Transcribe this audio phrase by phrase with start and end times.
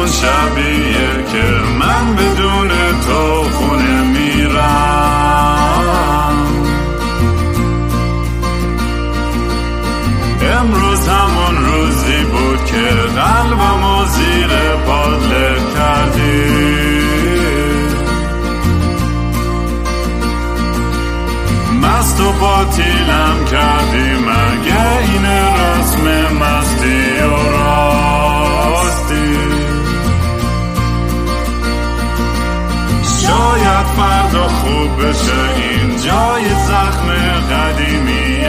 [0.00, 1.46] همون شبیه که
[1.78, 2.68] من بدون
[3.06, 5.20] تو خونه میرم.
[10.58, 12.88] امروز همون روزی بود که
[13.20, 14.48] قلبمو زیر
[14.86, 17.00] پادله کردی.
[21.82, 24.09] مست و باطیلم کردی.
[35.10, 37.08] این جای زخم
[37.50, 38.40] قدیمی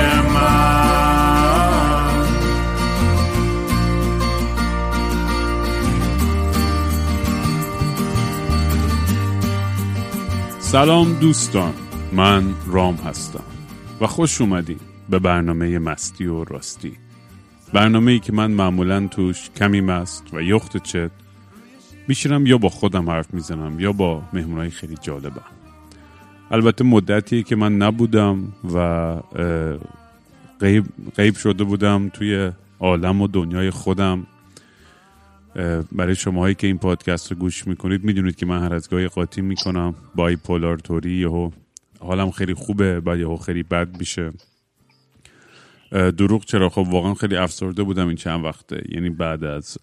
[10.72, 11.74] سلام دوستان
[12.12, 13.44] من رام هستم
[14.02, 16.94] و خوش اومدین به برنامه مستی و راستی.
[17.74, 21.12] برنامه ای که من معمولا توش کمی مست و یخت چت
[22.08, 25.61] میشیرم یا با خودم حرف می‌زنم یا با مهمونهای خیلی جالبم.
[26.52, 29.16] البته مدتیه که من نبودم و
[30.60, 30.86] غیب,
[31.16, 34.28] غیب شده بودم توی عالم و دنیای خودم.
[35.92, 39.42] برای شماهایی که این پادکست رو گوش می‌کنید می‌دونید که من هر از گاهی قاطی
[39.42, 39.96] می‌کنم.
[40.16, 41.52] بای پولار توری یهو
[42.00, 44.32] حالم خیلی خوبه بعد یهو خیلی بد میشه.
[45.92, 48.84] دروغ چرا؟ خب واقعا خیلی افسرده بودم این چند وقته.
[48.90, 49.78] یعنی بعد از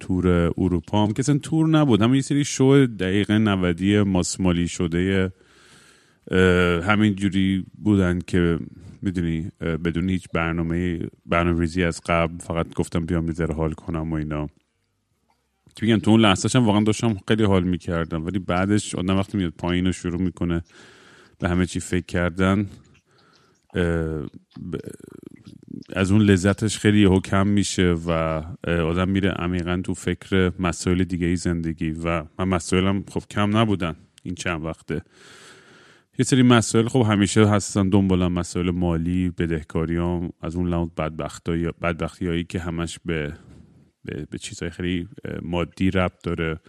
[0.00, 1.12] تور اروپا هم.
[1.12, 2.02] که اصلا تور نبود.
[2.02, 5.32] همین یه سری شو دقیقه نودی ماسمالی شده
[6.86, 8.58] همین جوری بودن که
[9.02, 12.38] می‌دونی بدون هیچ برنامه برنامه ریزی از قبل.
[12.38, 14.46] فقط گفتم بیام یه حال کنم و اینا.
[15.76, 18.26] که میگم تو اون لحظهش هم واقعا داشتم خیلی حال می‌کردم.
[18.26, 20.62] ولی بعدش آدم وقتی میاد پایین رو شروع می‌کنه
[21.38, 22.66] به همه چی فکر کردن
[25.92, 28.10] از اون لذتش خیلی یهو کم میشه و
[28.66, 33.96] آدم میره عمیقا تو فکر مسائل دیگه ای زندگی و من مسائلم خب کم نبودن
[34.22, 35.02] این چند وقته.
[36.18, 42.26] یه سری مسائل خب همیشه هستن دنبالم مسائل مالی بدهکاریام از اون لحاظ بدبختی بدبختی
[42.26, 43.32] هایی که همش به
[44.04, 45.08] به, به چیزهای خیلی
[45.42, 46.60] مادی ربط داره.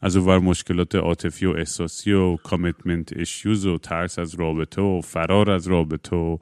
[0.00, 5.50] از اونور مشکلات عاطفی و احساسی و کامیتمنت ایشیوز و ترس از رابطه و فرار
[5.50, 6.38] از رابطه و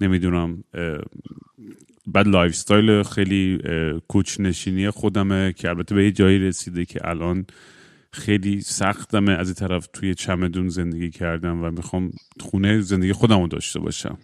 [0.00, 0.64] نمی‌دونم
[2.06, 3.58] بعد lifestyle خیلی
[4.08, 7.46] کوچ نشینی خودمه که البته به یه جایی رسیده که الان
[8.12, 13.46] خیلی سختمه از این طرف توی چمدون زندگی کردم و می‌خوام خونه زندگی خودم رو
[13.46, 14.18] داشته باشم.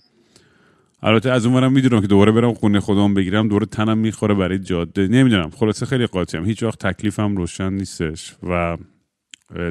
[1.02, 5.08] البته از اونورم می‌دونم که دوباره برم خونه خودم بگیرم دوباره تنم می‌خوره برای جاده
[5.08, 5.50] نمی‌دونم.
[5.50, 6.44] خلاصه خیلی قاطیم.
[6.44, 8.76] هیچ وقت تکلیفم روشن نیستش و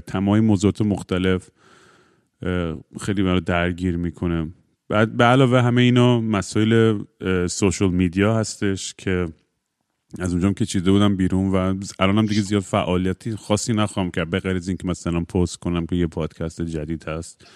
[0.07, 1.49] تمام موضوعات مختلف
[3.01, 4.47] خیلی منو درگیر می‌کنه.
[4.89, 6.99] بعد به علاوه همه اینا مسائل
[7.47, 9.27] سوشال میدیا هستش که
[10.19, 14.29] از اونجام که چیده بودم بیرون و الانم دیگه زیاد فعالیتی خاصی نخواهم کرد.
[14.29, 17.47] به غیر از اینکه مثلا پست کنم که یه پادکست جدید هست.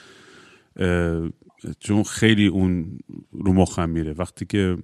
[1.79, 3.00] چون خیلی اون
[3.31, 4.13] رو مخم میره.
[4.13, 4.78] وقتی که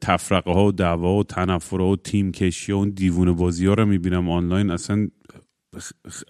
[0.00, 3.86] تفرقه ها و دعوا و تنفر و تیم کشی و اون دیوونه بازی ها رو
[3.86, 5.08] می‌بینم آنلاین اصلا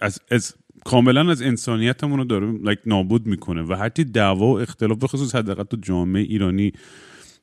[0.01, 0.53] از, از
[0.83, 5.35] کاملا از انسانیتمون رو داره like, نابود می‌کنه و هرچی دعوا و اختلاف به خصوص
[5.35, 6.71] حداقل تو جامعه ایرانی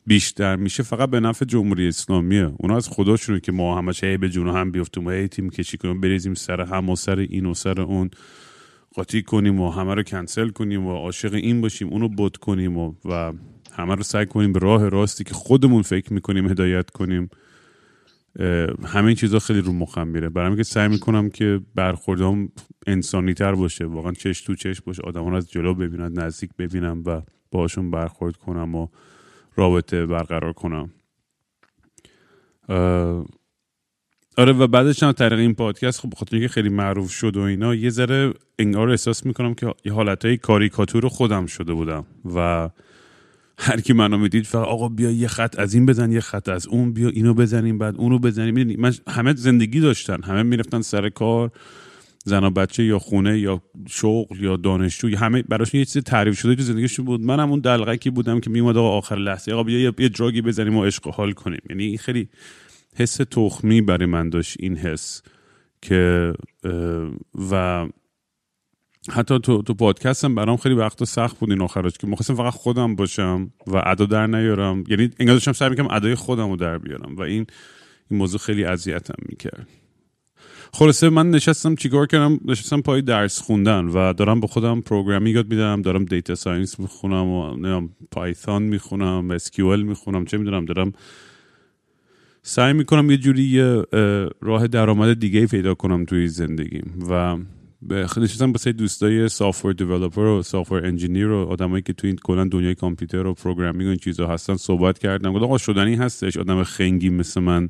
[0.07, 2.53] بیشتر میشه فقط به نفع جمهوری اسلامیه.
[2.59, 5.77] اونا از خداشونه که ما همش هی به جون هم بیفتیم و هی تیم کشی
[5.77, 8.11] کنیم بریزیم سر هم و سر این و سر اون
[8.95, 12.95] قاطی کنیم و همه رو کنسل کنیم و عاشق این باشیم اونو بد کنیم و,
[13.05, 13.33] و
[13.73, 17.31] همه رو سعی کنیم به راه راستی که خودمون فکر می‌کنیم هدایت کنیم.
[18.85, 20.29] همه این چیزا خیلی رو مخم میره.
[20.29, 22.49] برای همین که سعی می‌کنم که برخوردام
[22.87, 23.85] انسانی تر باشه.
[23.85, 25.03] واقعا چش تو چش باشه.
[25.03, 28.89] آدم رو از جلو ببینم نزدیک ببینم و باشون برخورد کنم و
[29.57, 30.91] رابطه برقرار کنم.
[34.37, 37.75] آره و بعدش هم طریق این پادکست خب بخاطر اینکه خیلی معروف شد و اینا
[37.75, 42.71] یه ذره انگار احساس می‌کنم که یه حالتهای کاریکاتور خودم شده بودم و
[43.59, 46.67] هر کی منو می‌دید فقط آقا بیا یه خط از این بزن یه خط از
[46.67, 48.55] اون بیا اینو بزنیم بعد اونو بزنیم.
[48.55, 50.23] می‌دونی؟ من همه زندگی داشتن.
[50.23, 51.51] همه می‌رفتن سر کار
[52.25, 56.55] زن و بچه یا خونه یا شغل یا دانشجو همه براشون یه چیز تعریف شده
[56.55, 57.21] تو زندگیشون بود.
[57.21, 60.85] منم اون دلغکی بودم که میومد آقا آخر لحظه آقا بیا یه, دراگی بزنیم و
[60.85, 61.61] عشق حال کنیم.
[61.71, 62.29] یعنی این خیلی
[62.97, 65.23] حس تخمی برای من داشت این حس
[65.83, 66.33] که
[67.51, 67.87] و
[69.11, 72.97] حتی تو تو پادکستم برام خیلی وقتا سخت بود این آخرش که مخواستم فقط خودم
[72.97, 74.85] باشم و ادا در نیارم.
[74.89, 77.47] یعنی انگار داشتم سعی می‌کنم ادای خودم رو در بیارم و این
[78.11, 79.69] این موضوع خیلی اذیتم می‌کرد.
[80.73, 85.51] خلاصه من نشستم چیکار کردم؟ نشستم پای درس خوندن و دارم به خودم programming یاد
[85.51, 90.93] میدم دارم data science می‌خونم و نمی‌دونم Python می‌خونم SQL می‌خونم چه می‌دونم دارم
[92.43, 93.61] سعی می‌کنم یه جوری
[94.41, 97.37] راه درآمد دیگه پیدا کنم توی زندگیم و
[97.91, 102.45] نشستم با سه دوستای software developer و software engineer و آدمایی که توی این کلا
[102.45, 106.37] دنیای کامپیوتر و programming و این چیزا هستن صحبت کردم گفتم آقا شدنی هستش.
[106.37, 107.69] آدم خنگی مثل من.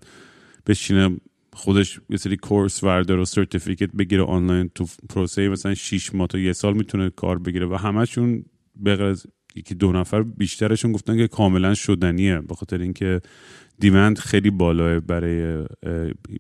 [0.67, 1.17] بشینه
[1.53, 6.39] خودش یه سری course برداره و certificate بگیره آنلاین تو پروسه مثلا 6 ماه تا
[6.39, 7.67] یه سال می‌تونه کار بگیره.
[7.67, 8.45] و همشون
[8.77, 9.27] به از
[9.57, 12.41] یکی دو نفر بیشترشون گفتن که کاملا شدنیه.
[12.41, 13.21] به خاطر اینکه
[13.79, 15.65] demand خیلی بالاست برای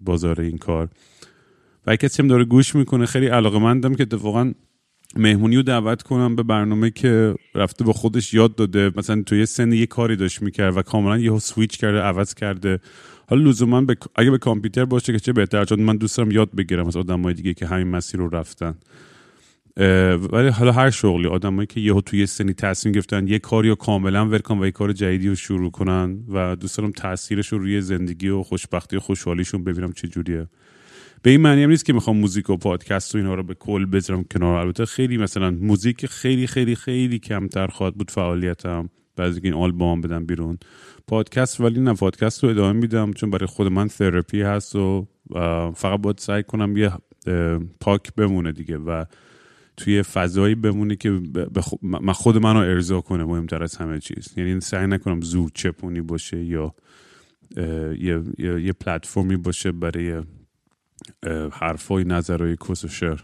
[0.00, 0.88] بازار این کار.
[1.86, 4.52] و کسی هم داره گوش می‌کنه خیلی علاقه مندم که اتفاقا
[5.16, 8.90] مهمونی رو دعوت کنم به برنامه که رفته با خودش یاد داده.
[8.96, 12.80] مثلا توی سن یه کاری داشت می‌کرد و کاملا یهو سویچ کرده عوض کرده.
[13.28, 13.96] حالا لزوما به...
[14.16, 17.34] اگه به کامپیوتر باشه که چه بهتر چون من دوست دارم یاد بگیرم از آدمای
[17.34, 18.74] دیگه که همین مسیر رو رفتن.
[20.32, 24.28] ولی حالا هر شغلی آدمایی که یهو توی سنی تصمیم گرفتن یه کاری رو کاملا
[24.28, 28.28] ول و یه کار جدیدی رو شروع کنن و دوست دارم تاثیرش رو روی زندگی
[28.28, 30.46] و خوشبختی و خوشحالیشون ببینم چه جوریه
[31.22, 33.86] به این معنی هم نیست که می‌خوام موزیک و پادکست و اینا رو به کل
[33.86, 38.88] بذارم کنار البته خیلی مثلا موزیک خیلی خیلی خیلی کمتر خواهد بود فعالیتم.
[39.16, 40.58] بعضی این آلبوم بدم بیرون.
[41.06, 45.06] پادکست ولی نه پادکست رو ادامه میدم چون برای خود من تراپی هست و
[45.76, 46.92] فقط باید سعی کنم یه
[47.80, 49.04] پاک بمونه دیگه و
[49.76, 51.20] توی فضایی بمونه که
[51.82, 54.34] من خود منو ارضا کنه مهمتر از همه چیز.
[54.36, 56.74] یعنی سعی نکنم زور چپونی باشه یا
[57.98, 60.22] یه, یه پلتفرمی باشه برای
[61.52, 63.20] حرفای نظرهای کس و شر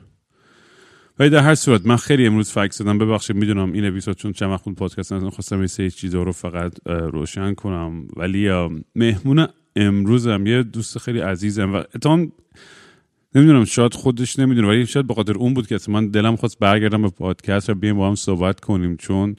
[1.18, 4.50] ولی در هر صورت من خیلی امروز فکر زدم ببخشید می‌دونم این اپیزود چون چند
[4.50, 8.08] وقت پادکست نزدم خواستم یه سری چیزا رو فقط روشن کنم.
[8.16, 9.46] ولی مهمون
[9.76, 12.32] امروزم یه دوست خیلی عزیزم و اتمام
[13.34, 17.02] نمی‌دونم شاید خودش نمی‌دونه ولی شاید به خاطر اون بود که من دلم خواست برگردم
[17.02, 19.36] به پادکست و بیایم با هم صحبت کنیم چون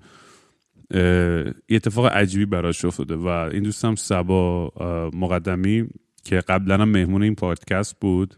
[0.93, 4.71] یه اتفاق عجیبی براش افتاده و این دوستم سبا
[5.13, 5.87] مقدمی
[6.29, 8.35] که قبلا هم مهمون این پادکست بود.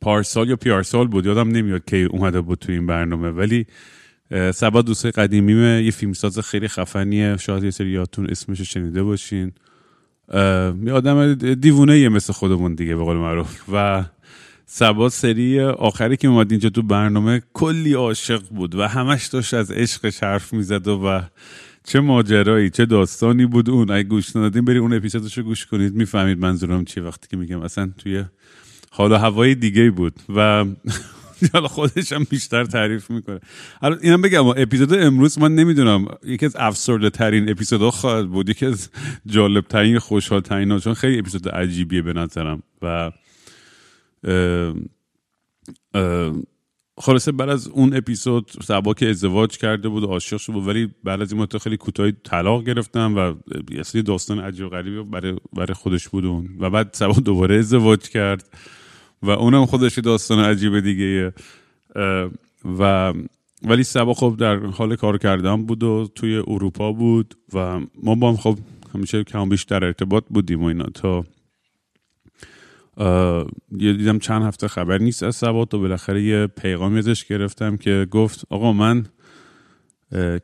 [0.00, 3.30] پارسال یا پیارسال بود یادم نمیاد که اومده بود تو این برنامه.
[3.30, 3.66] ولی
[4.54, 7.36] سبا دوست قدیمیمه یه فیلمساز خیلی خفنیه.
[7.36, 9.52] شاید یه سری یادتون اسمش شنیده باشین.
[10.84, 13.62] یه آدم دیوونه یه مثل خودمون دیگه به قول معروف.
[13.72, 14.04] و
[14.66, 19.70] سبا سری آخری که اومد اینجا تو برنامه کلی عاشق بود و همش داشت از
[19.70, 21.20] عشقش حرف می‌زد و, و
[21.84, 25.94] چه ماجرایی چه داستانی بود اون؟ اگه گوش ندادین بری اون اپیزودش رو گوش کنید
[25.94, 27.60] می‌فهمید منظورم چیه وقتی که میگم.
[27.60, 28.24] اصلا توی
[28.90, 30.64] حال و هوای دیگه بود و
[31.52, 33.40] حالا خودش هم بیشتر تعریف می‌کنه.
[33.82, 38.66] الان اینم بگم اپیزود امروز من نمی‌دونم یکی از افسرده ترین اپیزودها خواهد بود یکی
[38.66, 38.90] از
[39.26, 42.62] جالب ترین خوشحال ترین چون خیلی اپیزود عجیبیه به نظرم.
[42.82, 43.10] و
[47.02, 50.94] خلاصه بعد از اون اپیزود سبا که ازدواج کرده بود و عاشق شد بود ولی
[51.04, 53.34] بعد از این مدت خیلی کوتاهی طلاق گرفتم و
[53.78, 56.48] اصلی داستان عجیب غریبی برای برای خودش بود اون.
[56.60, 58.48] و بعد سبا دوباره ازدواج کرد
[59.22, 61.32] و اونم خودش داستان عجیب دیگه
[62.78, 63.12] و
[63.62, 68.30] ولی سبا خب در حال کار کردن بود و توی اروپا بود و ما با
[68.30, 68.58] هم خب
[68.94, 71.24] همیشه کم بیش در ارتباط بودیم و اینا تا
[72.98, 78.06] یه دیدم چند هفته خبر نیست از سبات و بالاخره یه پیغامی ازش گرفتم که
[78.10, 79.06] گفت آقا من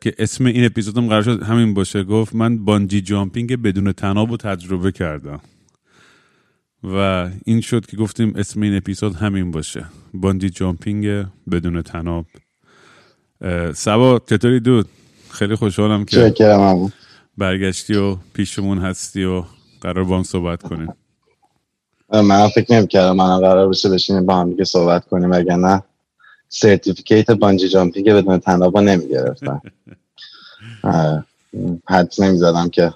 [0.01, 4.37] که اسم این اپیزودم قرار شد همین باشه گفت من بانجی جامپینگ بدون تناب و
[4.37, 5.39] تجربه کردم.
[6.83, 9.85] و این شد که گفتیم اسم این اپیزود همین باشه.
[10.13, 12.25] bungee jumping بدون طناب.
[13.73, 14.89] صبا چطوری dude؟
[15.29, 16.33] خیلی خوشحالم که
[17.37, 19.43] برگشتی و پیشمون هستی و
[19.81, 20.93] قراره با هم صحبت کنیم.
[22.11, 25.83] من فکر نمی کردم من قرار بشه بشینیم با هم دیگه صحبت کنیم اگر نه
[26.49, 29.61] certificate bungee jumping بدون طنابا نمی گرفتم
[31.89, 32.93] حد نمی زدم که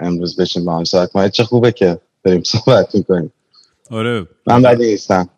[0.00, 1.28] امروز بشین با هم صحبت کنیم.
[1.28, 3.32] چه خوبه که بریم صحبت می‌کنیم.
[3.90, 4.26] آره.
[4.46, 5.28] من بدی نیستم.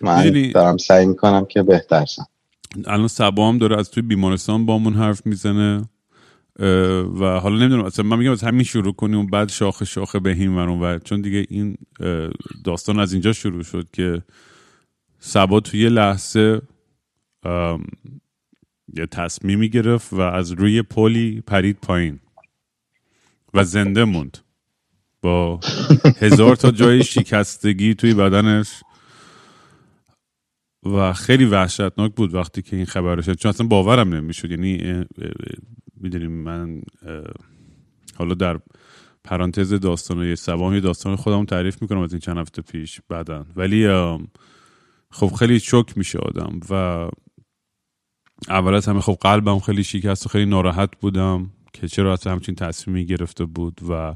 [0.00, 2.26] من دارم سعی می‌کنم که بهتر شم.
[2.86, 5.88] الان سبا هم داره از توی بیمارستان بامون حرف می‌زنه.
[6.60, 10.98] و حالا نمی‌دونم اصلا من میگم از همین شروع کنیم بعد شاخه شاخه بهیم و
[10.98, 11.76] چون دیگه این
[12.64, 14.22] داستان از اینجا شروع شد که
[15.18, 16.62] سبا توی لحظه
[18.96, 22.20] یه تصمیمی گرفت و از روی پلی پرید پایین
[23.54, 24.38] و زنده موند.
[25.22, 25.60] با
[26.16, 28.82] هزار تا جای شکستگی توی بدنش
[30.82, 33.34] و خیلی وحشتناک بود وقتی که این خبر شد.
[33.34, 34.50] چون اصلا باورم نمی‌شد.
[34.50, 35.04] یعنی
[36.00, 36.82] می‌دونیم من
[38.18, 38.60] حالا در
[39.24, 43.46] پرانتز داستان سوام داستان خودم تعریف می‌کنم از این چند هفته پیش بعدا.
[43.56, 43.88] ولی
[45.10, 46.74] خب خیلی شک میشه آدم و
[48.48, 52.54] اول از همه خب قلبم خیلی شکست و خیلی ناراحت بودم که چرا اصلا همچین
[52.54, 54.14] تصمیمی گرفته بود و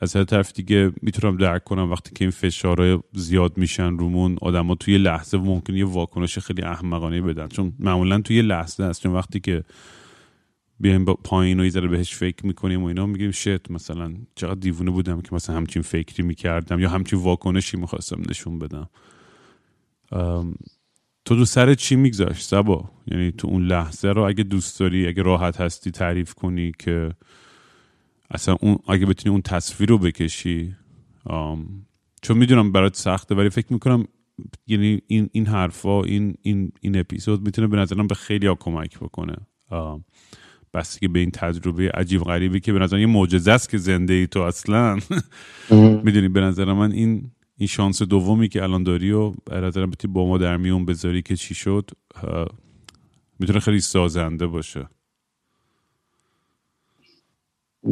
[0.00, 4.74] از هر طرف دیگه می‌تونم درک کنم وقتی که این فشارهای زیاد میشن رومون آدما
[4.74, 7.48] توی لحظه ممکن یه واکنش خیلی احمقانه بدن.
[7.48, 9.64] چون معمولا توی لحظه است چون وقتی که
[10.80, 14.90] بیایم با پایین و یه بهش فکر می‌کنیم و اینا میگیم شت مثلا چقدر دیوونه
[14.90, 18.88] بودم که مثلا همچین فکری می‌کردم یا همچین واکنشی می‌خواستم نشون بدم.
[21.24, 25.22] تو دو سر چی میگذاشت سبا یعنی تو اون لحظه رو اگه دوست داری اگه
[25.22, 27.10] راحت هستی تعریف کنی که
[28.30, 30.76] اصلا اون اگه بتونی اون تصویر رو بکشی
[32.22, 34.04] چون می‌دونم برات سخته ولی فکر می‌کنم
[34.66, 38.98] یعنی این این حرفا این این این اپیزود می‌تونه به نظرم به خیلی ها کمک
[38.98, 39.36] بکنه.
[41.00, 44.26] که به این تجربه عجیب غریبی که به نظر یه معجزه است که زنده ای
[44.26, 44.98] تو اصلا.
[46.04, 50.26] می‌دونی به نظر من این این شانس دومی که الان داری و به بتی با
[50.26, 51.90] ما در میون بذاری که چی شد
[53.38, 54.88] می‌تونه خیلی سازنده باشه.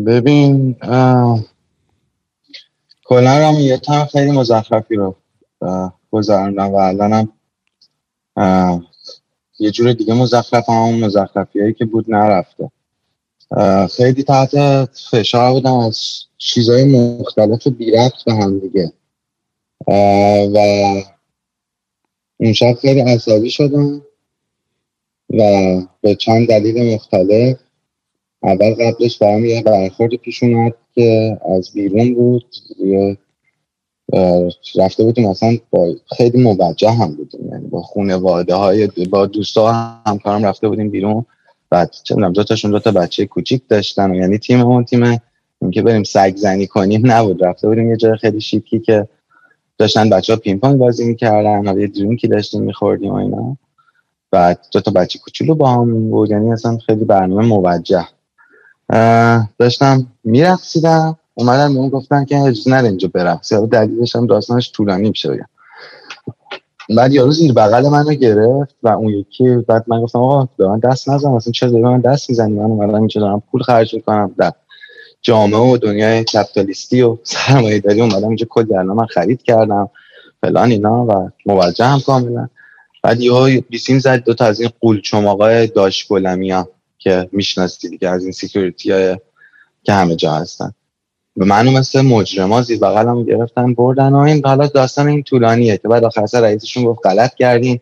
[0.07, 0.77] ببین
[3.05, 5.17] کلا هم یه تن خیلی مزخرفی رو
[6.11, 7.29] گذارندم و الانم
[9.59, 12.71] یه جور دیگه مزخرف هم مزخرفی هایی که بود نرفته.
[13.97, 14.51] خیلی تحت
[15.11, 16.01] فشار بودم از
[16.39, 18.93] چیزهای مختلف بیرفت به هم دیگه.
[20.55, 20.59] و
[22.41, 24.03] اون شب خیلی عصبی شدم
[25.31, 25.43] و
[26.01, 27.57] به چند دلیل مختلف.
[28.43, 33.19] اول قبلش برام یه برخورد پیش اومد که از بیرون بود یه
[34.77, 37.49] رفته بودیم مثلا با خیلی موجه هم بودیم.
[37.53, 39.73] یعنی با خانواده های با دوستا
[40.07, 41.27] همکارم رفته بودیم بیرون.
[41.71, 45.21] بعد چه می‌دونم دو تاشون دو تا بچه کوچیک داشتن و یعنی تیم اون تیم
[45.63, 47.45] اینکه بریم سگ زنی کنیم نبود.
[47.45, 49.09] رفته بودیم یه جای خیلی شیکی که
[49.79, 53.57] داشتن بچه ها پینگ پونگ بازی می‌کردن حالا یه درینکی داشتیم میخوردیم و اینا.
[54.31, 56.31] بعد دو تا بچه کوچولو با هم بود.
[56.31, 58.07] یعنی اصلا خیلی برنامه موجه.
[59.59, 61.19] داشتم میرقصیدم.
[61.39, 65.31] اومدن به اون گفتن که اجازه نره اینجا برقصی حالا دلیلش هم داستانش طولانی میشه
[65.31, 65.49] بگم.
[66.97, 70.79] بعد یارو زیر بغل منو گرفت و اون یکی بعد من گفتم آقا به من
[70.79, 74.35] دست نزن اصلا چرا به من دست می‌زنی؟ من اومدم اینجا دارم پول خرج می‌کنم.
[74.39, 74.53] در
[75.23, 79.91] جامعه و دنیای کپیتالیستی و سرمایه داری اومدم اینجا کلی الان من خرید کردم
[80.41, 82.49] فلان اینا و موجه هم کاملا.
[83.03, 86.07] بعد یه بیسیم زد دو تا از این قول چماقای داش
[86.99, 89.17] که میشناستی دیگه از این سیکیوریتی
[89.83, 90.73] که همه جا هستن.
[91.37, 95.89] به منو مثل مجرما زیر بغلم گرفتن بردن و این حالا داستان این طولانیه که
[95.89, 97.81] بعد آخر سر رئیسشون گفت غلط کردین.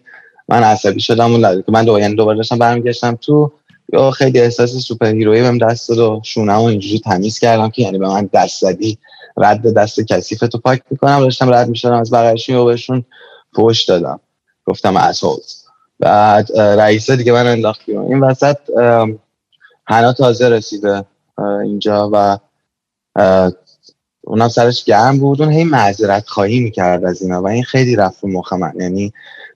[0.49, 3.52] من عصبی شدم و که من دوباره دوباره داشتم برمیگشتم تو.
[3.92, 7.82] یا خیلی احساس سوپر هیرویی بهم دست داد و شونم و اینجوری تمیز کردم که
[7.82, 8.99] یعنی به من دست زدی.
[9.37, 11.20] رد دست کثیف تو پاک می‌کنم.
[11.20, 13.04] داشتم رد می‌شدم از بغلشون و بهشون
[13.56, 14.20] فوش دادم.
[14.66, 15.37] گفتم اسول
[16.00, 18.56] بعد رئیس دیگه من انداخت این وسط
[19.84, 21.04] حنا تازه رسیده
[21.64, 22.38] اینجا و
[24.25, 25.42] اونم سرش گرم بود.
[25.42, 29.12] اون هی معذرت خواهی می‌کرد از اینا و این خیلی رفت رو مخ من یعنی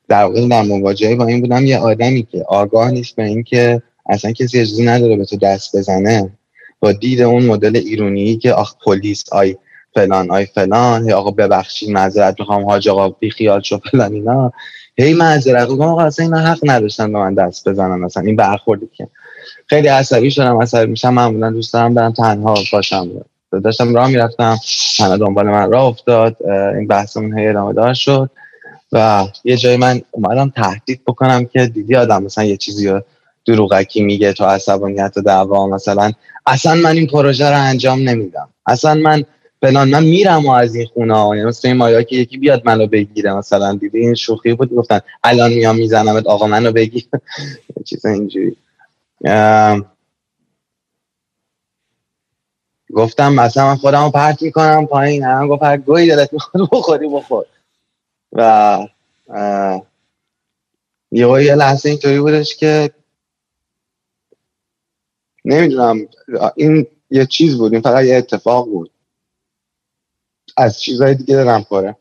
[0.08, 4.32] در واقع در مواجهه با این بودم یه آدمی که آگاه نیست به اینکه اصلا
[4.32, 6.30] کسی اجازه نداره به تو دست بزنه.
[6.80, 9.56] با دید اون مدل ایرونی که آخ پلیس آی
[9.94, 14.52] فلان آی فلان هی آقا ببخشید معذرت می‌خوام حاج آقا بی خیال شو فلان اینا.
[14.98, 18.00] هی معذرت می‌خوام آقا اصلا اینا حق نداشتن به من دست بزنن.
[18.00, 19.08] مثلا این برخوردی که.
[19.66, 23.08] خیلی عصبی شدم عصبی میشم معمولا دوست دارم برم تنها باشم.
[23.52, 24.56] داشتم راه می‌رفتم
[24.98, 26.36] تنها دنبال من راه افتاد
[26.76, 28.30] این بحثمون هی ادامه دار شد
[28.92, 33.02] و یه جایی من اومدم تهدید بکنم که دیدی آدم مثلا یه چیزی رو
[33.46, 36.12] دروغکی میگه تو عصبانیت و دعوا مثلا
[36.46, 38.48] اصلا من این پروژه رو انجام نمیدم.
[38.66, 39.24] اصلا من
[39.60, 42.62] فلان من میرم و از این خونه ها یعنی مثل این مایا که یکی بیاد
[42.64, 47.08] منو بگیره مثلا دیدی این شوخی بود گفتن الان میام میزنمت آقا منو بگیر.
[47.86, 48.56] چیز اینجوری.
[52.94, 55.24] گفتم مثلا من خودم رو پرت می‌کنم پایین.
[55.24, 57.46] هم گفت هر گوی دلت می‌خواد بخوری بخور.
[58.32, 58.78] و
[61.12, 62.90] یه یه لحظه اینطوری بودش که
[65.44, 66.08] نمی‌دونم
[66.56, 68.90] این یه چیز بود این فقط یه اتفاق بود.
[70.56, 71.96] از چیزهای دیگه دارم پاره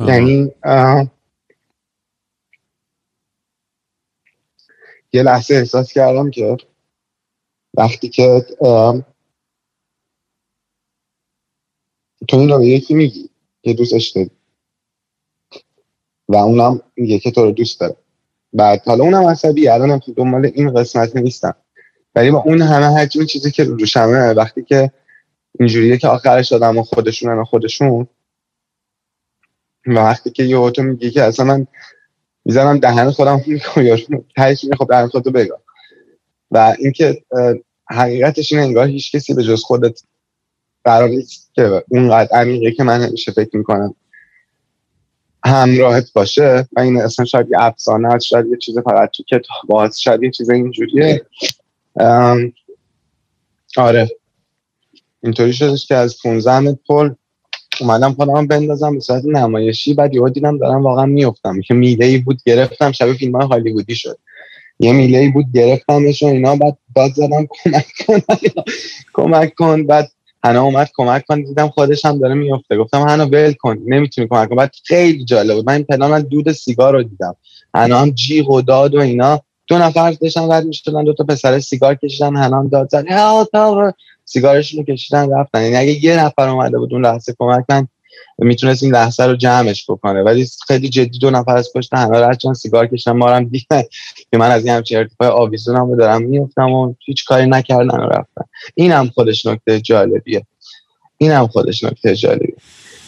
[0.00, 0.52] یعنی
[5.12, 6.56] یه لحظه احساس کردم که
[7.76, 8.46] وقتی که
[12.28, 13.30] تو این رو یکی میگی
[13.62, 14.30] که دوستش داری.
[16.28, 17.96] و اونم میگه که تو رو دوست داره
[18.52, 21.54] بعد حالا اونم عصبی الانم تو دنبال این قسمت نیستم.
[22.14, 24.92] ولی با اون همه حجم چیزی که روشمه وقتی که
[25.58, 28.06] اینجوریه که آخرش آدم خودشون و خودشون و
[29.86, 31.66] وقتی که یه تو میگی که اصلا من
[32.44, 33.96] می‌زنم دهن خودم می‌کنم یا
[34.36, 35.63] تهش خب دهن خودتو بگم
[36.54, 37.22] و اینکه
[37.90, 40.00] حقیقتش این انگار هیچ کسی به جز خودت
[40.84, 43.94] قرار نیست که اونقدر عمیقه که من همیشه فکر می‌کنم
[45.46, 50.22] همراهت باشه و این اصلا شاید یه افسانه شاید یه چیز فقط تو کتاب شاید
[50.22, 51.26] یه چیز اینجوریه.
[53.76, 54.10] آره.
[55.22, 57.10] اینطوری شدش که از 15 متر پل
[57.80, 62.18] اومدم خودم بندازم به صورت نمایشی بعد یهو دیدم دارم واقعا میفتم که میله ای
[62.18, 64.18] بود گرفتم شبیه فیلم های هالیوودی شد.
[64.80, 68.20] یه میله بود گرفتمش و اینا بعد داد زدم کمک کن.
[69.14, 69.86] کمک کن.
[69.86, 70.10] بعد
[70.44, 71.42] هنا اومد کمک کن.
[71.42, 73.78] دیدم خودش هم داره میفته گفتم هنا ول کن.
[73.86, 74.56] نمی‌تونی کمک کن.
[74.56, 75.66] بعد خیلی جالب بود.
[75.66, 77.36] من پلان دود سیگار رو دیدم.
[77.74, 79.40] هنا هم جیغ و داد و اینا.
[79.66, 81.04] دو نفر داشتن رد می‌شدن.
[81.04, 82.36] دو تا پسر سیگار کشیدن.
[82.36, 83.04] هنا هم داد زد.
[84.24, 85.62] سیگارشون رو کشیدن رفتن.
[85.62, 87.88] یعنی اگه یه نفر اومده بود اون لحظه کمک من
[88.38, 90.22] می‌تونست این لحظه رو جمعش بکنه.
[90.22, 93.82] ولی خیلی جدی دو نفر از پشت همه رد سیگار کشیدن ما هم دیدن.
[94.30, 98.06] که من از این همچین ارتفاع آویزونم رو دارم میفتم و هیچ کاری نکردن و
[98.06, 98.44] رفتن.
[98.74, 100.46] این هم خودش نکته جالبیه.
[101.18, 102.56] این هم خودش نکته جالبیه.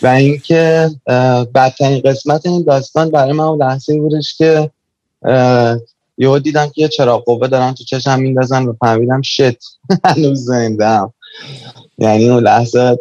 [0.02, 0.90] و اینکه
[1.54, 4.70] بدترین قسمت این داستان برای من اون لحظه بودش که
[6.18, 9.64] یهو دیدم که یه چراغ قوه دارن تو چشم میندازن و فهمیدم شت
[10.04, 11.00] هنوز زنده
[11.98, 12.98] یعنی اون لحظه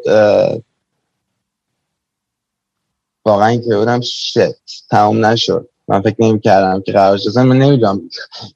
[3.25, 4.37] واقعا اینکه بودم شت
[4.89, 5.69] تمام نشد.
[5.87, 7.37] من فکر نمی کردم که قرار شد.
[7.39, 8.01] من نمی‌دونم.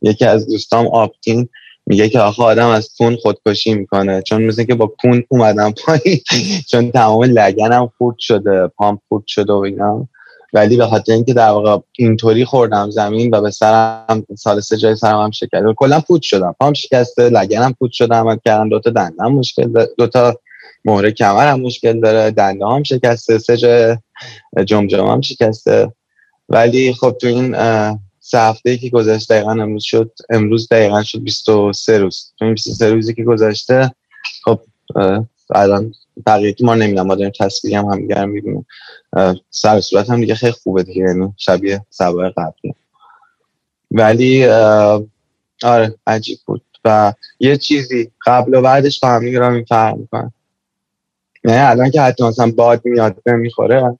[0.01, 1.49] یکی از دوستام آپتین
[1.85, 4.21] میگه که آخه آدم از کون خودکشی می‌کنه.
[4.21, 6.19] چون مثل که با کون اومدم پایین.
[6.67, 10.07] چون تمام لگنم خورد شده پام خورد شده و اینا.
[10.53, 14.95] ولی به خاطر اینکه در واقع اینطوری خوردم زمین و به سرم سال سه جای
[14.95, 16.55] سرم هم کلا پوچ شدم.
[16.59, 18.69] پام شکسته لگنم پوچ شده عمل کردم.
[18.69, 20.39] دو تا دندم مشکل دو تا
[20.85, 23.97] مهره کمر هم مشکل داره دنده هم شکسته جای
[24.65, 25.93] جمجمه هم شکسته.
[26.49, 27.55] ولی خب تو این
[28.19, 32.33] سه هفته که گذشته دقیقا امروز شد امروز دقیقا شد 23 روز.
[32.39, 33.91] تو این 23 روزی که گذشته
[34.43, 34.59] خب
[35.55, 35.93] الان
[36.25, 38.65] بقیه ما نمی‌دونم ما داریم تصویری هم همدیگه می‌بینیم.
[39.49, 42.75] سر صورت هم دیگه خیلی خوبه دیگه یعنی شبیه سبای قبلی
[43.91, 44.45] ولی
[45.63, 46.61] آره عجیب بود.
[46.85, 50.31] و یه چیزی قبل و بعدش با هم را این فرق می‌کنن
[51.43, 53.99] یعنی الان که حتی مثلا باد میاد به می‌خوره.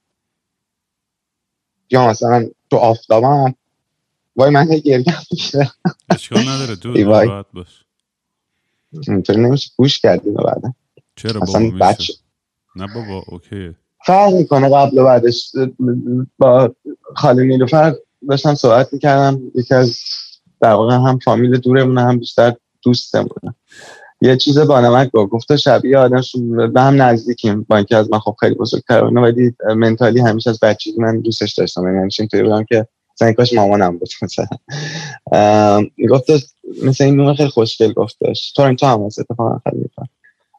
[1.90, 3.54] یا مثلا تو آفتابم
[4.36, 5.70] وای من گرگم میشه
[6.10, 7.84] اشکال نداره تو راحت باش.
[9.08, 10.74] اینطوری نمیشه گوش کردیم بعدا
[11.16, 12.12] چرا بابا بچه
[12.76, 13.74] نه بابا اوکی.
[14.06, 15.52] فرق می‌کنه قبل و بعدش.
[16.38, 16.74] با
[17.16, 17.94] خالی نیلوفر
[18.28, 19.98] داشتم صحبت می‌کردم یکی از
[20.60, 23.54] در واقع هم فامیل دورمونه هم بیشتر دوستمونه.
[24.20, 26.22] یه چیز با نمک با گفته شبیه آدم
[26.72, 27.66] به هم نزدیکیم.
[27.68, 31.84] با اینکه از من خب خیلی بزرگتر ولی منتالی همیشه از بچگی من دوستش داشتم.
[31.86, 34.46] یعنی همیشه اینطوری بودم که مثلا کاش مامانم بود مثلا.
[36.10, 36.24] گفت
[36.82, 38.52] مثل این خیلی خوشگل گفتش.
[38.52, 39.90] تو تو هم هست اتفاقا خیلی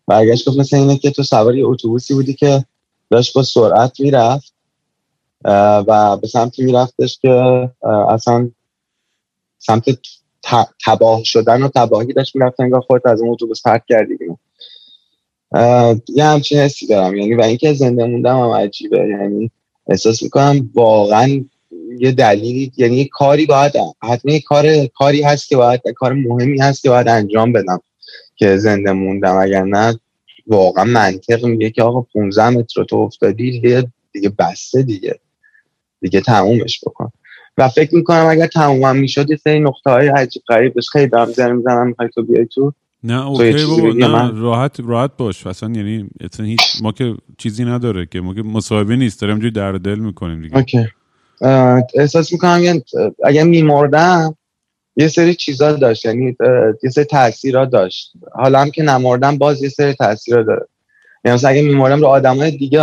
[0.08, 2.66] برگشت گفت مثل اینه که تو سوار یه اتوبوسی بودی که
[3.10, 4.54] داشت با سرعت می‌رفت
[5.88, 7.70] و به سمتی میرفتش که
[8.10, 8.50] اصلا
[9.60, 9.86] سمت
[10.86, 14.18] تباه شدن و تباهی داشت می‌رفت انگار خودت از اون اتوبوس پرت کردی
[16.08, 17.16] یه همچین حسی دارم.
[17.16, 18.98] یعنی و اینکه زنده موندم هم عجیبه.
[18.98, 19.52] یعنی
[19.88, 21.46] احساس می‌کنم واقعا
[22.00, 23.74] یه دلیلی یعنی یه کاری باید
[24.04, 27.82] حتما کار کاری هست که باید کار مهمی هست که باید انجام بدم
[28.36, 29.38] که زنده موندم.
[29.38, 30.00] اگر نه
[30.48, 33.60] واقعا منطق میگه که آقا 15 متر تو افتادی
[34.12, 35.20] دیگه بسته دیگه.
[36.02, 37.12] دیگه تمومش بکن.
[37.58, 41.32] و فکر می‌کنم اگر تموم می‌شد یه سری نقطه های عجیب غریب بهش خیلی دارم
[41.32, 42.74] زر می‌زنم می‌خوای تو بیای تو.
[43.04, 44.42] نه okay بابا نه من...
[44.42, 45.48] راحت راحت باش.
[45.48, 49.52] اصلا یعنی اصلا هیچ ما که چیزی نداره که ما که مصاحبه نیست داریم جوی
[49.52, 50.58] درد دل می‌کنیم دیگه.
[50.58, 50.88] okay.
[51.96, 52.82] احساس می‌کنم
[53.24, 54.38] اگر میمردم
[54.96, 56.36] یه سری چیزا داشت یعنی
[56.84, 58.12] یه سری تاثیرات داشت.
[58.34, 60.68] حالا هم که نمردم باز یه سری تاثیر داره.
[61.26, 62.82] یعنی مثلا اگه میمردم رو آدمای دیگه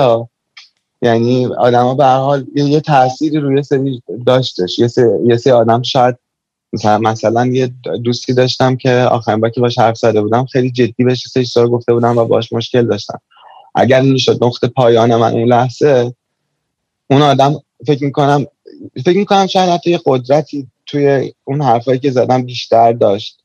[1.03, 4.79] یعنی آدما به هر حال یه تأثیری روی سری داشتش.
[4.79, 6.17] یه سری, یه سری آدم شاید
[6.73, 7.71] مثلا مثلا یه
[8.05, 11.69] دوستی داشتم که آخرین با که باش حرف زده بودم خیلی جدی بهش سری چیزا
[11.69, 13.21] گفته بودم و باش مشکل داشتم.
[13.75, 16.15] اگر می‌شد نقطه پایان من اون لحظه
[17.11, 17.55] اون آدم
[17.87, 18.47] فکر می‌کنم
[19.05, 23.39] فکر می‌کنم شاید حتی یه قدرتی توی اون حرفایی که زدم بیشتر داشت.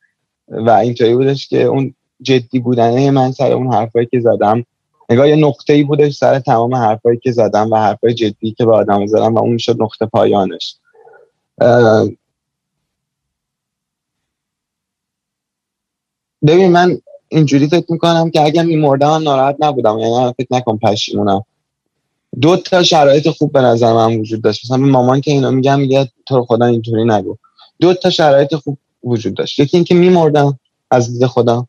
[0.47, 4.65] و اینطوری بودش که اون جدی بودنه من سر اون حرفایی که زدم
[5.09, 8.75] نگاه یه نقطه ای بودش سر تمام حرفایی که زدم و حرفای جدی که به
[8.75, 10.75] آدم زدم و اون شد نقطه پایانش.
[16.47, 19.99] ببین من اینجوری فکر می‌کنم که اگر میمردم ناراحت نبودم.
[19.99, 21.45] یعنی فکر نکن پشیمونم.
[22.41, 24.65] دو تا شرایط خوب به نظر من وجود داشت.
[24.65, 27.37] مثلا مامان که اینو میگم میگه تو خدا اینطوری نگو.
[27.79, 29.59] دو تا شرایط خوب وجود داشت.
[29.59, 30.59] یکی اینکه میمردم
[30.91, 31.67] از دید خودم.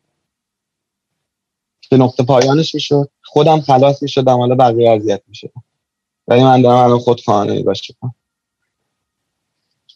[1.81, 3.09] که نقطه پایانش می‌شد.
[3.35, 5.63] خودم خلاص می‌شدم حالا بقیه اذیت می‌شدم
[6.27, 7.93] ولی من دارم الان خود خانه باشه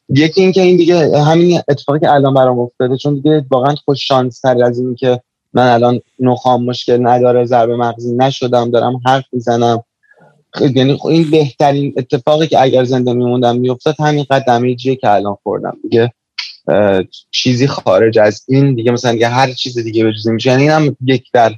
[0.10, 4.40] یکی اینکه این دیگه همین اتفاقی که الان برام افتاده چون دیگه واقعا خوش شانس
[4.40, 5.22] تر از این که
[5.54, 9.84] من الان نخام مشکل نداره ضربه مغزی نشدم دارم حرف می‌زنم.
[10.76, 15.78] یعنی خب این بهترین اتفاقی که اگر زنده میموندم میافتاد همین قدمیجیه که الان خوردم.
[15.84, 16.14] دیگه
[17.32, 21.32] چیزی خارج از این دیگه مثلا دیگه هر چیز دیگه به جز یعنی اینم یک
[21.34, 21.56] در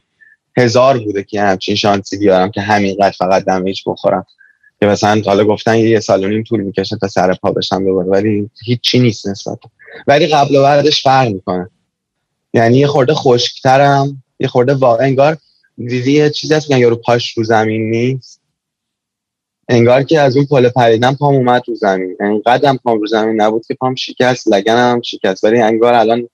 [0.58, 4.26] هزار بوده که همچین شانسی بیارم که همینقدر فقط دمیج بخورم.
[4.80, 8.08] که مثلا حالا گفتن یه سال و نیم طول می‌کشه تا سر پا بشم دوباره
[8.08, 9.58] ولی هیچی نیست نسبت
[10.08, 11.70] ولی قبل و بعدش فرق می‌کنه.
[12.54, 15.38] یعنی یه خورده خشکترم یه خورده واقع انگار
[15.78, 18.42] دیدی یه چیزی هست یارو پاش رو زمین نیست؟
[19.70, 22.18] انگار که از اون پل پریدن پام اومد رو زمین.
[22.20, 26.30] یعنی قدم پام رو زمین نبود که پام شکست لگنم شکست ولی انگار الان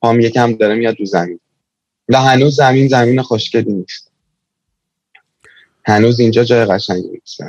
[0.00, 1.40] پام یکم داره میاد رو زمین.
[2.10, 4.12] و هنوز زمین زمین خوشگلی نیست.
[5.86, 7.40] هنوز اینجا جای قشنگی نیست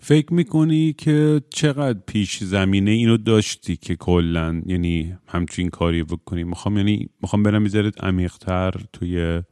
[0.00, 6.76] فکر می‌کنی که چقدر پیش زمینه اینو داشتی که کلا یعنی همچین کاری بکنی؟ می‌خوام
[6.76, 9.42] یعنی می‌خوام برم میذارت عمیقتر توی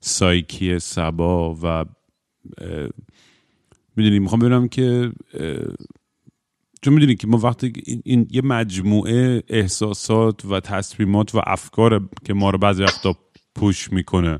[0.00, 1.84] سایکی سبا و
[3.96, 5.12] می‌دونی می‌خوام ببینم که
[6.82, 7.72] چون می‌دونی که ما وقتی
[8.04, 13.14] این, یه مجموعه احساسات و تصمیمات و افکار که ما رو بعضی وقتا
[13.54, 14.38] پوش می‌کنه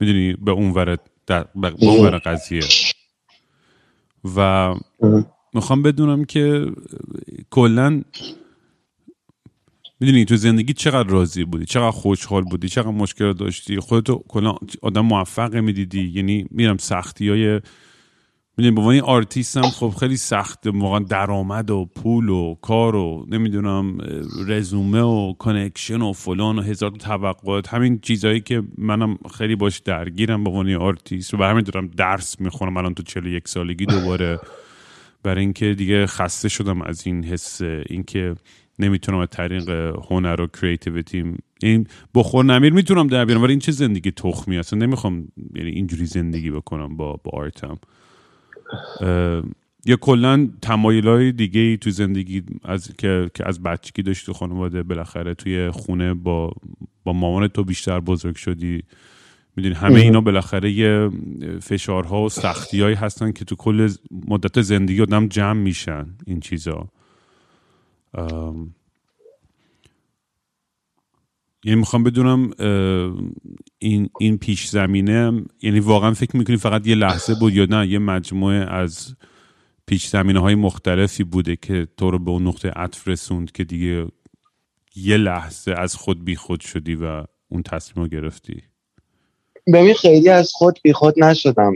[0.00, 2.62] می‌دونی به اون ور به اون ور قضیه.
[4.36, 4.74] و
[5.54, 6.66] می‌خوام بدونم که
[7.50, 8.02] کلا
[10.00, 15.00] می‌دونی تو زندگی چقدر راضی بودی؟ چقدر خوشحال بودی؟ چقدر مشکل داشتی؟ خودتو کلا آدم
[15.00, 17.60] موفق می‌دیدی؟ یعنی میرم سختی های
[18.56, 23.26] می‌دونی به عنوان آرتیست هم خب خیلی سخت واقعا درآمد و پول و کار و
[23.30, 23.98] نمی‌دونم
[24.46, 30.44] رزومه و connection و فلان و هزار توقعات همین چیزهایی که منم خیلی باش درگیرم
[30.44, 31.34] به عنوان آرتیست.
[31.34, 34.38] و به همین دارم درس می‌خونم الان تو 41 سالگی دوباره.
[35.22, 38.34] برای اینکه دیگه خسته شدم از این حس اینکه
[38.78, 39.70] نمی‌تونم از طریق
[40.10, 41.24] هنر و کریتیویتی
[41.62, 46.06] این بخور نمیر می‌تونم در بیارم ولی این چه زندگی تخمی اصلا نمی‌خوام یعنی اینجوری
[46.06, 47.78] زندگی بکنم با با آرتم.
[49.86, 54.32] یا کلا تمایل های دیگه ای تو زندگی از که, که از بچگی داشتی تو
[54.32, 56.52] خانواده بالاخره توی خونه با
[57.04, 58.82] با مامان تو بیشتر بزرگ شدی.
[59.56, 61.10] می‌دونی همه اینا بالاخره یه
[61.62, 63.88] فشارها و سختی هایی هستن که تو کل
[64.28, 66.88] مدت زندگی آدم جمع میشن این چیزا.
[71.64, 72.50] یعنی می‌خوام بدونم
[73.78, 77.98] این این پیش زمینه یعنی واقعا فکر می‌کنی فقط یه لحظه بود یا نه؟ یه
[77.98, 79.14] مجموعه از
[79.86, 84.06] پیش زمینه های مختلفی بوده که تو رو به اون نقطه عطف رسوند که دیگه
[84.96, 88.62] یه لحظه از خود بی خود شدی و اون تصمیم رو گرفتی.
[89.66, 91.72] ببین خیلی از خود بی خود نشدم.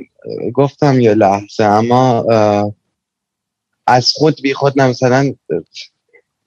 [0.54, 2.24] گفتم یه لحظه اما
[3.86, 5.34] از خود بی خود مثلا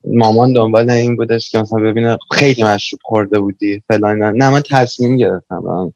[0.03, 5.17] مامان دنبال این بودش که مثلا ببینه خیلی مشروب خورده بودی فلان نه من تصمیم
[5.17, 5.93] گرفتم.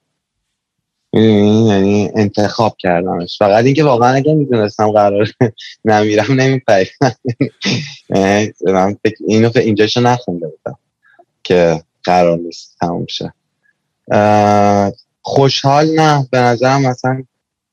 [1.14, 3.38] یعنی انتخاب کردمش.
[3.40, 5.28] فقط اینکه واقعا اگه می‌دونستم قرار
[5.86, 7.16] نمیرم نمیپریدم.
[8.66, 10.78] من اینو که اینجاشو نخونده بودم
[11.44, 13.34] که قرار نیست تموم شه.
[15.22, 16.28] خوشحال نه.
[16.32, 17.24] به نظرم مثلا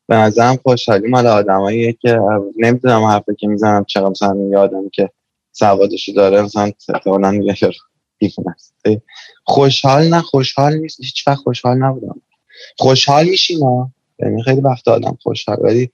[0.06, 2.18] به نظرم خوشحالی مال آدماییه که
[2.56, 5.10] نمی‌دونم حرفی که می‌زنم چقدر مثلا یادم که
[5.52, 7.54] سوادشو داره مثلا احتمالا میگه
[9.44, 11.00] خوشحال نه خوشحال نیست.
[11.00, 12.22] هیچ وقت خوشحال نبودم.
[12.78, 15.90] خوشحال میشی نه؟ یعنی خیلی وقت آدم خوشحال ولی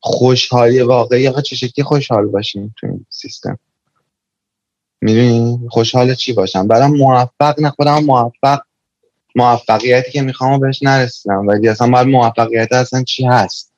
[0.00, 3.58] خوشحالی واقعی آقا چه شکلی خوشحال باشیم تو این سیستم؟
[5.00, 8.60] می‌دونی؟ خوشحال چی باشم؟ برام موفق نه خودم موفق.
[9.34, 11.46] موفقیتی که می‌خوام بهش نرسیدم.
[11.46, 13.72] ولی اصلا باید موفقیت اصلا چی هست؟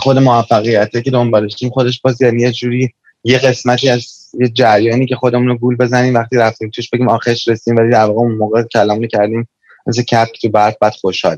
[0.00, 5.16] خود موفقیتی که دنبالشیم خودش باز یعنی یه جوری یه قسمتی از یه جریانی که
[5.16, 8.62] خودمون رو گول بزنیم وقتی رفتیم توش بگیم آخرش رسیم ولی در واقع اون موقع
[8.62, 9.48] کلام کردیم
[9.86, 11.36] مثل کپ تو برف بعد خوشحال.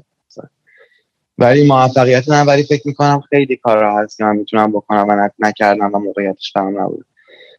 [1.39, 5.95] ولی موفقیت نه ولی فکر می‌کنم خیلی کارا هست که من می‌تونم بکنم و نکردم
[5.95, 7.05] و موقعیتش برام نبوده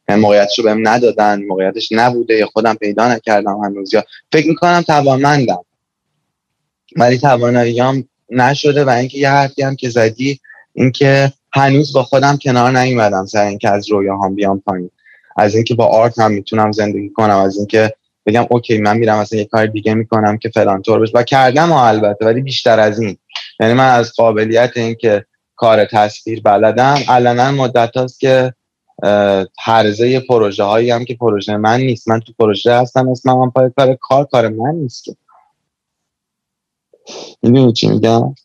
[0.10, 4.82] یعنی موقعیتش رو بهم ندادن موقعیتش نبوده یا خودم پیدا نکردم هنوز یا فکر می‌کنم
[4.82, 5.66] توانمندم.
[6.96, 10.40] ولی تواناییام نشده و اینکه یه حرفی هم که زدی
[10.74, 14.92] اینکه هنوز با خودم کنار نیومدم سر اینکه از رویاهام بیام پایین.
[15.40, 17.94] از اینکه با آرت هم می‌تونم زندگی کنم از اینکه
[18.26, 21.18] بگم اوکی من میرم مثلا یه کار دیگه می‌کنم که فلان طور بشه.
[21.18, 23.18] و کردم البته ولی بیشتر از این.
[23.60, 25.26] یعنی من از قابلیت اینکه
[25.56, 28.54] کار تصویر بلدم علنا مدت هاست که
[29.60, 32.08] هرزه پروژه هایی هم که پروژه من نیست.
[32.08, 35.16] من تو پروژه هستم اسمم هم پای کار کار کار من نیست که.
[37.42, 38.36] می‌دونی چی میگم؟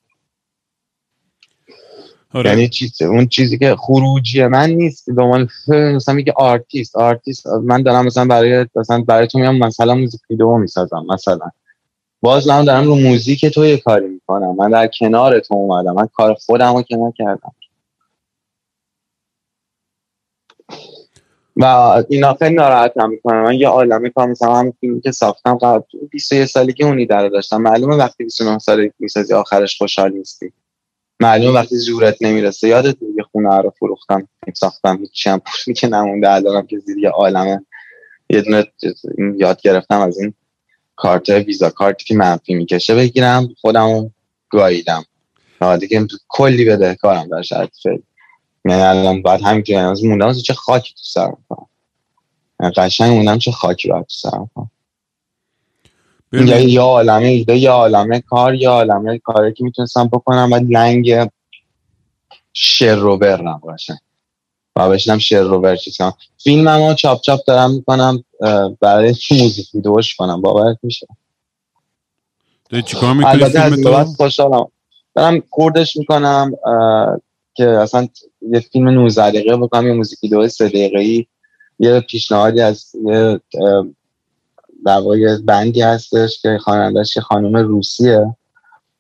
[2.35, 2.51] آره.
[2.51, 7.83] یعنی چیز اون چیزی که خروجی من نیست به عنوان مثلا میگه artist artist من
[7.83, 11.51] دارم مثلا برای مثلا برای تو میام مثلا موزیک ویدیو می‌سازم مثلا.
[12.21, 14.57] باز من دارم رو موزیک تو یه کاری می‌کنم.
[14.57, 15.95] من در کنار تو اومدم.
[15.95, 17.53] من کار خودم رو که نکردم
[21.57, 21.65] و
[22.09, 26.45] اینا خیلی ناراحتم می‌کنه من یه عالمه کار مثلا همون فیلمی که ساختم قبل 21
[26.45, 27.63] سالگی اونی در داشتم.
[27.63, 30.53] معلومه وقتی 29 سالگی می‌سازی آخرش خوشحال نیستی.
[31.21, 32.69] معلومه وقتی زورت نمی‌رسه.
[32.69, 37.11] یادت یه خونه رو فروختم ساختم هیچی هم پولی که نمونده الانم که زیر یه
[37.11, 37.67] عالمه.
[38.31, 38.67] یه دونه
[39.37, 40.35] یاد گرفتم از این
[40.97, 44.11] کارت ویزا کارتی که منفی می‌کشه بگیرم خودم
[44.51, 45.05] گاییدم.
[45.81, 48.03] دیگه کلی بده کارم در شرط فعلی
[48.65, 51.67] یعنی الان باید همینجوری از موندم چه خاکی تو سر کنم
[52.77, 54.71] قشنگ موندم چه خاکی باید تو سر کنم
[56.35, 61.29] یا یا عالمه ایده یا عالمه کار یا عالمه کاری که می‌تونستم بکنم و لنگ
[62.53, 63.99] شر رو برم قشنگ.
[64.77, 68.25] و بشنم شر رو بر چیز کنم فیلم هم چاپ چاپ دارم می‌کنم
[68.81, 70.41] برای موزیک ویدوش کنم.
[70.41, 71.07] باورت میشه.
[72.71, 74.67] داری چیکار می‌کنی البته از بعد خوشحالم.
[75.15, 76.53] دارم کوردش می‌کنم
[77.55, 78.09] که اصلا
[78.53, 81.27] یه فیلم 19 دقیقه بکنم یه موزیک ویدیو 3 دقیقه‌ای.
[81.79, 83.41] یه پیشنهادی از یه
[85.19, 88.37] یه بندی هستش که خواننده‌اش یه خانم روسیه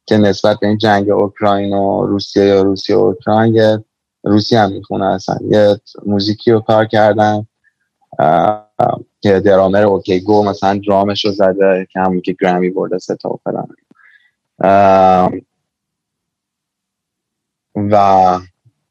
[0.06, 3.84] که نسبت به این جنگ اوکراین و روسیه یا روسیه و اوکراین یه
[4.24, 5.38] روسی هم می‌خونه اصلا.
[5.50, 7.46] یه موزیکی رو کار کردن
[9.20, 13.28] که درامر اوکی گو مثلا درامش رو زده که همون که گرمی برده سه تا
[13.28, 13.68] و فلان
[14.60, 15.32] اه،
[17.76, 18.38] و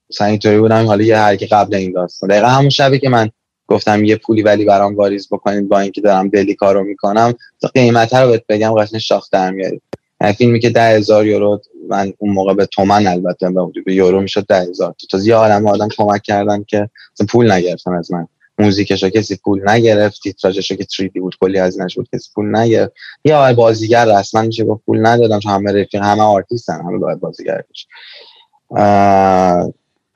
[0.10, 0.86] مثلا اینطوری بودم.
[0.86, 2.29] حالا یه هر که قبل این داستان.
[2.29, 3.29] دقیقا همون شبی که من
[3.74, 8.14] گفتم یه پولی ولی برام واریز بکنید با اینکه دارم دلی کارو می‌کنم تا قیمت
[8.14, 9.82] رو بهت بگم قشنگ شاخ در میاری.
[10.22, 13.50] یعنی فیلمی که ده هزار یورو من اون موقع به تومن البته
[13.86, 14.96] به یورو می‌شد ده هزار.
[15.12, 16.90] تا یه عالم آدم کمک کردن که
[17.30, 18.28] پول نگرفتن از من.
[18.60, 22.94] موزیکشو کسی پول نگرفت تیتراژشو که 3D بود کلی از بود کسی پول نگرفت.
[23.34, 27.64] آقای بازیگر رسما میشه گفت پول ندادم تو همه رفیق همه آرتیستن همه باید بازیگر
[27.72, 27.88] بشه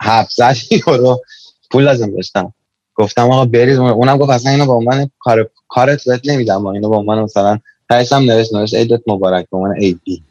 [0.01, 1.21] 700 یورو
[1.71, 2.53] پول لازم داشتم.
[2.97, 6.89] گفتم آقا برید اونم گفت اصلا اینو به عنوان کار کارت بهت نمیدم و اینو
[6.89, 10.23] به عنوان مثلا تهش هم نوشت نوشت عیدت مبارک به عنوان عیدی.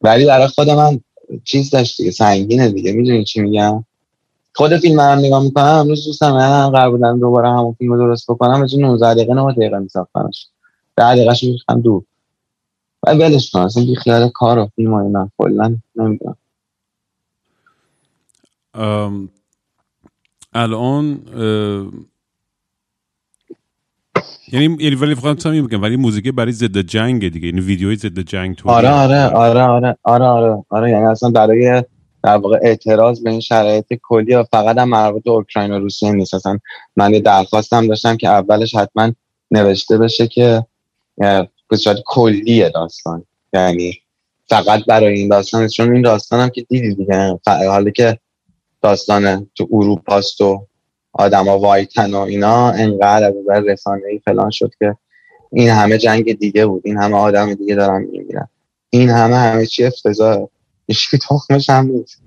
[0.00, 1.00] ولی برای خود من
[1.44, 2.92] چیز داشت دیگه سنگینه دیگه.
[2.92, 3.84] می‌دونی چی میگم؟
[4.54, 8.30] خود فیلم هم نگاه می‌کنم امروز دوستم من قرار بودم دوباره همون فیلم رو درست
[8.30, 10.48] بکنم از 19 دقیقه 9 دقیقه میساختمش
[10.96, 12.02] 10 دقیقه شو می‌خوام دور.
[13.06, 16.36] و ولش کن اصلا بی خیال کار و فیلم و اینا کلا نمی‌دونم.
[20.52, 21.22] الان
[24.52, 28.20] یعنی یعنی ولی فقط همین میگم ولی موزیک برای ضد جنگ دیگه یعنی ویدیوی ضد
[28.20, 31.82] جنگ تو آره آره آره آره آره آره آره یعنی اصلا برای
[32.24, 36.12] در واقع اعتراض به این شرایط کلی و فقط هم مربوط به اوکراین و روسیه
[36.12, 36.34] نیست.
[36.34, 36.58] اصلا
[36.96, 39.12] من یه درخواستم داشتم که اولش حتما
[39.50, 40.66] نوشته بشه که
[41.74, 43.24] صورت کلیه داستان.
[43.52, 43.98] یعنی
[44.48, 45.68] فقط برای این داستان.
[45.68, 48.18] چون این داستان هم که دیدی دیگه حالا که
[48.82, 50.66] داستان تو اروپاست و
[51.12, 54.96] آدما وایتن و اینا انقدر از نظر رسانه ای فلان شد که
[55.52, 58.48] این همه جنگ دیگه بود این همه آدم دیگه دارن میمیرن.
[58.90, 60.48] این همه همه چی افتضاحه
[60.86, 62.22] هیچکی تخمش هم نیست.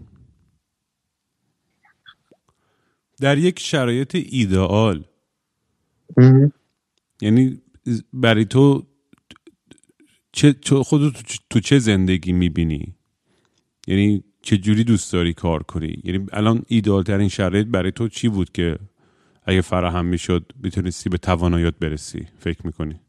[3.22, 5.04] در یک شرایط ایدئال.
[7.22, 7.62] یعنی
[8.14, 8.84] برای تو
[10.32, 11.14] چه تو خودت
[11.50, 12.96] تو چه زندگی می‌بینی؟
[13.88, 18.30] یعنی چه جوری دوست داری کار کنی؟ یعنی الان ایدئال ترین شرایط برای تو چی
[18.30, 18.78] بود که
[19.46, 23.00] اگه فراهم می‌شد می‌تونستی به تواناییات برسی؟ فکر می‌کنی؟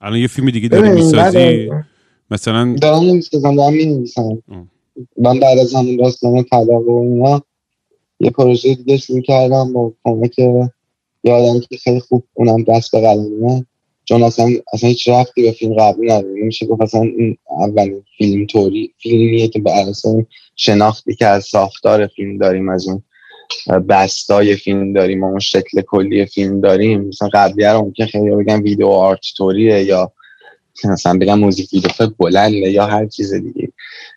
[0.00, 1.84] الان یه فیلم دیگه داری می‌سازی؟ بعد-
[2.30, 4.42] مثلا دارم نمی‌سازم دارم می‌نویسم.
[5.18, 7.42] من بعد از همون داستان طلاق و اینا
[8.20, 13.00] یه پروژه دیگه شروع کردم با کمک یه آدمی که خیلی خوب اونم دست به
[13.00, 13.66] قلمه.
[14.04, 16.42] چون اصلا اصلا هیچ رفتی به فیلم قبلی نداره.
[16.42, 19.70] میشه گفت اصلا این اولین فیلم توری فیلمیه که به
[20.04, 23.02] اون شناختی که از ساختار فیلم داریم از اون
[23.88, 27.00] بستای فیلم داریم و اون شکل کلی فیلم داریم.
[27.00, 30.12] مثلا قبلی رو که خیلی بگن ویدیو آرت توریه یا
[30.84, 33.68] مثلا بگم موزیک ویدیو بلنده یا هر چیز دیگه.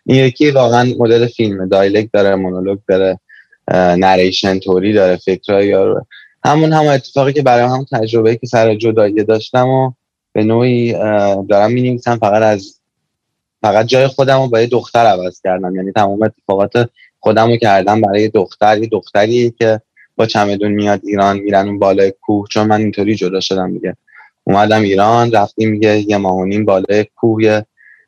[0.06, 3.20] این یکی واقعا مدل فیلم دایلکت داره مونولوگ داره
[3.72, 6.06] نریشن توری داره فکرهای یارو
[6.48, 9.92] همون هم اتفاقی که برای هم تجربه که سر جدایی داشتم و
[10.32, 10.92] به نوعی
[11.48, 12.80] دارم می فقط از
[13.62, 15.76] فقط جای خودم رو با یه دختر عوض کردم.
[15.76, 18.78] یعنی تمام اتفاقات خودمو کردم برای دختر.
[18.78, 19.80] یه دختری که
[20.16, 22.46] با چمدون میاد ایران میرن اون بالای کوه.
[22.50, 23.96] چون من اینطوری جدا شدم دیگه.
[24.44, 27.62] اومدم ایران رفتیم میگه یه ماه بالای کوه.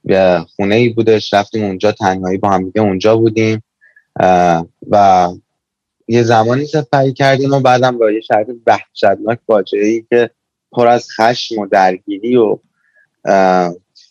[0.05, 1.35] یه خونه ای بودش.
[1.35, 3.63] رفتیم اونجا تنهایی با هم دیگه اونجا بودیم.
[4.91, 5.29] و
[6.11, 10.31] یه زمانی سفری کردیم و بعدم با یه شرط وحشتناک فاجعه ای که
[10.73, 12.59] پر از خشم و درگیری و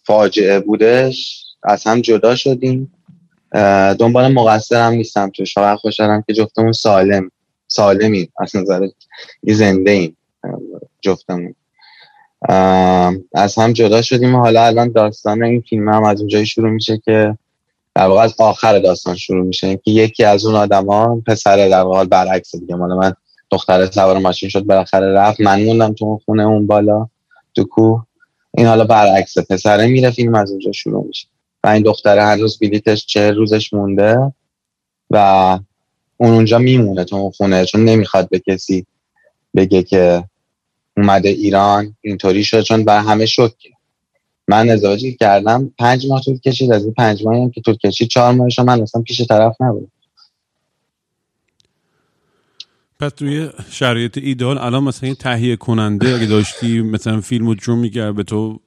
[0.04, 2.94] فاجعه بودش از هم جدا شدیم.
[4.00, 7.32] دنبال مقصرم نیستم توش فقط خوشحالم که جفتمون سالم
[7.68, 8.88] سالمی از نظر
[9.44, 10.18] زنده ایم
[11.02, 11.56] جفتمون.
[13.34, 16.98] از هم جدا شدیم و حالا الان داستان این فیلم هم از اونجایی شروع میشه
[17.06, 17.38] که
[18.00, 19.78] در واقع از آخر داستان شروع میشه.
[19.78, 22.76] که یکی از اون آدما پسر در واقع برعکس دیگه.
[22.76, 23.14] مال من
[23.52, 25.42] دختره سوار ماشین شد بالاخره رفت.
[25.42, 27.08] من موندم تو خونه اون بالا
[27.56, 28.06] تو کوه.
[28.58, 31.28] این حالا برعکسه پسره میره فیلم از اونجا شروع میشه.
[31.64, 34.34] و این دختره هنوز بلیتش چه روزش مونده
[35.10, 35.60] و
[36.18, 38.86] اون اونجا میمونه تو اون خونه چون نمی‌خواد به کسی
[39.56, 40.24] بگه که
[40.98, 42.62] اومده ایران اینطوری شد.
[42.62, 43.70] چون بر همه شکه
[44.50, 48.08] من ازدواجی کردم پنج ماه طول کشید از این پنج ماهی هم که طول کشید
[48.08, 49.92] چهار ماهش من اصلا پیش طرف نبود
[53.00, 57.76] پس توی شرایط ایدال الان مثلا این تهیه کننده اگه داشتی مثلا فیلم و جور
[57.76, 58.60] میگرد به تو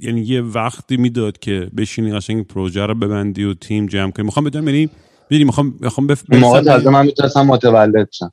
[0.00, 4.24] یعنی یه وقتی می‌داد که بشینی قشنگ پروژه رو ببندی و تیم جمع کنی.
[4.24, 4.90] می‌خوام بدونم یعنی
[5.30, 6.30] ببینی می‌خوام می‌خوام بف...
[6.30, 8.32] موقع تازه من می‌تونستم متولد شم.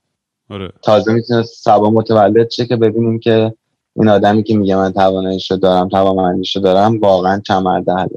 [0.49, 0.69] آره.
[0.81, 3.53] تازه می‌تونست سبا متولد شه که ببینیم که
[3.95, 8.07] این آدمی که میگه من تواناییشو دارم توانمندیشو دارم واقعا چمرده حل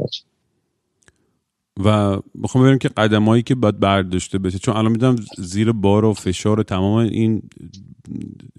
[1.84, 6.12] و می‌خوام ببینم که قدمایی که باید برداشته بشه چون الان می‌دونم زیر بار و
[6.12, 7.42] فشار و تمام این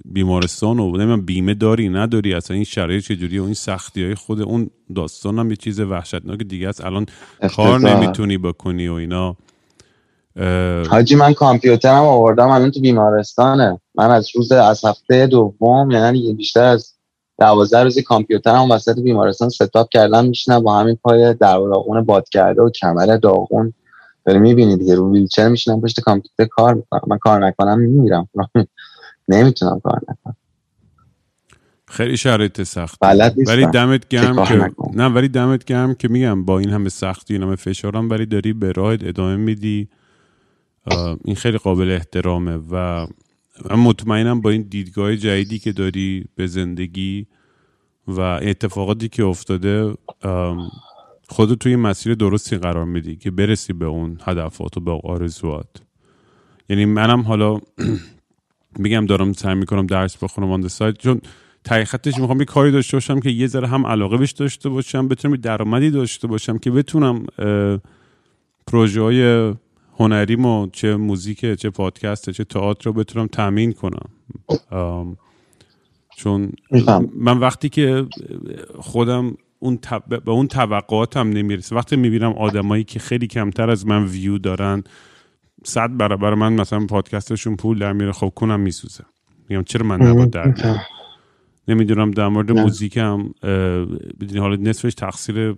[0.05, 4.41] بیمارستان و نمی‌دونم بیمه داری نداری اصلا این شرایط چجوری و این سختی های خود
[4.41, 6.85] اون داستان هم یه چیز وحشتناک دیگه است.
[6.85, 7.05] الان
[7.55, 9.35] کار نمی‌تونی بکنی و اینا.
[10.89, 13.79] حاجی من کامپیوترم آوردم الان تو بیمارستانه.
[13.95, 16.96] من از روز از هفته دوم یعنی بیشتر از
[17.39, 22.61] دوازده روزی کامپیوترم وسط بیمارستان ستاپ کردم میشینم با همین پای در داغون باد کرده
[22.61, 23.73] و کمر داغون.
[24.25, 28.29] داری می‌بینی دیگه رو ویلچر میشینم پشت کامپیوتر کار می‌کنم من کار نکنم میمیرم.
[29.27, 30.35] نمی‌تونم کار نکنم.
[31.87, 32.97] خیلی شرایط سخت.
[33.47, 37.43] ولی دمت گرم که نه ولی دمت گرم که میگم با این همه سختی این
[37.43, 39.89] همه فشارم ولی داری به راهت ادامه میدی.
[41.25, 43.07] این خیلی قابل احترامه و
[43.69, 47.27] من مطمئنم با این دیدگاه جدیدی که داری به زندگی
[48.07, 49.93] و اتفاقاتی که افتاده
[51.29, 55.67] خودت توی مسیر درستی قرار میدی که برسی به اون هدفات و به آرزوات.
[56.69, 57.59] یعنی منم حالا
[58.79, 61.21] میگم دارم سعی می‌کنم درس بخونم آن سایت چون
[61.63, 65.35] تحقیقتش می‌خوام یه کاری داشته باشم که یه ذره هم علاقه بهش داشته باشم بتونم
[65.35, 67.25] درآمدی داشته باشم که بتونم
[68.67, 69.53] پروژه های
[69.99, 74.09] هنریمو چه موزیک چه پادکست چه تئاتر رو بتونم تامین کنم.
[76.17, 76.51] چون
[77.15, 78.05] من وقتی که
[78.79, 79.79] خودم اون
[80.09, 81.75] به اون توقعاتم نمی‌رسه.
[81.75, 84.83] وقتی می‌بینم آدمایی که خیلی کمتر از من ویو دارن
[85.63, 89.03] صد برابر من مثلا پادکستشون پول در میره خب کنم میسوزه.
[89.49, 90.53] میگم چرا من نباید در
[91.67, 93.33] نمی‌دونم در مورد موزیک هم
[94.19, 95.55] بدونی حالا نصفش تقصیر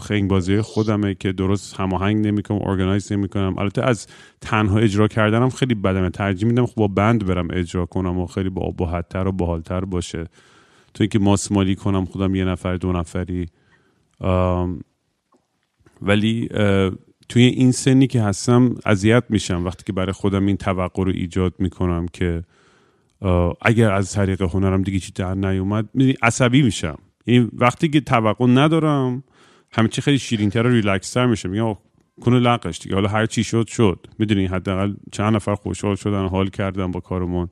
[0.00, 3.58] خنگ بازی خودمه که درست هماهنگ نمی‌کنم ارگانایز نمی‌کنم.
[3.58, 4.06] البته از
[4.40, 6.10] تنها اجرا کردنم خیلی بدمه.
[6.10, 10.24] ترجیح میدم خب با بند برم اجرا کنم و خیلی با باحتر و باحالتر باشه.
[10.94, 13.46] تو اینکه ماسمالی کنم خودم یه نفر دو نفری.
[16.02, 16.48] ولی
[17.28, 21.54] توی این سنی که هستم اذیت میشم وقتی که برای خودم این توقع رو ایجاد
[21.58, 22.42] می‌کنم که
[23.62, 25.88] اگر از طریق هنرم دیگه چی در نیومد
[26.22, 26.98] عصبی میشم.
[27.24, 29.24] این وقتی که توقع ندارم
[29.72, 31.48] همه چی خیلی شیرینتر و ریلکستر میشه.
[31.48, 31.74] میگم
[32.20, 32.94] کنه لقش دیگه.
[32.94, 34.06] حالا هر چی شد شد.
[34.18, 37.48] می‌دونی حداقل چند نفر خوشحال شدن حال کردن با کارمون.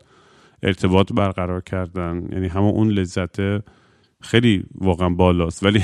[0.63, 2.29] ارتباط برقرار کردن.
[2.33, 3.37] یعنی همون اون لذت
[4.21, 5.63] خیلی واقعا بالاست.
[5.63, 5.83] ولی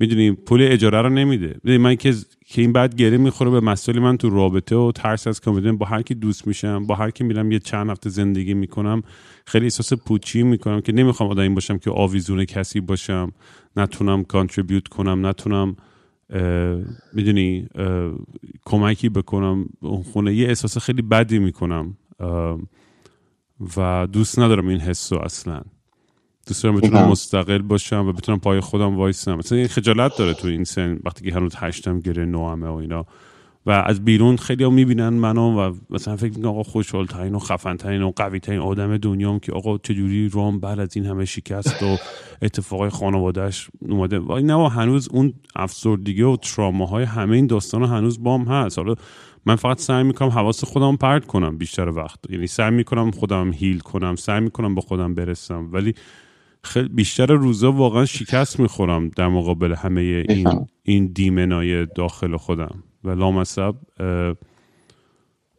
[0.00, 1.78] می‌دونی پول اجاره رو نمیده.
[1.78, 2.14] من که
[2.46, 5.86] که این بعد گره می‌خوره به مسئله من تو رابطه و ترس از کمدین با
[5.86, 9.02] هر کی دوست میشم با هر کی میرم یه چند هفته زندگی می‌کنم
[9.46, 13.32] خیلی احساس پوچی می‌کنم که نمی‌خوام آدمی باشم که آویزون کسی باشم
[13.76, 15.76] نتونم کانتریبیوت کنم نتونم
[17.12, 17.68] می‌دونی
[18.64, 19.66] کمکی بکنم.
[19.80, 21.96] اون خونه یه احساس خیلی بدی می‌کنم
[23.76, 25.60] و دوست ندارم این حسو اصلا.
[26.48, 29.34] دوست دارم بتونم مستقل باشم و بتونم پای خودم وایسم.
[29.34, 33.06] مثلا این خجالت داره تو این سن وقتی که هنوز هشتم گره نوامه و اینا.
[33.66, 37.38] و از بیرون خیلی ها می‌بینن منو و مثلا فکر می‌کنم آقا خوشحال ترین و
[37.38, 41.24] خفن ترین و قوی ترین آدم دنیام که آقا چجوری روم بعد از این همه
[41.24, 41.96] شکست و
[42.42, 44.18] اتفاقای خانوادهش اومده.
[44.18, 48.78] و نه هنوز اون افسردگی و تراماهای همه این داستان هنوز بام هست.
[48.78, 48.94] حالا
[49.46, 52.18] من فقط سعی می‌کنم حواس خودم پرت کنم بیشتر وقت.
[52.30, 55.68] یعنی سعی می‌کنم خودم هیل کنم سعی می‌کنم به خودم برسم.
[55.72, 55.94] ولی
[56.68, 62.82] خیلی بیشتر روزا واقعا شکست می‌خورم در مقابل همه این این دیمنای داخل خودم.
[63.04, 63.74] و لامصب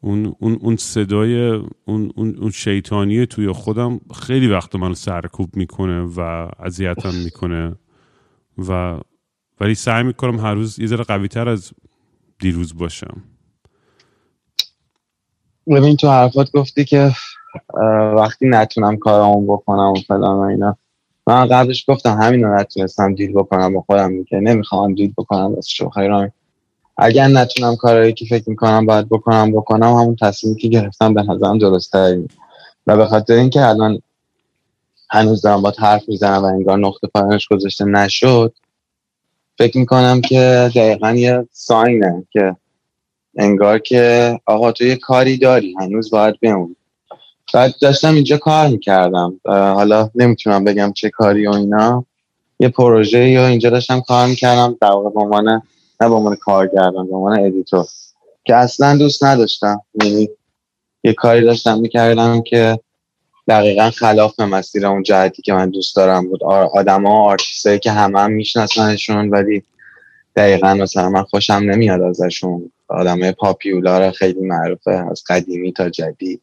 [0.01, 6.01] اون, اون, اون صدای اون, اون, اون شیطانی توی خودم خیلی وقت منو سرکوب می‌کنه
[6.01, 7.76] و اذیتم می‌کنه.
[8.57, 8.99] و
[9.62, 11.74] ولی سعی می‌کنم هر روز یه ذره قوی تر از
[12.39, 13.24] دیروز باشم.
[15.68, 17.12] ببین تو حرفات گفتی که
[18.16, 20.78] وقتی نتونم کارامو بکنم و فلان و اینا.
[21.30, 25.67] من قبلش گفتم همین رو نتونستم دیل بکنم با خودم که نمی‌خوام دیل بکنم بس
[25.67, 26.32] شو خیران
[26.97, 31.57] اگر نتونم کارهایی که فکر می‌کنم باید بکنم بکنم همون تصمیمی که گرفتم به نظرم
[31.57, 31.95] درست
[32.88, 34.01] و به خاطر اینکه الان
[35.11, 38.53] هنوز دارم با حرف می‌زنم و انگار نقطه پایانش گذاشته نشد
[39.57, 42.55] فکر می‌کنم که دقیقا یه ساینه که
[43.38, 46.75] انگار که آقا تو یه کاری داری هنوز باید بمونی
[47.54, 49.39] بعد داشتم اینجا کار می‌کردم.
[49.45, 52.06] حالا نمی‌تونم بگم چه کاری و اینا.
[52.60, 55.50] یه پروژه یا اینجا داشتم کار می‌کردم در واقع به عنوان
[56.02, 57.86] نه به عنوان کارگردان به عنوان ادیتور
[58.45, 59.82] که اصلا دوست نداشتم.
[60.04, 60.30] یعنی
[61.04, 62.80] یه کاری داشتم می‌کردم که
[63.47, 66.43] دقیقا خلاف مسیر اون جهتی که من دوست دارم بود.
[66.43, 69.64] آدما آرتیستایی که همه هم میشناسنشون ولی
[70.36, 72.72] دقیقا مثلا من خوشم نمیاد ازشون.
[72.88, 76.41] آدمای پاپیولار خیلی معروفه از قدیمی تا جدید.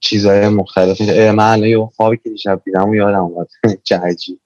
[0.00, 1.30] چیزهای مختلفی.
[1.30, 3.48] من یه خوابی که دیشب دیدم و یادم اومد.
[3.84, 4.40] چه عجیب.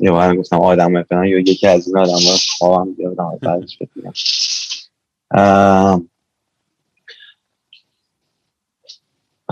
[0.00, 2.18] یه بار گفتم آدم فلان یا یکی از این آدم
[2.58, 4.12] خوابم بیادم بعدش بکنم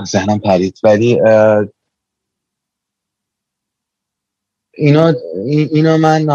[0.04, 0.78] ذهنم پرید.
[0.84, 1.20] ولی
[4.74, 5.14] اینا
[5.46, 6.30] اینا من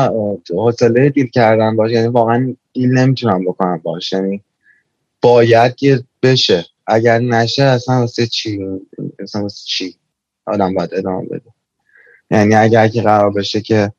[0.49, 4.13] حوصله دیل کردن باش یعنی واقعا دیل نمی‌تونم بکنم باش.
[4.13, 4.43] یعنی
[5.21, 6.65] باید که بشه.
[6.87, 8.59] اگر نشه اصلا واسه چی؟
[9.19, 9.95] اصلا واسه چی
[10.45, 11.51] آدم باید ادامه بده؟
[12.31, 13.91] یعنی اگر که قرار بشه که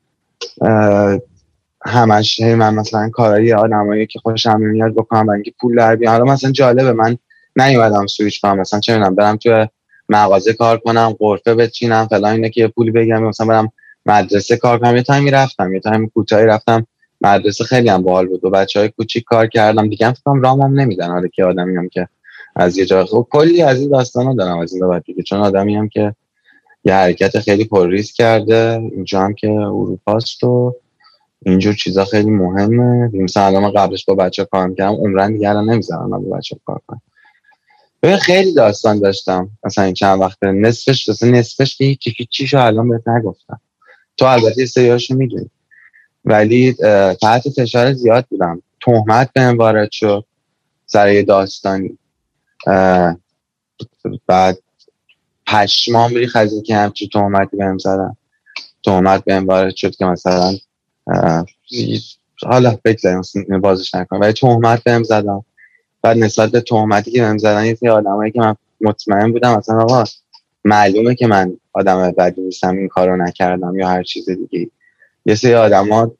[1.85, 6.17] همش من مثلا کارهای آدمایی که خوشم نمیاد بکنم و اینکه پول در بیارم.
[6.17, 7.17] حالا مثلا جالبه من
[7.55, 8.59] نیومدم سویچ کنم.
[8.59, 9.67] مثلا چه می‌دونم برم تو
[10.09, 13.71] مغازه کار کنم قرفه بچینم فلان اینه که پولی بگم مثلا برم
[14.05, 14.95] مدرسه کار کنم.
[14.95, 16.87] یه تایمی رفتم یه تایمی کوتاهی رفتم.
[17.21, 18.45] مدرسه خیلی هم باحال بود.
[18.45, 19.89] و بچه های کوچیک کار کردم.
[19.89, 21.11] دیگه هم فکرم رامم نمیدن.
[21.11, 22.07] حالا که آدمی هم که
[22.59, 25.75] از یه جای خب کلی از این داستانا دارم از این بعد دیگه چون آدمی
[25.75, 26.15] هم که
[26.85, 30.75] یه حرکت خیلی پر ریسک کرده اینجا هم که اروپاست و
[31.45, 33.09] اینجور چیزا خیلی مهمه.
[33.13, 37.01] مثلا الان قبلش با بچه کار می‌کردم عمرن دیگه الان نمی‌ذارم با بچه کار کنم.
[38.03, 39.49] ببین خیلی داستان داشتم.
[39.63, 43.61] مثلا این چند وقته نصفش مثلا نصفش که هیچی چیشو الان بهت نگفتم.
[44.17, 45.49] تو البته سریاشو می‌دونی.
[46.25, 46.73] ولی
[47.21, 48.61] تحت فشار زیاد بودم.
[48.85, 50.25] تهمت به وارد شد.
[50.85, 51.97] سر داستانی.
[54.27, 54.57] بعد
[55.47, 58.15] پشمام ریخ از اینکه همچی تهمتی بهم زدن.
[58.85, 60.57] تهمت بهم وارد شد که مثلا
[62.43, 64.19] حالا بگذاریم بازش نکنم.
[64.19, 65.45] ولی تهمت بهم زدم
[66.01, 69.81] بعد نسبت به تهمتی که بهم زدن یه سری آدمایی که من مطمئن بودم مثلا
[69.81, 70.03] آقا
[70.63, 74.71] معلومه که من آدم بدی نیستم این کارو نکردم یا هر چیز دیگه
[75.25, 76.11] یه سری آدما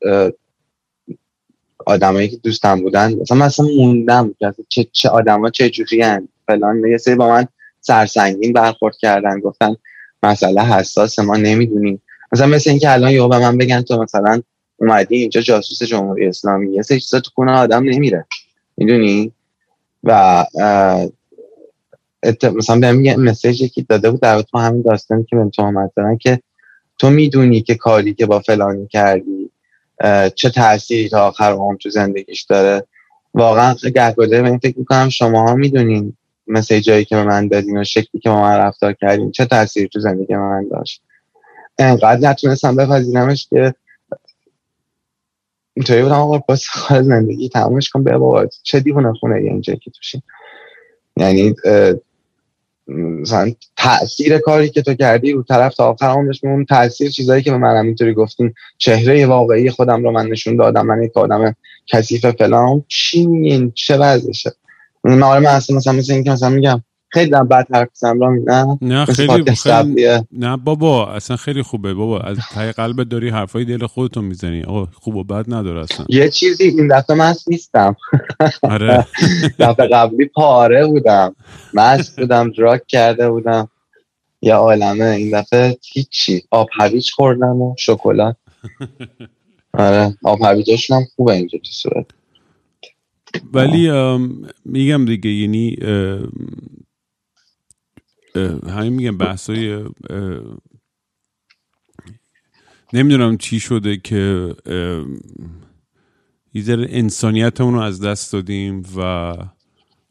[1.86, 3.14] آدمایی که دوستم بودن.
[3.14, 4.36] مثلا مثلا موندم
[4.70, 6.04] چه چه آدما چه جوری
[6.48, 7.48] فلان یه سری با من
[7.82, 9.40] سرسنگین برخورد کردن.
[9.40, 9.76] گفتن
[10.24, 12.02] مسئله حساس ما نمی‌دونیم.
[12.32, 14.42] مثلا مثل اینکه الان یهو به من بگن تو مثلا
[14.78, 16.74] اومدی اینجا جاسوس جمهوری اسلامی.
[16.76, 18.26] یه سری چیزا تو خونه آدم نمیره.
[18.78, 19.32] می‌دونی؟
[20.04, 20.46] و
[22.44, 26.18] مثلا به یه مسیجی که داده بود در تو همین داستانی که به تهمت دادن
[26.18, 26.42] که
[26.98, 29.39] تو می‌دونی که کاری که با فلانی کردی
[30.36, 32.88] چه تأثیری تا آخر عمر تو زندگیش داره.
[33.34, 38.22] واقعا گهگاده من فکر می‌کنم شما ها می‌دونین مسیجایی که به من دادین و شکلی
[38.22, 41.02] که با من رفتار کردین چه تأثیری تو زندگی من داشت.
[41.80, 43.74] انقدر نتونستم بپذیرمش که
[45.74, 50.22] اینطوری بودم آقا باز زندگی تمامش کن به بابا چه دیوونه خونه اینجا که توشین
[51.18, 51.56] یعنی
[52.96, 57.52] مثلا تاثیر کاری که تو کردی رو طرف تا آخر عمرش میمون تاثیر چیزایی که
[57.52, 61.56] به من اینطوری گفتین چهره واقعی خودم رو من نشون دادم من یک آدم
[61.88, 64.52] کثیف فلان چی میگین؟ چه وضعشه؟
[65.04, 68.78] من آره من اصلا مثلا مثل اینکه مثلا میگم خیلی هم بد حرف زنم نه؟
[68.82, 70.08] نه خیلی, خیلی.
[70.32, 72.20] نه بابا اصلا خیلی خوبه بابا.
[72.20, 74.64] از ته قلبت داری حرفای دل خودتو می‌زنی.
[74.64, 76.06] آقا خوب و بد نداره اصلا.
[76.10, 77.96] یه چیزی این دفعه مست نیستم.
[78.62, 79.08] آره.
[79.60, 81.36] دفعه قبلی پاره بودم.
[81.74, 83.70] مست بودم دراک کرده بودم.
[84.42, 86.44] یه عالمه این دفعه هیچی.
[86.52, 88.36] آب هویج خوردم و شکلات.
[89.74, 92.06] آره آب هویجاشون هم خوبه اینجا تو صورت.
[93.54, 93.92] ولی
[94.66, 95.78] میگم دیگه یعنی
[98.70, 99.86] همین میگم بحثای
[102.94, 104.54] نمی‌دونم چی شده که
[106.54, 109.34] یه ذره انسانیتمون رو از دست دادیم و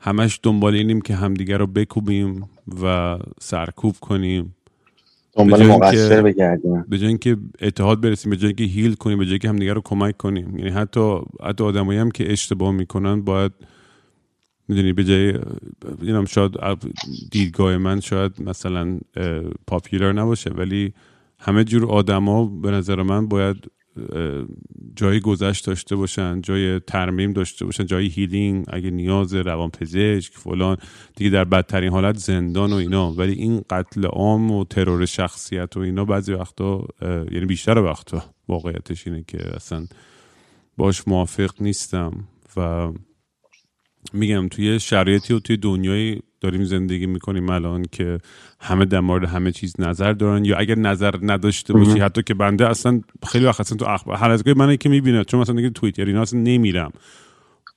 [0.01, 2.49] همش دنبال اینیم که همدیگه رو بکوبیم
[2.83, 4.55] و سرکوب کنیم.
[5.33, 6.85] دنبال مقصر بگردیم.
[6.89, 9.81] به جای اینکه اتحاد برسیم به جای اینکه هیل کنیم به جای اینکه همدیگه رو
[9.85, 10.59] کمک کنیم.
[10.59, 13.53] یعنی حتی حتی آدمایی هم که اشتباه می‌کنن باید
[14.69, 15.33] می‌دونی به جای
[16.01, 16.53] می‌دونم شاید
[17.31, 18.99] دیدگاه من شاید مثلا
[19.67, 20.93] پاپیلر نباشه ولی
[21.39, 23.71] همه جور آدما به نظر من باید
[24.97, 30.77] جای گذشت داشته باشن جای ترمیم داشته باشن جای هیلینگ اگه نیاز روانپزشک فلان
[31.17, 33.13] دیگه در بدترین حالت زندان و اینا.
[33.13, 39.07] ولی این قتل عام و ترور شخصیت و اینا بعضی وقتا یعنی بیشتر وقتا واقعیتش
[39.07, 39.87] اینه که اصلا
[40.77, 42.25] باش موافق نیستم
[42.57, 42.93] و
[44.13, 48.19] میگم توی شرایطی و توی دنیایی داریم زندگی می‌کنیم الان که
[48.61, 52.69] همه در مورد همه چیز نظر دارن یا اگر نظر نداشته باشی حتی که بنده
[52.69, 56.05] اصلا خیلی وقت اصلا تو اخبار هر از من که می‌بینه چون مثلا دیگه توییتر
[56.05, 56.93] اینا اصلا نمیرم.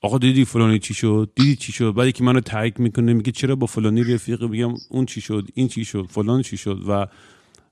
[0.02, 3.56] آقا دیدی فلانی چی شد؟ دیدی چی شد؟ بعد که منو تایید می‌کنه میگه چرا
[3.56, 7.08] با فلانی رفیق؟ میگم اون چی شد؟ این چی شد؟ فلان چی شد؟ و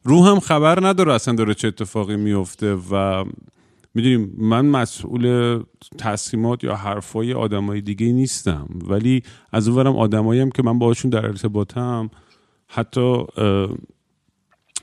[0.04, 3.26] روحم خبر نداره اصلا داره چه اتفاقی میفته و
[3.94, 5.60] می‌دونیم من مسئول
[5.98, 8.68] تصمیمات یا حرفای آدمای دیگه نیستم.
[8.88, 12.10] ولی از اونورم آدمایی هم که من باهاشون در ارتباطم
[12.68, 13.24] حتی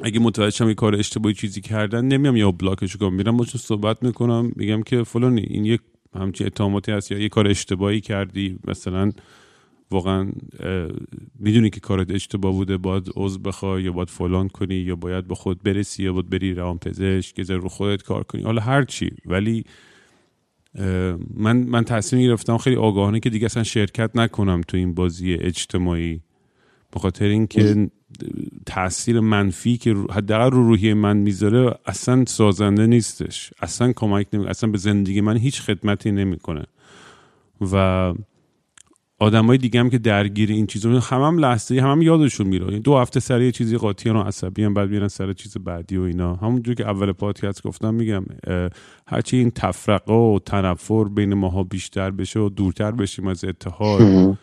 [0.03, 3.15] اگه متوجه شم کار اشتباهی چیزی کردن نمیام یا بلاکش کنم.
[3.15, 5.81] میرم باشون صحبت می‌کنم میگم که فلانی این یک
[6.15, 9.13] همچین اتهاماتی هست یا یه کار اشتباهی کردی مثلا
[9.91, 10.31] واقعا
[11.39, 15.35] می‌دونی که کارت اشتباه بوده باید عضو بخوای یا باید فلان کنی یا باید به
[15.35, 18.43] خود برسی یا باید بری روان پزشک ذره رو خودت کار کنی.
[18.43, 19.11] حالا هر چی.
[19.27, 19.65] ولی
[21.35, 26.21] من من تصمیم گرفتم خیلی آگاهانه که دیگه اصلا شرکت نکنم تو این بازی اجتماعی.
[26.91, 27.91] به خاطر اینکه
[28.67, 33.53] تاثیر منفی که حداقل رو روحیه من می‌ذاره اصلا سازنده نیستش.
[33.61, 36.65] اصلا کمک نمی اصلا به زندگی من هیچ خدمتی نمی‌کنه.
[37.73, 38.15] و
[39.19, 42.65] آدمای دیگه هم که درگیر این چیزا هم هم لحظه هم, هم یادشون میره.
[42.65, 45.97] یعنی دو هفته سر یه چیزی قاطی و عصبی هم بعد میرن سر چیز بعدی
[45.97, 46.35] و اینا.
[46.35, 48.25] همونجور که اول پادکست گفتم میگم
[49.07, 54.37] هرچی این تفرقه و تنفر بین ماها بیشتر بشه و دورتر بشیم از اتحاد.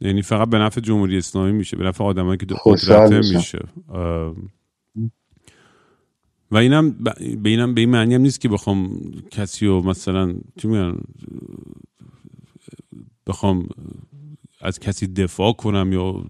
[0.00, 3.36] یعنی فقط به نفع جمهوری اسلامی میشه به نفع آدمایی که قدرت میشن.
[3.36, 3.58] میشه.
[6.50, 6.90] و اینم
[7.42, 9.00] به اینم به این معنی هم نیست که بخوام
[9.30, 10.96] کسی رو مثلا چی میگن
[13.26, 13.68] بخوام
[14.60, 16.24] از کسی دفاع کنم یا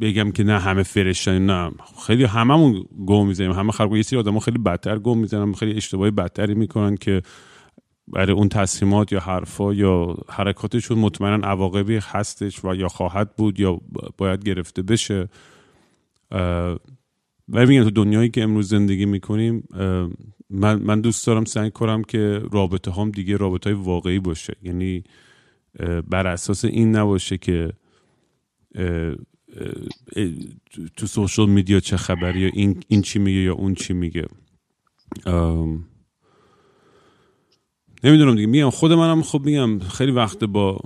[0.00, 1.70] بگم که نه همه فرشتن نه.
[2.06, 3.52] خیلی هممون گم می‌زنیم.
[3.52, 5.52] همه خلق یه سری آدم خیلی بدتر گم می‌زنن.
[5.52, 7.22] خیلی اشتباهی بدتری می‌کنن که
[8.08, 13.80] برای اون تصمیمات یا حرفا یا حرکاتشون مطمئنا عواقبی هستش و یا خواهد بود یا
[14.18, 15.28] باید گرفته بشه.
[17.48, 19.68] و میگم تو دنیایی که امروز زندگی می‌کنیم
[20.54, 24.56] من, من دوست دارم سعی کنم که رابطه هم دیگه رابطه های واقعی باشه.
[24.62, 25.04] یعنی
[26.10, 27.72] بر اساس این نباشه که
[30.96, 34.26] تو سوشال میدیا چه خبری یا این, این چی میگه یا اون چی میگه.
[38.04, 38.46] نمی‌دونم دیگه.
[38.46, 40.80] میگم خود منم خب میگم خیلی وقت با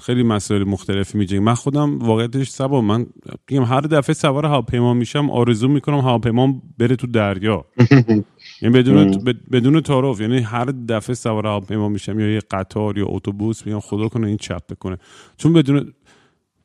[0.00, 3.06] خیلی مسائل مختلفی میجنگم من خودم واقعیتش سبا من
[3.50, 7.64] میگم هر دفعه سوار هواپیما میشم آرزو می‌کنم هواپیما بره تو دریا.
[8.62, 10.20] یعنی بدون بد- بدون تعارف.
[10.20, 14.36] یعنی هر دفعه سوار هواپیما میشم یا یه قطار یا اتوبوس میگم خدا کنه این
[14.36, 14.98] چپ بکنه
[15.36, 15.92] چون بدون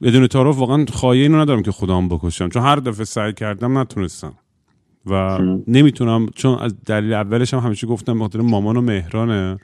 [0.01, 2.49] بدون تعارف واقعا خواهی اینو ندارم که خودم بکشم.
[2.49, 4.33] چون هر دفعه سعی کردم نتونستم.
[5.05, 9.57] و نمی‌تونم چون از دلیل اولش هم همیشه گفتم به خاطر مامان و مهرانه.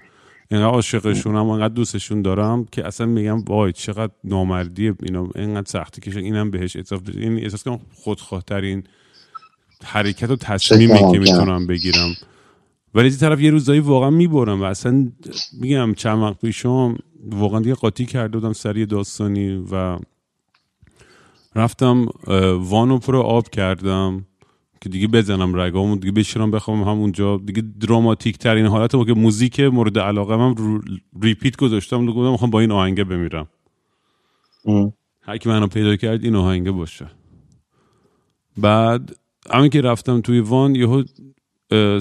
[0.51, 6.01] اینقدر عاشقشونم و انقدر دوستشون دارم که اصلا میگم وای چقدر نامردی اینا اینقدر سختی
[6.01, 7.19] که اینم بهش اضافه بشه.
[7.19, 8.83] این احساس کنم خودخواهترین
[9.83, 11.19] حرکت و تصمیمی که.
[11.19, 12.13] می‌تونم بگیرم
[12.95, 15.11] ولی از طرف یه روزایی واقعا می‌برم و اصلا
[15.61, 16.97] میگم چند وقت پیشم
[17.31, 19.99] واقعا دیگه قاطی کرده بودم سر یه داستانی و
[21.55, 22.05] رفتم
[22.59, 24.25] وانو پر آب کردم
[24.81, 27.37] که دیگه بزنم رگامو دیگه بشیرم بخوام همونجا.
[27.37, 30.81] دیگه دراماتیک ترین حالت بود که موزیک مورد علاقه من رو
[31.21, 33.47] ریپیت گذاشتم و گفتم می‌خوام با این آهنگه بمیرم.
[34.65, 34.93] ام.
[35.21, 37.07] هر کی منو پیدا کرد این آهنگه باشه.
[38.57, 39.15] بعد
[39.51, 41.03] همین که رفتم توی وان یهو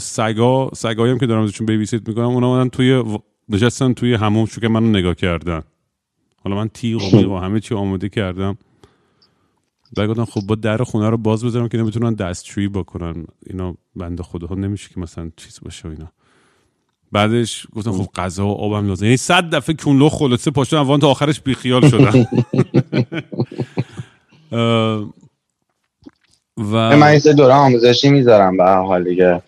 [0.00, 3.04] سگا سگایی هم که دارم ازشون بیبی سیت می‌کنم اونا اومدن توی
[3.48, 5.62] نشستن توی هموم شو که منو نگاه کردن.
[6.44, 8.58] حالا من تیغ و همه چی آماده کردم.
[9.96, 13.24] بعد گفتم خب با در خونه رو باز بذارم که نمی‌تونن دستشویی بکنن.
[13.46, 16.12] اینا بنده خدا نمیشه که مثلا چیز باشه و اینا.
[17.12, 21.08] بعدش گفتم خب غذا و آبم لازم یعنی صد دفعه کونلو خلاصه پاشتم وان تا
[21.08, 22.12] آخرش بیخیال شدم
[24.52, 25.14] اه،
[26.58, 29.42] و من سه دوره آموزشی می‌ذارم به حال دیگه.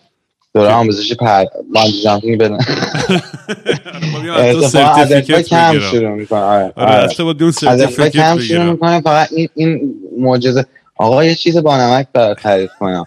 [0.53, 2.57] دوره آموزشی پرش bungee jumping بدون.
[4.13, 5.79] خب یه از تو اتفاقا از certificate کم.
[5.79, 6.39] شروع می‌کنه.
[6.39, 7.03] آره آره آره.
[7.03, 7.13] از
[7.53, 10.65] certificate کم شروع می‌کنه فقط این این معجزه.
[10.95, 13.05] آقا یه چیز با نمک برات تعریف کنم.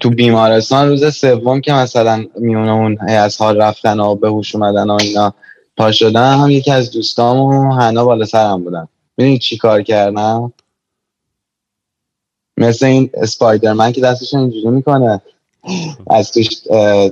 [0.00, 4.90] تو بیمارستان روز سوم که مثلا میونه اون از حال رفتن و به هوش اومدن
[4.90, 5.34] و اینا
[5.76, 8.88] پا شدن هم یکی از دوستام و حنا بالا سرم بودن.
[9.18, 10.52] ببینید چی کار کردم
[12.56, 15.20] مثل این اسپایدرمن که دستش اینجوری می‌کنه.
[16.10, 17.10] از توش اه،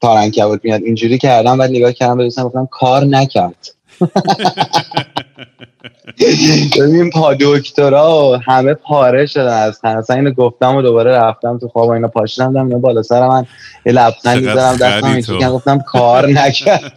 [0.00, 0.82] تارنکبوت میاد.
[0.82, 3.68] اینجوری کردم بعد نگاه کردم به دوستم گفتم کار نکرد.
[6.80, 11.58] ببین پا دکترا و همه پاره شدن از تن اصلا اینو گفتم و دوباره رفتم
[11.58, 13.46] تو خواب و اینا پاشیدم اینا بالا سر من
[13.86, 15.20] یه لبخند می‌ذارم دستم.
[15.20, 16.92] کردم گفتم کار نکرد.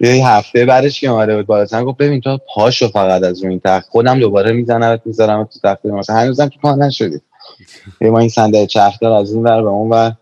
[0.00, 3.50] یه هفته بعدش که اومده بود بالا سر گفت ببین تو پاشو فقط از روی
[3.50, 3.88] این تخت.
[3.88, 5.86] خودم دوباره می‌زنم می‌ذارم تو تخت.
[5.86, 7.20] مثلا هنوزم که پا نشدی.
[8.00, 10.12] یه ما این صندلی چرخدار از این ور به اون ور.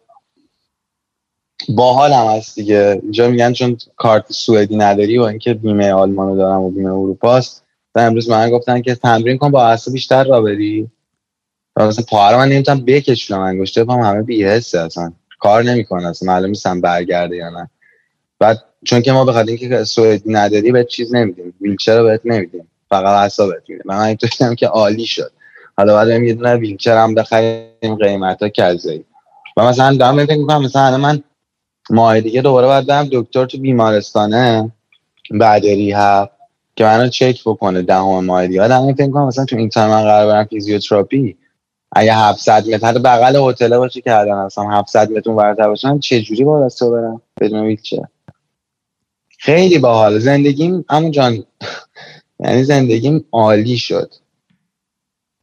[1.69, 3.01] باحال هم هست دیگه.
[3.03, 7.65] اینجا میگن چون کارت سوئدی نداری و اینکه بیمه آلمانو دارم و بیمه اروپاست
[7.95, 10.89] و امروز به من گفتن که تمرین کن با عصا بیشتر را بری.
[11.77, 16.51] مثلا پاها رو من نمی‌تونم بکشونم انگشته پام همه بیهسته اصلا کار نمی‌کنه اصلا معلوم
[16.51, 17.71] نیستم برگرده یا نه.
[18.39, 21.55] بعد چون که ما بخاطر اینکه سوئدی نداری بهت چیز نمیدیم.
[21.61, 22.69] ویلچر رو بهت نمیدیم.
[22.89, 25.33] فقط عصا بهت میدیم من اینطوری دیدم که عالی شد.
[25.77, 29.05] حالا بعد یه دونه ویلچر هم بخریم قیمت ها کذایی
[29.57, 31.23] و مثلا دارم فکر می‌کنم مثلا من
[31.91, 34.73] ماه دیگه دوباره باید برم دکتر تو بیمارستانه
[35.31, 36.31] بعد rehab
[36.77, 38.63] که منو چک بکنه دهم ماه دیگه.
[38.63, 41.37] آدم فکر کنم مثلا تو این time من قراره برم فیزیوتراپی.
[41.93, 46.45] اگه 700 متر بغل هتل باشه که الان هستم 700 متر ورتر باشم چه جوری
[46.45, 48.03] بالا برم بدون ویلچر؟
[49.39, 50.19] خیلی باحال.
[50.19, 51.45] زندگیم همون جان
[52.41, 54.15] یعنی زندگیم عالی شد.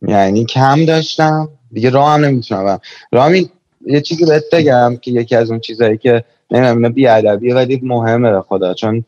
[0.08, 1.49] یعنی کم داشتم.
[1.72, 2.64] دیگه راه هم نمی‌تونم.
[2.64, 2.80] برم
[3.12, 3.49] رامی
[3.86, 8.32] یه چیزی بهت بگم که یکی از اون چیزهایی که نمی‌دونم اینا بیادبیه ولی مهمه
[8.32, 8.74] به خدا.
[8.74, 9.06] چون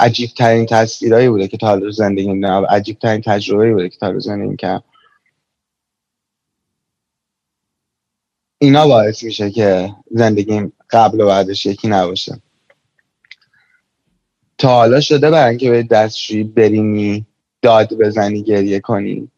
[0.00, 4.06] عجیب ترین تصویرهایی بوده که تا حالا زندگی دیدم عجیب ترین تجربه بوده که تا
[4.06, 4.84] حالا زندگی کردم
[8.58, 12.40] اینا باعث میشه که زندگیم قبل و بعدش یکی نباشه.
[14.58, 17.26] تا حالا شده برای اینکه به دستشویی برینی
[17.62, 19.30] داد بزنی گریه کنی.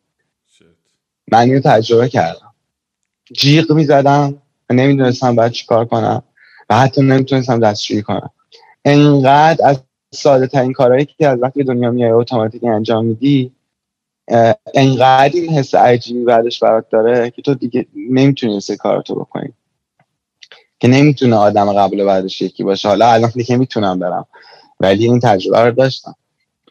[1.33, 2.55] من اینو تجربه کردم.
[3.33, 6.23] جیغ می‌زدم و نمی‌دونستم باید چی کار کنم
[6.71, 8.31] و حتی نمی‌تونستم دستشویی کنم.
[8.85, 13.53] انقدر از ساده ترین کارهایی که از وقتی دنیا میای اتوماتیک انجام میدی
[14.75, 19.53] انقدر این حس عجیبی بعدش برات داره که تو دیگه نمی‌تونی این کاراتو بکنی.
[20.81, 22.89] که نمی‌تونه آدم قبل بعدش یکی باشه.
[22.89, 24.27] حالا الان دیگه می‌تونم برم.
[24.81, 26.15] ولی این تجربه رو داشتم.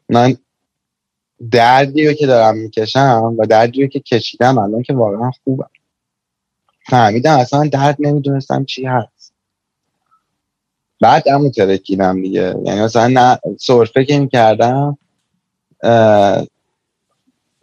[0.10, 0.38] من
[1.52, 5.70] دردی رو که دارم می‌کشم و دردی رو که کشیدم الان که واقعا خوبم.
[6.90, 9.34] فهمیدم اصلا درد نمی‌دونستم چی هست.
[11.02, 12.56] بعد همون ترکیدم دیگه.
[12.66, 14.98] یعنی مثلا نه سرفه که می‌کردم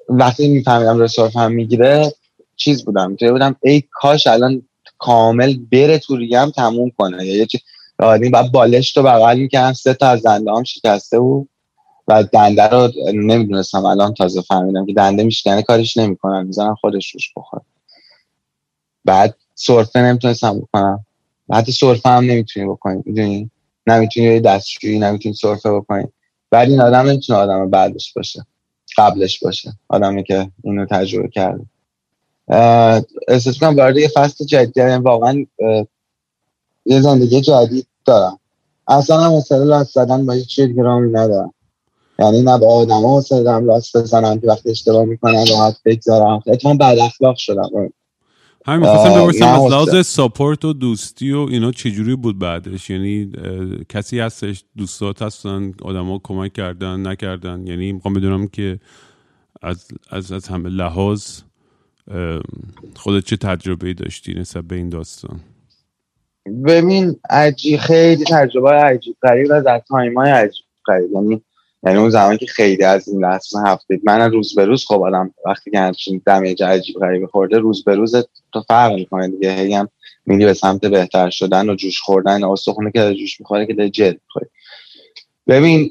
[0.08, 2.12] وقتی میفهمیدم رو سرفه هم می‌گیره
[2.56, 3.16] چیز بودم.
[3.16, 4.62] توی بودم ای کاش الان
[4.98, 7.26] کامل بره تو ریگم تموم کنه.
[7.26, 7.60] یا یه چیز
[8.32, 11.48] بعد بالش رو بغل می‌کردم سه تا از دنده هم شکسته بود.
[12.08, 16.46] و دنده رو نمی‌دونستم الان تازه فهمیدم که دنده میشکنه کارش نمی‌کنن.
[16.46, 17.62] می‌زنن خودش روش بخوره.
[19.04, 21.06] بعد سرفه نمی‌تونستم بکنم.
[21.52, 23.50] حتی سرفه هم نمی‌تونی بکنی می‌دونی؟
[23.86, 26.04] نمی‌تونی دستشویی نمی‌تونی سرفه بکنی.
[26.50, 28.46] بعد این آدم نمی‌تونه آدم بعدش باشه
[28.96, 29.72] قبلش باشه.
[29.88, 31.64] آدمی که اینو تجربه کرده.
[33.28, 35.46] احساس کنم وارد یه فصل جدید یعنی واقعا
[36.86, 38.38] یه زندگی جدید دارم.
[38.88, 41.54] اصلا هم حوصله لاست زدن با هیچ گرامی ندارم.
[42.18, 46.42] یعنی نه با آدم ها حوصله دارم لاست بزنم که وقتی اشتباه می‌کنم راحت بگذارم.
[46.46, 47.70] اتفاقا بعد اخلاق شدم.
[48.66, 53.32] همین می‌خواستم بپرسم از لحاظ ساپورت و دوستی و اینا چجوری بود بعدش؟ یعنی
[53.88, 58.78] کسی هستش دوستات هستن آدما کمک کردن نکردن؟ یعنی می‌خوام بدونم که
[59.62, 61.40] از از از همه لحاظ
[62.96, 65.40] خودت چه تجربه داشتی نسبت به این داستان؟
[66.64, 71.12] ببین عجیب خیلی تجربه عجیب غریب از تایم های عجیب غریب.
[71.12, 71.42] یعنی
[71.82, 75.34] یعنی اون زمان که خیلی از این رسم هفته من روز به روز خب آدم
[75.46, 78.14] وقتی که همچین دمیج عجیب غریبی خورده روز به روز
[78.52, 79.52] تو فرق می‌کنه دیگه.
[79.52, 79.88] هی هم
[80.26, 84.20] میری به سمت بهتر شدن و جوش خوردن استخونه که جوش می‌خوره که داره جلد
[84.26, 84.50] می‌خوره.
[85.46, 85.90] ببین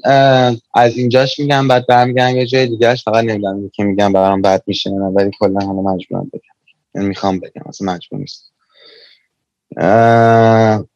[0.74, 4.90] از اینجاش میگم بعد برمیگردم یه جای دیگهش فقط نمی‌دونم که میگم برام بد میشه
[4.90, 6.42] نه ولی کلا حالا مجبورم بگم.
[6.94, 8.52] یعنی می‌خوام بگم اصلا مجبور نیست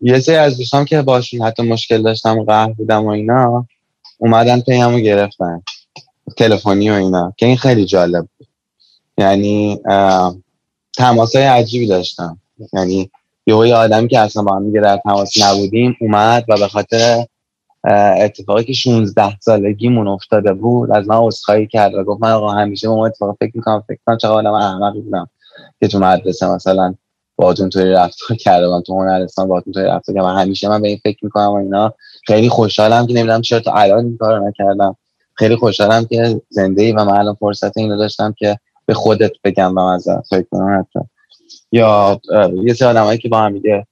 [0.00, 3.66] یه سری از دوستان که باشون حتی مشکل داشتم قهر بودم و اینا
[4.22, 5.62] اومدن پیمو گرفتن.
[6.36, 7.34] تلفنی و اینا.
[7.36, 8.48] که این خیلی جالب بود.
[9.18, 9.80] یعنی
[10.96, 12.38] تماسای عجیبی داشتم
[12.72, 13.10] یعنی
[13.46, 17.26] یه آدمی که اصلا با هم دیگه در تماس نبودیم اومد و به خاطر
[18.20, 22.88] اتفاقی که 16 سالگیمون افتاده بود از من عذرخواهی کرد و گفت من آقا همیشه
[22.88, 25.28] به اتفاق فکر می‌کنم فکر کنم چقدر آدم احمقی بودم
[25.80, 26.94] که تو مدرسه مثلا
[27.36, 31.24] باهاتون توی رفتار کردم تو هنرستان باهاتون توی رفتار کردم همیشه من به این فکر
[31.24, 31.94] می‌کنم و اینا.
[32.26, 34.96] خیلی خوشحالم که نمی‌دونم چرا تا الان این کارو نکردم.
[35.34, 39.74] خیلی خوشحالم که زنده ای و من الان فرصت اینو داشتم که به خودت بگم
[39.74, 41.06] و از فکر کنم حتی.
[41.72, 42.20] یا
[42.64, 43.86] یه سری آدمایی که با هم دیگه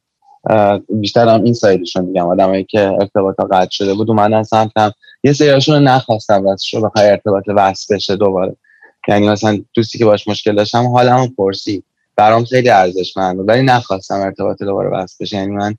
[0.89, 2.26] بیشتر هم این سایدشون میگم.
[2.26, 4.93] آدمایی که ارتباطا قطع شده بود اومدن سمتم
[5.24, 8.57] یه سریاشون رو نخواستم راستش رو بخوای ارتباط وصل بشه دوباره.
[9.09, 11.83] یعنی مثلا دوستی که باش مشکل داشتم حالمو پرسی.
[12.16, 15.37] برام خیلی ارزشمند بود ولی نخواستم ارتباط دوباره وصل بشه.
[15.37, 15.74] یعنی من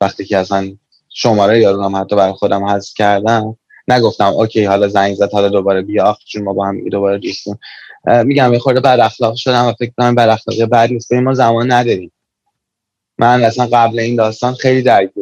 [0.00, 0.76] وقتی که اصلا
[1.08, 3.56] شماره یارونم حتی برای خودم حذف کردم
[3.88, 7.58] نگفتم اوکی حالا زنگ زد حالا دوباره بیا چون ما با هم دوباره دوستیم
[8.24, 11.12] میگم یه خورده بر اخلاق شدم و فکر کنم بر اخلاقی بعد نیست.
[11.12, 12.12] ما زمان نداریم.
[13.18, 15.12] من اصلا قبل این داستان خیلی درگیر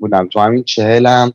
[0.00, 0.28] بودم.
[0.28, 1.32] تو همین چهلم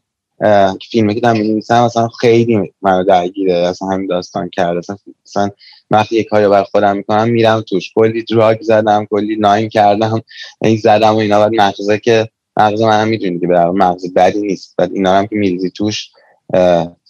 [0.92, 3.54] فیلمی که دارم می‌نویسم اصلا خیلی منو درگیره.
[3.54, 4.78] اصلا همین داستان کرده.
[4.78, 5.50] اصلا, اصلا
[5.92, 7.92] وقتی یه کاری بر خودم می‌کنم میرم توش.
[7.96, 10.22] کلی دراگ زدم کلی نایم کردم
[10.62, 11.50] این زدم و اینا.
[11.50, 14.74] بعد که مغز من هم می‌دونی که مغز بدی نیست.
[14.78, 16.10] بعد اینا هم که میریزی توش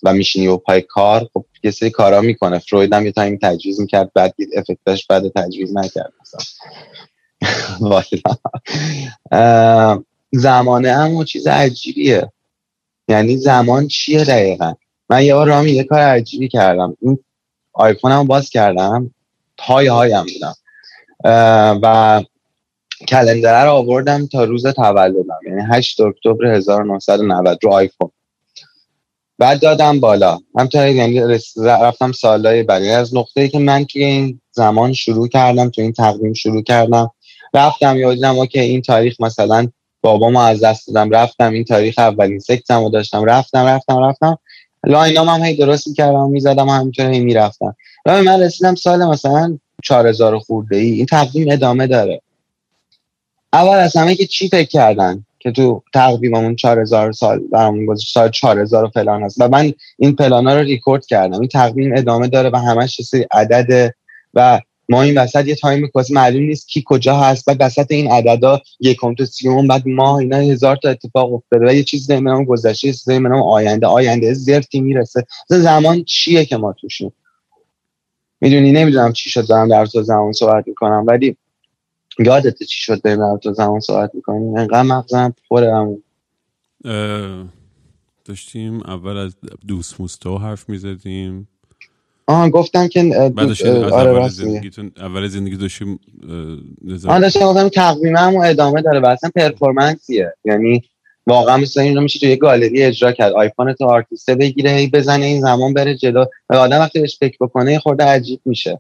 [0.03, 2.59] و میشینی و پای کار خب یه سری کارا می‌کنه.
[2.59, 6.39] فروید هم یه تایمی تجویز می‌کرد بعد دید افکتش بعد تجویز نکرد مثلا.
[10.31, 12.31] زمانه هم چیز عجیبیه.
[13.07, 14.73] یعنی زمان چیه دقیقا؟
[15.09, 16.97] من یه بار رامی یه کار عجیبی کردم.
[17.01, 17.19] این
[17.73, 19.11] آیفونم باز کردم.
[19.59, 20.55] های هایم بودم.
[21.83, 22.21] و
[23.07, 25.26] کلندره رو آوردم تا روز تولدم
[25.57, 28.11] یعنی 8 اکتبر 1990 رو آیفون.
[29.39, 30.39] بعد دادم بالا.
[30.71, 32.89] تا یعنی رفتم سالهای بعدی.
[32.89, 37.11] از نقطه ای که من توی این زمان شروع کردم تو این تقویم شروع کردم
[37.53, 39.67] رفتم یادم که این تاریخ مثلا
[40.01, 41.09] بابامو از دست دادم.
[41.09, 43.25] رفتم این تاریخ اولین سکتم رو داشتم.
[43.25, 44.37] رفتم رفتم رفتم.
[44.85, 47.75] line ام هم هی درست می‌کردم می‌زدم و همینطور هی می‌رفتم.
[48.05, 50.91] و من رسیدم سال مثلا 4000 خورده ای.
[50.91, 52.21] این تقویم ادامه داره.
[53.53, 58.29] اول از همه که چی فکر کردن؟ که تو تقویممون 4000 سال برامون گذاشت سال
[58.29, 59.41] 4000 فلان هست.
[59.41, 61.39] و من این پلانا رو ریکورد کردم.
[61.39, 63.93] این تقویم ادامه داره و همش سری عدد
[64.33, 64.59] و
[64.89, 67.45] ما این وسط یه time chaos معلوم نیست کی کجا هست.
[67.45, 71.73] بعد وسط این عددا یکم تا سیوم بعد ما اینا هزار تا اتفاق افتاده و
[71.73, 73.87] یه چیز نمی‌دونم گذشته چیز نمی‌دونم آینده.
[73.87, 75.25] آینده زرتی می‌رسه.
[75.47, 77.13] زمان چیه که ما توشیم؟
[78.41, 79.47] می‌دونی؟ نمی‌دونم چی شد.
[79.47, 81.05] دارم در زمان صحبت می‌کنم.
[81.07, 81.37] ولی
[82.19, 85.97] یادت چی شد داریم در تو زمان صحبت می‌کنیم انقدر مغزم پره
[88.25, 89.35] داشتیم اول از
[89.67, 91.47] دوست موستو حرف می‌زدیم.
[92.27, 92.99] آها گفتم که
[93.91, 95.99] آره اول زندگیتون اول زندگی داشتیم
[97.07, 100.33] آن داشتم گفتم و ادامه داره و اصلا پرفورمنسیه.
[100.45, 100.83] یعنی
[101.27, 103.33] واقعا مثل اینو میشه تو یه گالری اجرا کرد.
[103.33, 106.25] آیفون تو آرتیسته بگیره هی بزنه این زمان بره جلو.
[106.49, 108.79] و آدم وقتی بهش فکر بکنه خورده عجیب میشه.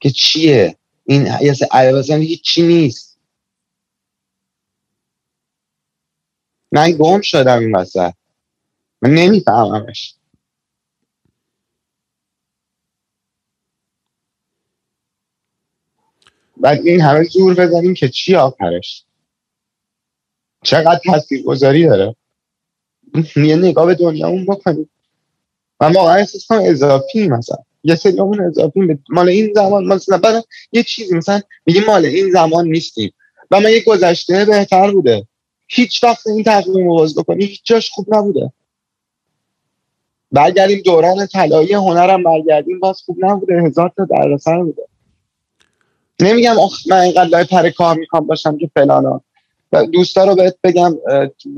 [0.00, 0.76] که چیه؟
[1.06, 1.54] این یه
[1.92, 3.18] مثلا چی نیست؟
[6.72, 8.14] من گم شدم این وسط.
[9.02, 10.14] من نمیفهممش.
[16.56, 19.04] بعد این همه زور بزنیم که چی آخرش؟
[20.64, 22.16] چقدر تصدیق گذاری داره؟
[23.36, 24.90] یه نگاه به دنیا اون بکنیم.
[25.80, 27.65] من واقعا احساس کنم اضافی مثلا.
[27.86, 32.30] یه سری همون اضافی مال این زمان مثلا بعد یه چیزی مثلا میگیم مال این
[32.30, 33.12] زمان نیستیم.
[33.50, 35.26] و من یه گذشته بهتر بوده.
[35.68, 38.52] هیچ وقت این تقویم رو باز بکنی هیچ جاش خوب نبوده.
[40.32, 43.62] برگردیم دوران طلایی هنرم برگردیم باز خوب نبوده.
[43.62, 44.82] هزار تا در بوده.
[46.20, 49.20] نمیگم آخ من اینقدر لای پر کار می‌خوام باشم که فلانا.
[49.92, 50.98] دوستا رو بهت بگم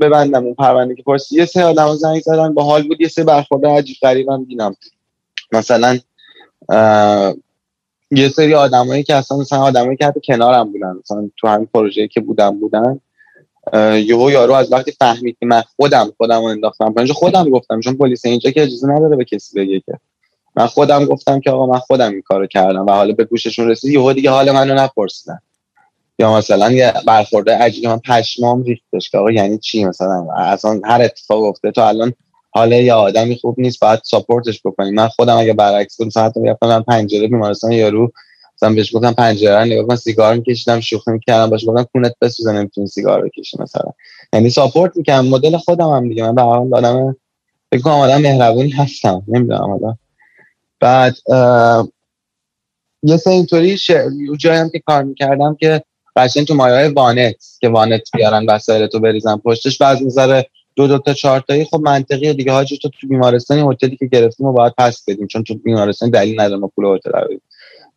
[0.01, 1.35] ببندم اون پرونده که پرسی.
[1.35, 3.01] یه سه آدم زنگ زدن با حال بود.
[3.01, 4.75] یه سه برخورد عجیب غریبم دیدم.
[5.51, 5.99] مثلا
[8.11, 12.07] یه سری آدمایی که اصلا مثلا آدمایی که حتی کنارم بودن مثلا تو همین پروژه
[12.07, 12.99] که بودم بودن
[14.05, 17.97] یهو یارو از وقتی فهمید که من خودم خودم رو انداختم پایین خودم گفتم چون
[17.97, 19.93] پلیس اینجا که اجازه نداره به کسی بگه که.
[20.55, 23.91] من خودم گفتم که آقا من خودم این کارو کردم و حالا به گوششون رسید
[23.91, 25.39] یهو دیگه حال منو نپرسیدن.
[26.19, 31.01] یا مثلا یه برخورده عجیبی من پشمام ریختش که آقا یعنی چی؟ مثلا اصلا هر
[31.01, 32.13] اتفاق افتاده تو الان
[32.51, 36.67] حالا یه آدمی خوب نیست باید ساپورتش بکنی من خودم اگه برعکس مثلا حتی می‌رفتم
[36.67, 38.11] من پنجره بیمارستان یارو
[38.55, 42.87] مثلا بهش گفتم پنجره نگاه کن سیگار میکشیدم شوخی می‌کردم باش گفتم کونت بسوزه نمی‌تونی
[42.87, 43.91] سیگار بکشی مثلا.
[44.33, 46.23] یعنی ساپورت می‌کنم مدل خودم هم دیگه.
[46.23, 47.15] من به حال آدم
[47.71, 49.95] فکر کنم آدم مهربونی هستم نمی‌دونم حالا.
[50.79, 51.15] بعد
[53.03, 53.77] یه سه اینطوری.
[54.39, 55.83] جایی هم که کار می‌کردم که
[56.15, 60.49] قشنگ تو مایه وانت که وانت بیارن وسایل تو بریزن پشتش بعضی می‌ذاره
[60.87, 64.53] دو تا چهار تایی خب منطقیه دیگه حاجی تو تو بیمارستانی هتلی که گرفتیم و
[64.53, 67.39] باید پس بدیم چون تو بیمارستان دلیل نداره ما پول هتل رو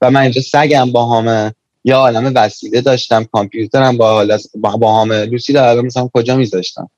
[0.01, 1.55] و من اینجا سگم با همه
[1.85, 6.91] یا عالم وسیله داشتم کامپیوترم با با همه لوسی رو مثلا کجا میذاشتم؟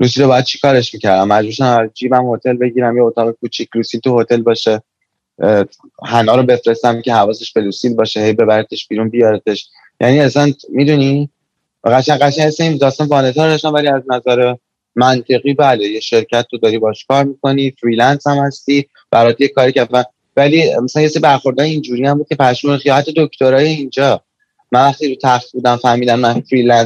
[0.00, 4.20] لوسی رو باید چیکارش می‌کردم؟ مجبور شدم جیبم هتل بگیرم یه اتاق کوچیک لوسی تو
[4.20, 4.82] هتل باشه
[6.06, 9.68] حنا رو بفرستم که حواسش به لوسیل باشه هی ببرتش بیرون بیارتش.
[10.00, 11.30] یعنی اصلا می‌دونی؟
[11.84, 14.54] قشنگ قشنگ این داستان وانتا داشتم ولی از نظر
[14.96, 19.72] منطقی بله یه شرکت تو داری باش کار می‌کنی فریلنس هم هستی برات یه کاری
[19.72, 19.88] که
[20.36, 24.22] ولی مثلا یه سری برخوردهای اینجوری هم بود که پشمون خیاحت دکترای اینجا.
[24.72, 26.42] من وقتی رو تخت بودم فهمیدم من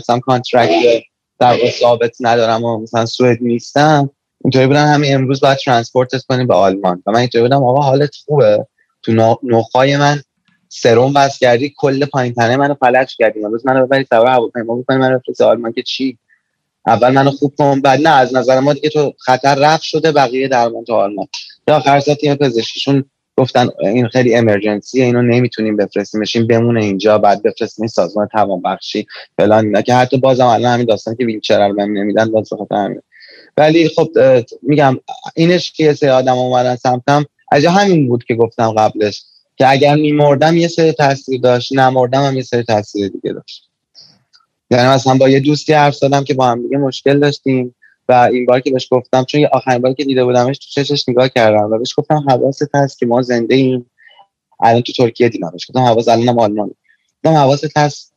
[0.08, 1.02] هم کانترکت
[1.38, 4.10] در ثابت ندارم و مثلا سوئد نیستم.
[4.44, 4.86] اینطوری بودن.
[4.86, 7.02] همین امروز باید transport ت کنیم به آلمان.
[7.06, 7.64] و من اینطوری بودم.
[7.64, 8.66] آقا حالت خوبه.
[9.02, 10.22] تو نخاع من
[10.68, 11.74] سرم وصل کردی.
[11.76, 13.44] کل پایین تنه منو فلج کردی.
[13.44, 14.96] امروز منو ببری سوار هواپیما بکنی.
[14.98, 16.18] منو بفرستی آلمان که چی؟
[16.86, 20.48] اول منو خوب کن بعد نه از نظر ما دیگه تو خطرت رفع شده بقیه
[20.48, 21.26] درمان تو آلمان
[21.68, 23.04] یا آخر تیم پزشکیشون
[23.38, 29.06] گفتن این خیلی emergency اینو نمی‌تونیم بفرستیمشین بمونه اینجا بعد بفرستیم سازمان توانبخشی
[29.38, 29.82] فلان اینا.
[29.82, 33.02] که حتی بازم الان همین داستان که ویلچر رو بهم نمیدن باز بخاطر همین.
[33.56, 34.08] ولی خب
[34.62, 34.98] میگم
[35.36, 39.22] اینش که سه آدم اومدن سمتم از همین بود که گفتم قبلش
[39.56, 43.67] که اگر میمردم یه سری تاثیر داشت نمردم هم یه سری تاثیر دیگه داشت.
[44.70, 47.74] یعنی مثلا با یه دوستی حرف زدم که با هم دیگه مشکل داشتیم
[48.08, 51.28] و این بار که بهش گفتم چون آخرین باری که دیده بودمش تو چشش نگاه
[51.28, 53.90] کردم و بهش گفتم حواست هست که ما زنده ایم.
[54.60, 56.74] الان تو ترکیه دیدمش گفتم حواس الانم آلمان
[57.24, 58.12] گفتم حواست هست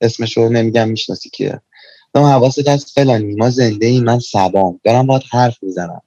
[0.00, 1.60] اسمش رو نمیگم می‌شناسی کیه.
[2.14, 4.80] گفتم حواست هست فلانی ما زنده ایم من سبام.
[4.84, 6.02] دارم باید حرف می‌زنم.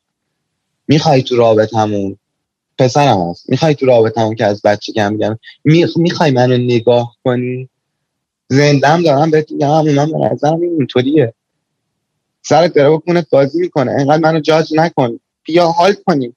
[0.88, 2.18] می‌خوای تو رابطمون؟
[2.80, 3.50] پسرم هست.
[3.50, 5.40] می‌خوای تو رابطمون که از بچه کم میگم؟
[5.96, 7.70] می‌خوای منو نگاه کنی؟
[8.52, 11.34] زندم دارم بهت میگم من به نظرم اینطوریه.
[12.42, 13.92] سرت داره بکنه بازی می‌کنه.
[13.92, 15.20] اینقدر منو جاج نکن.
[15.44, 16.36] بیا حال کنیم.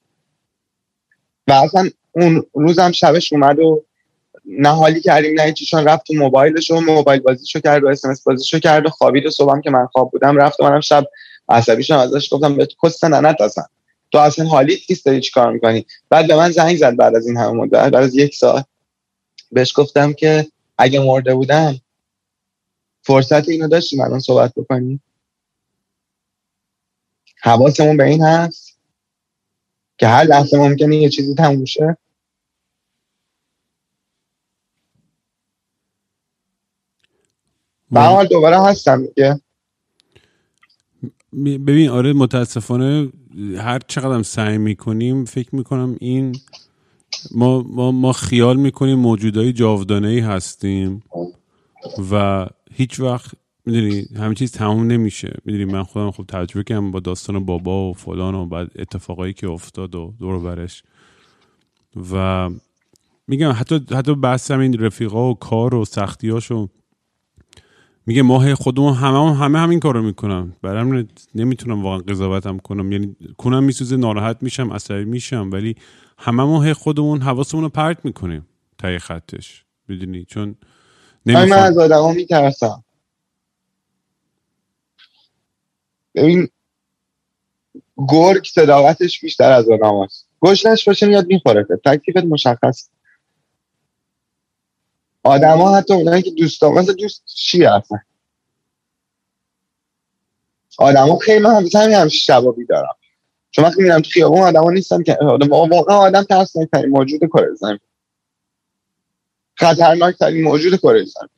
[1.49, 3.85] و اصلا اون روزم شبش اومد و
[4.45, 8.59] نه حالی کردیم نه چیشان رفت تو موبایلش و موبایل بازیشو کرد و اسمس بازیشو
[8.59, 11.07] کرد و خوابید و صبحم که من خواب بودم رفت و منم شب
[11.49, 13.65] عصبی شدم ازش گفتم به کست ننت اصلا.
[14.13, 15.87] تو اصلا حالیت نیست داری چیکار می‌کنی.
[16.09, 18.67] بعد به من زنگ زد بعد از این همه مدت بعد از یک ساعت
[19.53, 20.47] بهش گفتم که
[20.79, 21.81] اگه مرده بودم
[23.07, 25.03] فرصت اینو داشتیم الان صحبت بکنیم.
[27.43, 28.79] حواسمون به این هست
[29.99, 31.97] که هر لحظه ممکنه یه چیزی تموم شه.
[37.93, 39.41] حال دوباره هستم دیگه.
[41.67, 43.09] ببین آره متاسفانه
[43.59, 46.37] هر چقدر سعی می‌کنیم فکر می‌کنم این
[47.31, 51.03] ما, ما, ما خیال می‌کنیم موجودهای جاودانه ای هستیم
[52.11, 52.47] و
[52.77, 53.31] هیچ وقت
[53.67, 55.37] می‌دونی همه چیز تموم نمیشه.
[55.45, 59.49] می‌دونی من خودم خب تجربه کردم با داستان بابا و فلان و بعد اتفاقایی که
[59.49, 60.83] افتاد و دور برش.
[62.13, 62.51] و
[63.29, 66.69] میگم حتی حتی بحث همین رفیقا و کار و سختیاشو
[68.07, 72.93] میگه ماه خودمون همه همه همین کارو می‌کنم برام نمی‌تونم واقعا قضاوتم کنم.
[72.93, 75.77] یعنی کنم میسوزه ناراحت میشم عصبی میشم ولی
[76.19, 78.47] همه ماه خودمون حواسمون رو پرت می‌کنیم.
[78.79, 79.65] تای خطش.
[79.89, 80.57] می‌دونی؟ چون
[81.27, 82.85] من از آدم میترسم.
[86.15, 86.49] ببین
[88.09, 90.29] گرگ صداقتش بیشتر از آدم هست.
[90.41, 91.67] گشنش باشه میاد می‌خوره.
[91.85, 92.89] تکلیفت مشخص.
[95.23, 98.03] آدم ها حتی اونایی که دوست مثل دوست چی هستن؟
[100.79, 102.97] آدم ها خیلی من همیشه همیشه شبابی دارم.
[103.51, 105.19] چون وقتی میرم تو خیابون آدم ها نیستم که
[105.51, 107.79] واقعا آدم ترسناک ترین موجود کره زمین.
[109.57, 111.29] خطرناک ترین موجود کره زمین.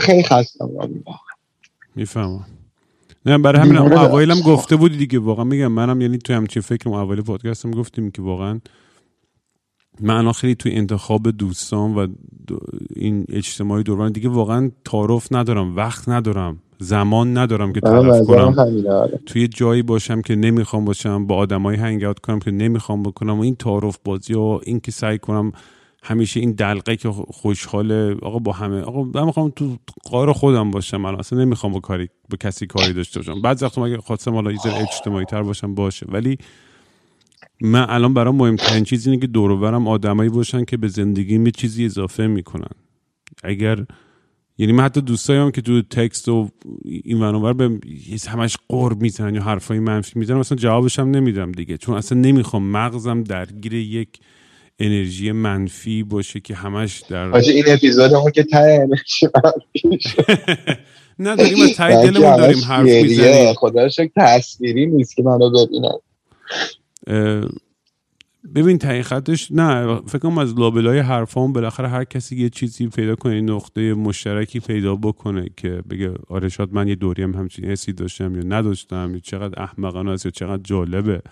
[0.00, 0.70] خیلی خستم
[1.96, 2.46] می‌فهمم.
[3.26, 6.88] نه برای همین اون اوایلم گفته بودی دیگه واقعا میگم منم یعنی تو همچین فکر
[6.88, 8.60] اون اول پادکستم گفتیم که واقعا
[10.00, 12.08] من خیلی توی انتخاب دوستان و
[12.96, 16.62] این اجتماعی دوران دیگه واقعا تعارف ندارم وقت ندارم.
[16.82, 18.58] زمان ندارم که طرف کنم.
[18.88, 19.20] آره.
[19.26, 23.42] توی جایی باشم که نمی‌خوام باشم با آدمایی هنگ اوت کنم که نمی‌خوام بکنم و
[23.42, 25.52] این تعارف بازی و این که سعی کنم
[26.02, 29.76] همیشه این دلقه که خوشحاله آقا با همه آقا من می‌خوام تو
[30.10, 33.42] قار خودم باشم من اصلا نمی‌خوام با کاری با کسی کاری داشته باشم.
[33.42, 36.06] بعد وقت اگه خواستم حالا اجتماعی تر باشم باشه.
[36.08, 36.38] ولی
[37.60, 41.50] من الان برام مهمترین چیز اینه که دور برم آدمایی باشن که به زندگی یه
[41.50, 42.70] چیزی اضافه می‌کنن.
[43.44, 43.86] اگر
[44.58, 46.48] یعنی من حتی دوستایم که تو تکست و
[46.84, 47.78] این ونوبر به
[48.28, 51.76] همش قرب می‌زنن یا حرفای منفی می‌زنن اصلا جوابش هم نمیدم دیگه.
[51.76, 54.08] چون اصلا نمی‌خوام مغزم درگیر یک
[54.78, 59.26] انرژی منفی باشه که همش در این اپیزود که ته انرژی
[61.18, 63.54] نه داریم از ته دلمون داریم حرف می‌زنیم.
[63.54, 65.98] خدا تصویری نیست که منو ببینم
[68.54, 73.40] ببین خطش نه فکر کنم از لابلای حرفام بالاخره هر کسی یه چیزی پیدا کنه
[73.40, 78.36] نقطه مشترکی پیدا بکنه که بگه آره شاید من یه دوری هم همچین حسی داشتم
[78.36, 81.22] یا نداشتم یا چقدر احمقانه است یا چقدر جالبه.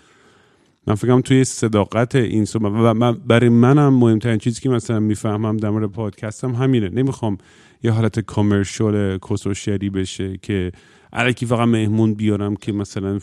[0.87, 5.69] من فکرم توی صداقت این و من برای منم مهمترین چیزی که مثلا می‌فهمم در
[5.69, 6.89] مورد پادکستم همینه.
[6.89, 7.37] نمی‌خوام
[7.83, 10.71] یه حالت کامرشال کسوشری بشه که
[11.13, 13.19] علکی فقط مهمون بیارم که مثلا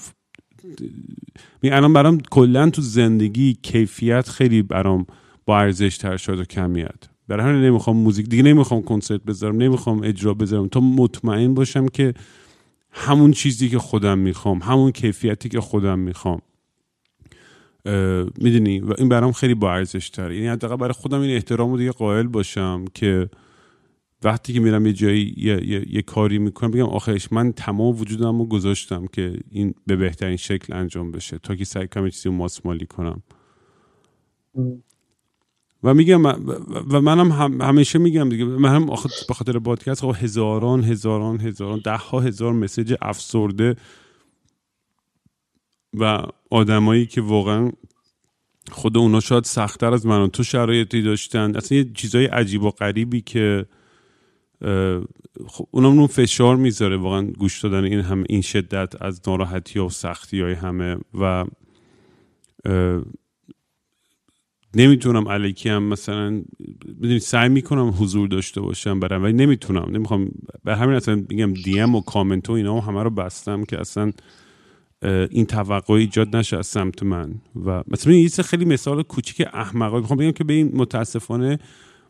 [1.63, 5.07] می الان برام کلا تو زندگی کیفیت خیلی برام
[5.47, 7.09] با ارزش تر شد و کمیت.
[7.29, 10.69] برای همین نمی‌خوام موزیک دیگه نمی‌خوام کنسرت بذارم نمی‌خوام اجرا بذارم.
[10.69, 12.15] تا مطمئن باشم که
[12.91, 16.43] همون چیزی که خودم می‌خوام همون کیفیتی که خودم می‌خوام
[18.41, 21.79] می‌دونی؟ و این برام خیلی با ارزش تر یعنی حداقل برای خودم این احترام رو
[21.79, 23.29] دیگه قائل باشم که
[24.27, 28.39] وقتی که میرم یه جایی یه, یه،, یه کاری می‌کنم بگم آخرش من تمام وجودم
[28.39, 32.87] رو گذاشتم که این به بهترین شکل انجام بشه تا که سعی کنم چیزی ماسمالی
[32.87, 33.23] کنم.
[35.83, 36.27] و میگم
[36.91, 38.87] و منم هم همیشه میگم دیگه من هم
[39.29, 43.77] به خاطر پادکست خب هزاران هزاران هزاران ده ها هزار مسیج افسرده
[45.95, 47.71] و آدمایی که واقعا
[48.71, 51.57] خود اونا شاید سختتر از من تو شرایطی داشتن.
[51.57, 53.67] اصلا یه چیزای عجیب و غریبی که
[55.47, 56.97] خب اونم اون فشار می‌ذاره.
[56.97, 60.97] واقعا گوش دادن این هم این شدت از ناراحتی و سختی های همه.
[61.21, 61.45] و
[64.75, 66.43] نمی‌تونم علیکی هم مثلا
[67.03, 69.87] بدونید سعی می‌کنم حضور داشته باشم برم ولی نمی‌تونم.
[69.91, 70.31] نمی‌خوام
[70.65, 74.13] به همین اصلا میگم ام و کامنت و اینا همه رو بستم که اصلا
[75.31, 77.35] این توقع ایجاد نشه از سمت من.
[77.67, 80.01] و مثلا یه خیلی مثال کوچیک احمقانه.
[80.01, 81.59] می‌خوام بگم که به این متاسفانه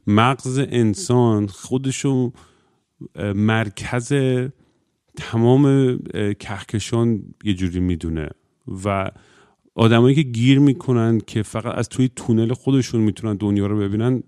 [0.07, 2.33] مغز انسان خودشو
[3.35, 4.13] مرکز
[5.17, 5.97] تمام
[6.39, 8.29] کهکشان یه جوری می‌دونه.
[8.85, 9.11] و
[9.75, 14.23] آدمایی که گیر می‌کنن که فقط از توی تونل خودشون می‌تونن دنیا رو ببینن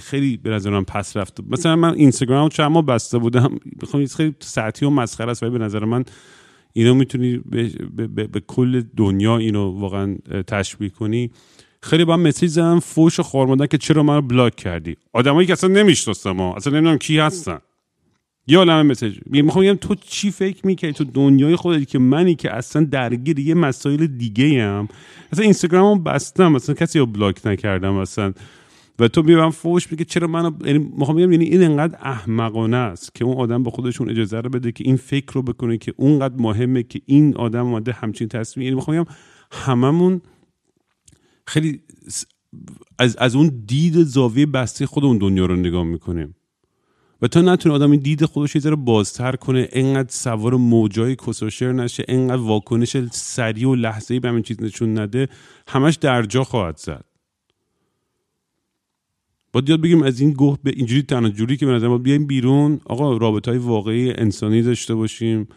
[0.00, 1.42] خیلی به نظر من پس رفته.
[1.48, 3.58] مثلا من اینستاگرام چند ماه بسته بودم.
[3.82, 6.04] بخوام خیلی ساعتی و مسخره است ولی به نظر من
[6.72, 7.70] اینو می‌تونی به,
[8.06, 10.16] به،, به کل دنیا اینو واقعا
[10.46, 11.30] تشبیه کنی.
[11.82, 16.40] خیلی با مسیج زدن فوش خورمادن که چرا منو بلاک کردی؟ آدمایی که اصلا نمی‌شناسم
[16.40, 17.58] اصلا نمی‌دونم کی هستن.
[18.48, 22.54] یا عالمه مسیج می‌خوام بگم تو چی فکر می‌کردی؟ تو دنیای خودت که منی که
[22.54, 24.88] اصلا درگیر یه مسائل دیگه ام
[25.32, 26.54] اصلا اینستاگرامو بستم.
[26.54, 28.32] اصلا کسی رو بلاک نکردم اصلا.
[28.98, 33.14] و تو می‌برم فوش میگه چرا منو یعنی می‌خوام بگم یعنی این انقدر احمقانه است
[33.14, 36.34] که اون آدم به خودشون اجازه رو بده که این فکر رو بکنه که اونقدر
[36.38, 39.12] مهمه که این آدم اومده همچین تصمیم یعنی می‌خوام بگم
[39.50, 40.20] هممون
[41.46, 41.80] خیلی
[42.98, 46.34] از, از اون دید زاویه بسته خودمون دنیا رو نگاه می‌کنیم.
[47.22, 51.72] و تا نتونه آدم این دید خودش یه ذره بازتر کنه انقدر سوار موجای کسوشر
[51.72, 55.28] نشه انقدر واکنش سریع و لحظه ای به همین چیز نشون نده
[55.68, 57.04] همش در جا خواهد زد.
[59.52, 62.80] باید یاد بگیم از این گوه به اینجوری تنها جوری که به نظر بیایم بیرون
[62.84, 65.48] آقا رابطه های واقعی انسانی داشته باشیم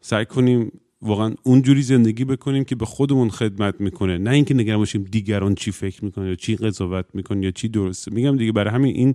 [0.00, 0.72] سعی کنیم
[1.04, 4.18] واقعا اونجوری زندگی بکنیم که به خودمون خدمت می‌کنه.
[4.18, 8.14] نه اینکه نگران باشیم دیگران چی فکر می‌کنن یا چی قضاوت می‌کنن یا چی درسته.
[8.14, 9.14] میگم دیگه برای همین این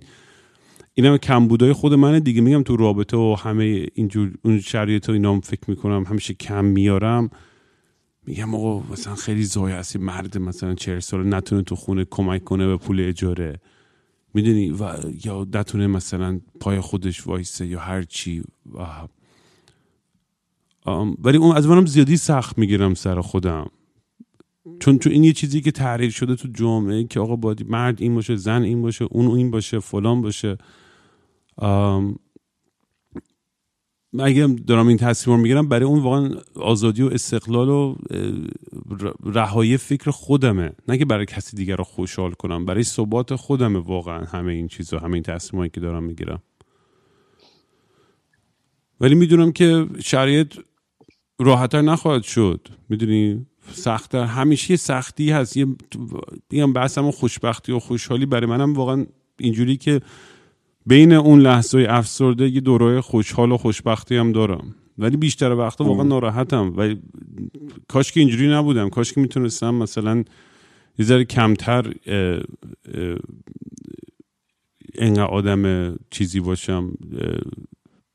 [0.94, 2.40] این هم کمبودای خود منه دیگه.
[2.40, 7.30] میگم تو رابطه و همه اینجور اون شرایط و اینا فکر می‌کنم همیشه کم میارم.
[8.26, 12.66] میگم آقا مثلا خیلی زای هستی مرد مثلا چهر سال نتونه تو خونه کمک کنه
[12.66, 13.60] به پول اجاره.
[14.34, 14.92] می‌دونی؟ و
[15.24, 18.42] یا نتونه مثلا پای خودش وایسه یا هر چی.
[21.24, 23.70] ولی اون از منم زیادی سخت می‌گیرم سر خودم.
[24.80, 28.14] چون چون این یه چیزی که تعریف شده تو جامعه که آقا باید مرد این
[28.14, 30.58] باشه زن این باشه اون این باشه فلان باشه.
[34.18, 37.96] اگه دارم این تصمیم رو می‌گیرم برای اون واقعا آزادی و استقلال و
[39.24, 40.72] رهایی فکر خودمه.
[40.88, 44.98] نه که برای کسی دیگر رو خوشحال کنم برای ثبات خودمه واقعا همه این چیزا
[44.98, 46.42] همه این تصمیمایی که دارم می‌گیرم.
[49.00, 50.54] ولی می‌دونم که شرایط
[51.40, 52.68] راحتتر نخواهد شد.
[52.88, 55.56] می‌دونی؟ سختتر همیشه سختی هست.
[55.56, 55.66] یه
[56.50, 59.06] بگم بحثم خوشبختی و خوشحالی برای منم واقعا
[59.38, 60.00] اینجوری که
[60.86, 64.74] بین اون لحظه افسرده یه دوره خوشحال و خوشبختی هم دارم.
[64.98, 66.74] ولی بیشتر وقتا واقعا ناراحتم.
[66.76, 66.94] و
[67.88, 68.88] کاش که اینجوری نبودم.
[68.88, 70.24] کاش که می‌تونستم مثلا
[70.98, 71.92] یه ذره کمتر
[74.94, 76.92] انقدر آدم چیزی باشم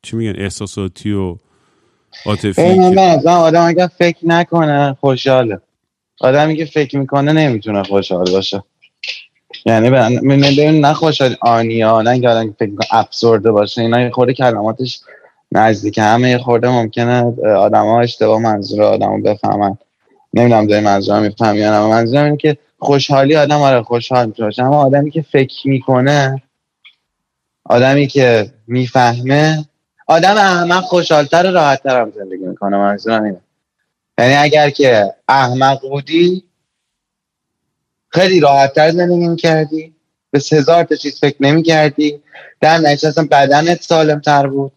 [0.01, 1.37] چی میگن احساساتی و
[2.25, 2.73] عاطفی.
[2.73, 5.59] من آدم اگر فکر نکنه خوشحاله.
[6.21, 8.63] آدمی که فکر می‌کنه نمی‌تونه خوشحال باشه.
[9.65, 14.33] یعنی ببین نه خوشحال آنیا نه اینکه آدم فکر کنه افسرده باشه اینا یه خورده
[14.33, 15.01] کلماتش
[15.51, 19.77] نزدیک همه یه خورده ممکنه آدم ها اشتباه منظور آدم ها بفهمن.
[20.33, 24.63] نمی‌دونم داری منظورم میفهم یا نه منظورم اینه که خوشحالی آدم آره خوشحال می‌تونه باشه.
[24.63, 26.41] اما آدمی که فکر می‌کنه
[27.65, 29.65] آدمی که می‌فهمه
[30.05, 33.41] آدم احمق خوشحالتر و راحتتر هم زندگی می‌کنه منظورم اینه.
[34.17, 36.43] یعنی اگر که احمق بودی
[38.09, 39.93] خیلی راحتتر زندگی می‌کردی
[40.31, 42.19] به هزار تا چیز فکر نمی‌کردی
[42.61, 44.71] در نتیجه اصلا بدنت سالم تر بود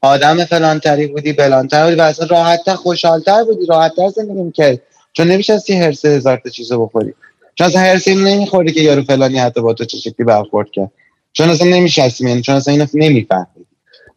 [0.00, 4.80] آدم فلانتری بودی بلانتر بودی و اصلا راحتتر خوشحالتر بودی راحتتر زندگی می‌کردی.
[5.12, 7.14] چون نمیشستی هر سه هزار تا چیز بخوری.
[7.54, 10.90] چون اصلا هر نمی‌خوری که یارو فلانی حتی با تو چه شکلی برخورد کرد.
[11.32, 13.55] چون اصلا نمیشستی یعنی چون اصلا اینو نمی‌فهمی.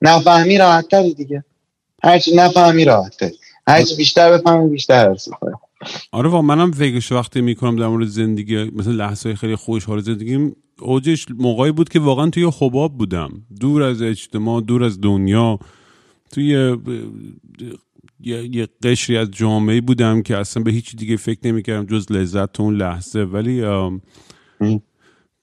[0.02, 1.44] نفهمی راحتتری دیگه.
[2.04, 3.32] هرچی نفهمی راحته
[3.68, 5.32] هرچی بیشتر بفهمی بیشتر هرسی
[6.12, 11.26] آره و منم فکرش وقتی می‌کنم در مورد زندگی مثل لحظه خیلی خوشحال زندگیم اوجش
[11.38, 13.30] موقعی بود که واقعا توی حباب بودم.
[13.60, 15.60] دور از اجتماع دور از دنیا
[16.32, 16.78] توی
[18.20, 22.60] یه, یه قشری از جامعه بودم که اصلا به هیچ دیگه فکر نمی‌کردم جز لذت
[22.60, 23.24] اون لحظه.
[23.24, 23.62] ولی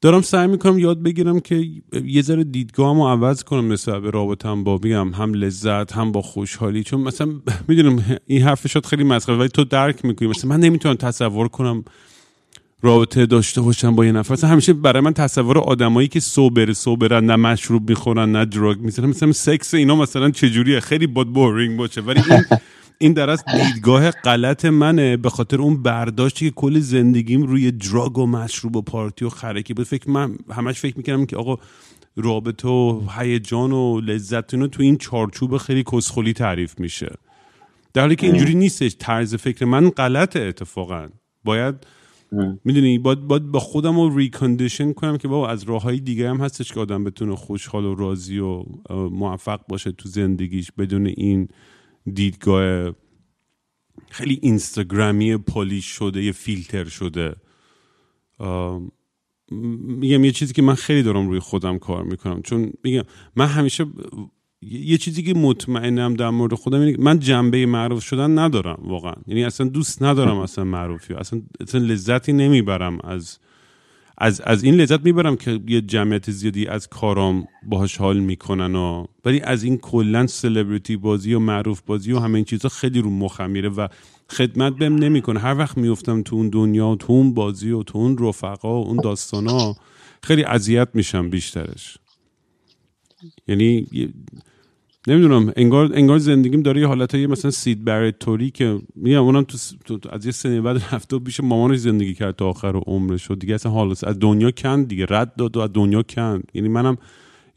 [0.01, 1.69] دارم سعی می‌کنم یاد بگیرم که
[2.05, 6.83] یه ذره دیدگاهمو عوض کنم مثلا به رابطم با بگم هم لذت هم با خوشحالی.
[6.85, 7.29] چون مثلا
[7.69, 10.29] می‌دونم این حرف شد خیلی مسخره ولی تو درک می‌کنی.
[10.29, 11.85] مثلا من نمی‌تونم تصور کنم
[12.83, 14.33] رابطه داشته باشم با یه نفر.
[14.33, 19.07] مثلا همیشه برای من تصور آدمایی که سوبر سوبرن نه مشروب می‌خورن نه دراگ می‌زنن.
[19.07, 22.01] مثلا سکس اینا مثلا چجوریه؟ خیلی بود بورینگ باشه.
[22.01, 22.45] ولی این
[22.99, 28.19] این در از دیدگاه غلط منه به خاطر اون برداشتی که کل زندگیم روی دراگ
[28.19, 29.87] و مشروب و پارتی و خرکی بود.
[29.87, 31.57] فکر من همش فکر می‌کردم که آقا
[32.17, 37.15] رابطه و هیجان و لذت اینو تو این چارچوب خیلی کسخلی تعریف میشه.
[37.95, 41.09] در حالی که اینجوری نیستش طرز فکر من غلطه اتفاقا.
[41.45, 41.75] باید
[42.65, 46.37] می‌دونی باید, باید با خودم رو ریکندیشن کنم که بابا از راه های دیگه هم
[46.37, 51.49] هستش که آدم بتونه خوشحال و راضی و موفق باشه تو زندگیش بدون این
[52.13, 52.93] دیدگاه
[54.11, 57.37] خیلی اینستاگرامی پالیش شده یه فیلتر شده.
[59.51, 62.43] میگم یه چیزی که من خیلی دارم روی خودم کار می‌کنم.
[62.43, 63.03] چون میگم
[63.37, 63.87] من همیشه
[64.63, 69.15] یه چیزی که مطمئنم در مورد خودم اینه من جنبه معروف شدن ندارم واقعا.
[69.27, 73.39] یعنی اصلا دوست ندارم اصلا معروفی اصلا, اصلا لذتی نمی‌برم از
[74.19, 79.07] از, از این لذت می‌برم که یه جمعیت زیادی از کارام باهاش حال می‌کنن و
[79.25, 83.11] ولی از این کلا سلبریتی بازی و معروف بازی و همه این چیزا خیلی رو
[83.11, 83.89] مخم میره و
[84.31, 85.41] خدمت بهم نمی‌کنه.
[85.41, 88.87] هر وقت میفتم تو اون دنیا و تو اون بازی و تو اون رفقا و
[88.87, 89.77] اون داستانا
[90.23, 91.99] خیلی اذیت میشم بیشترش.
[93.49, 93.87] یعنی
[95.09, 100.27] نمی‌دونم انگار انگار زندگیم داره یه حالتای مثلا سید برتوری که میگم اونم تو, از
[100.27, 103.73] یه سنی بعد رفته و پیش مامانش زندگی کرد تا آخر عمرش و دیگه اصلا
[103.73, 106.51] حالا از دنیا کند دیگه رد داد و از دنیا کند.
[106.55, 106.99] یعنی منم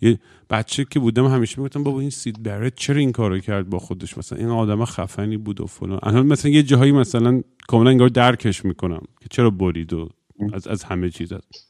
[0.02, 0.20] یه
[0.50, 4.18] بچه که بودم همیشه می‌گفتم بابا این سید برت چرا این کارو کرد با خودش؟
[4.18, 6.00] مثلا این آدم خفنی بود و فلان.
[6.04, 10.10] الان مثلا یه جاهایی مثلا کاملا انگار درکش می‌کنم که چرا برید و
[10.54, 11.69] از از همه چیز هست.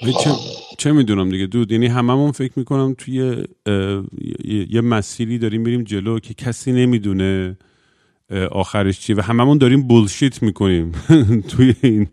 [0.00, 0.30] چه,
[0.78, 1.46] چه می‌دونم دیگه.
[1.46, 3.44] دود یعنی هممون فکر می‌کنم توی
[4.70, 7.56] یه مسیری داریم بریم جلو که کسی نمی‌دونه
[8.50, 10.92] آخرش چیه و هممون داریم بولشیت می‌کنیم
[11.50, 12.06] توی این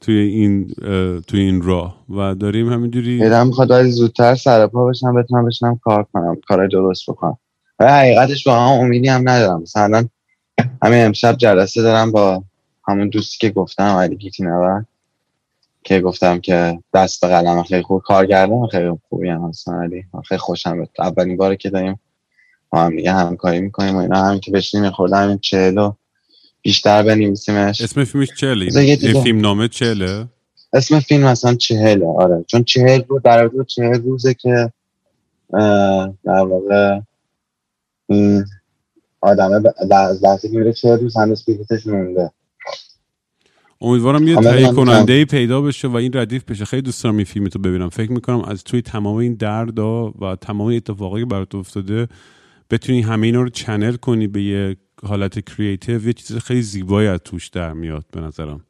[0.00, 0.74] توی این
[1.26, 6.06] توی این راه و داریم همینجوری دلم می‌خواد زودتر سر پا بشم بتونم بشنم کار
[6.12, 7.38] کنم کار درست بکنم.
[7.78, 9.62] و حقیقتش با هم امیدی هم ندارم.
[9.62, 10.08] مثلا
[10.82, 12.44] همین امشب جلسه دارم با
[12.88, 14.86] همون دوستی که گفتم علی گیتی نورد
[15.86, 20.38] که گفتم که دست به قلم خیلی خوب کارگردان خیلی خوبی هم هستن علی خیلی
[20.38, 22.00] خوشم اولین باره که داریم
[22.72, 25.92] ما هم دیگه همکاری می‌کنیم و اینا هم که بشینیم خورده همین چهلو
[26.62, 27.80] بیشتر بنویسیمش.
[27.80, 30.26] اسم فیلمش چهله فیلم نامه چهله
[30.72, 32.44] اسم فیلم مثلا چهله آره.
[32.46, 34.72] چون چهل رو در چهل روزه که
[36.24, 37.00] در واقع
[38.06, 38.44] این
[39.20, 39.60] آدمه
[39.90, 42.30] در لحظه که میره چه روز هنوز بلیتش مونده.
[43.80, 46.64] امیدوارم یه تهیه کننده ای پیدا بشه و این ردیف بشه.
[46.64, 47.88] خیلی دوست دارم این فیلم تو ببینم.
[47.88, 52.08] فکر می‌کنم از توی تمام این دردا و تمام اتفاقایی که برات افتاده
[52.70, 57.20] بتونی همه اینا رو channel کنی به یه حالت creative یه چیز خیلی زیبایی از
[57.24, 58.60] توش در میاد به نظرم.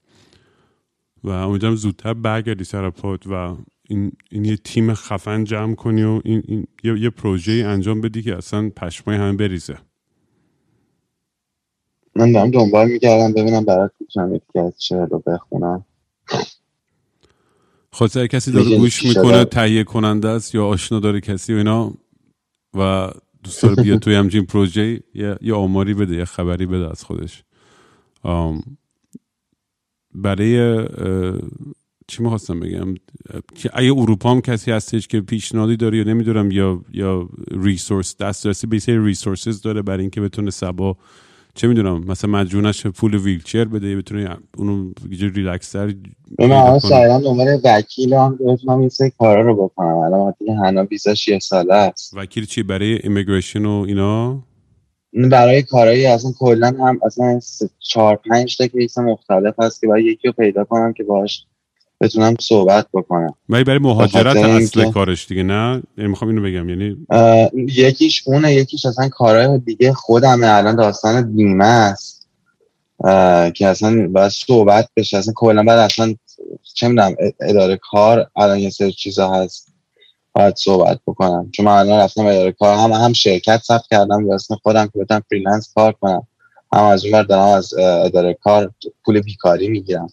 [1.24, 3.56] و امیدوارم زودتر برگردی سر پات و
[3.88, 8.22] این, این یه تیم خفن جمع کنی و این, این یه, یه پروژه انجام بدی
[8.22, 9.78] که اصلا پشمای همه بریزه.
[12.16, 15.84] من دارم دنبال می‌کردم ببینم برات می‌تونم یکی از شعر رو بخونم.
[17.90, 19.44] خود اگه کسی داره گوش می‌کنه.
[19.44, 21.94] تهیه کننده است یا آشنا داره کسی و اینا
[22.74, 23.10] و
[23.44, 27.44] دوست داره بیاد توی همچین پروژه یه, یه آماری بده یه خبری بده از خودش.
[28.22, 28.62] آم،
[30.14, 30.84] برای
[32.08, 32.94] چی می‌خواستم بگم؟
[33.54, 38.66] که اگه اروپا هم کسی هستش که پیشنهادی داره یا نمی‌دونم یا یا resource دسترسی
[38.66, 40.96] به سری resources داره برای اینکه بتونه سبا
[41.56, 45.86] چه می‌دونم مثلا مجونش پول ویلچر بده بتونه اونو یه جور ریلکس تر
[46.38, 46.78] من الان.
[46.78, 49.96] سایران دنبال وکیلم بتونم این سری کارا رو بکنم.
[49.96, 52.14] الان وقتی هنا ویزاش یه ساله است.
[52.16, 54.42] وکیل چی؟ برای immigration و اینا؟
[55.12, 59.86] این برای کارهایی اصلا کلا هم اصلا سه- چهار پنج تا case مختلف هست که
[59.86, 61.46] باید یکی رو پیدا کنم که باهاش
[62.00, 63.34] بتونم صحبت بکنم.
[63.48, 66.96] ولی برای مهاجرت اصل اینکه- کارش دیگه نه؟ یعنی می‌خوام اینو بگم یعنی
[67.68, 72.16] یکیش اونه یکیش اصلا کارهای دیگه خودمه الان داستان بیمه است.
[73.54, 76.14] که اصلا باید صحبت بشه اصلا کلا باید اصلا
[76.74, 79.72] چه می‌دونم اداره کار الان یه سری چیزا هست
[80.32, 81.50] باید صحبت بکنم.
[81.50, 85.22] چون من الان رفتم اداره کار هم هم شرکت ثبت کردم اسم خودم که بتونم
[85.30, 86.26] freelance کار کنم.
[86.72, 88.72] هم از اون دارم از اداره کار
[89.04, 90.08] پول بیکاری می‌گیرم.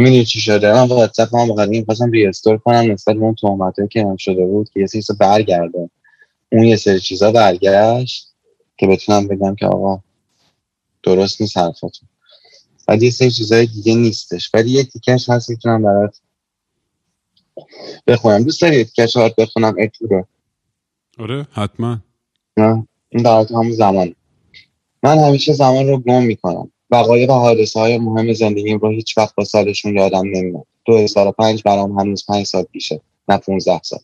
[0.00, 4.16] می‌دونی چی شده؟ من واتساپ هم بقیه خواستم ریستور کنم نسبت اون تهمتایی که هم
[4.16, 5.90] شده بود که یه سری برگرده
[6.52, 8.28] اون یه سری چیزا برگشت
[8.76, 10.00] که بتونم بگم که آقا
[11.02, 11.90] درست نیست حرفتون
[12.86, 14.50] بعد یه سری چیزای دیگه نیستش.
[14.54, 16.20] ولی یه تیکش هست می‌تونم برات
[18.06, 18.42] بخونم.
[18.42, 20.26] دوست داری تیکش برات بخونم؟ اتو رو
[21.18, 21.98] آره حتما.
[22.56, 24.14] نه؟ این در حالت همون زمان
[25.02, 26.70] من همیشه زمان رو گم می‌کنم.
[26.90, 30.66] وقایع و حادثه های مهم زندگیم رو هیچ وقت با سالشون یادم نمیاد.
[30.84, 34.00] 2005 برام هنوز 5 سال پیشه نه 15 سال.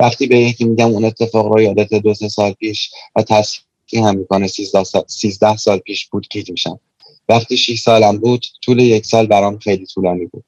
[0.00, 4.16] وقتی به یکی میگم اون اتفاق رو یادت دو سه سال پیش و تصحیح هم
[4.18, 6.80] می‌کنه 13 سال, 13 سال پیش بود گیج میشم.
[7.28, 10.44] وقتی 6 سالم بود طول یک سال برام خیلی طولانی بود.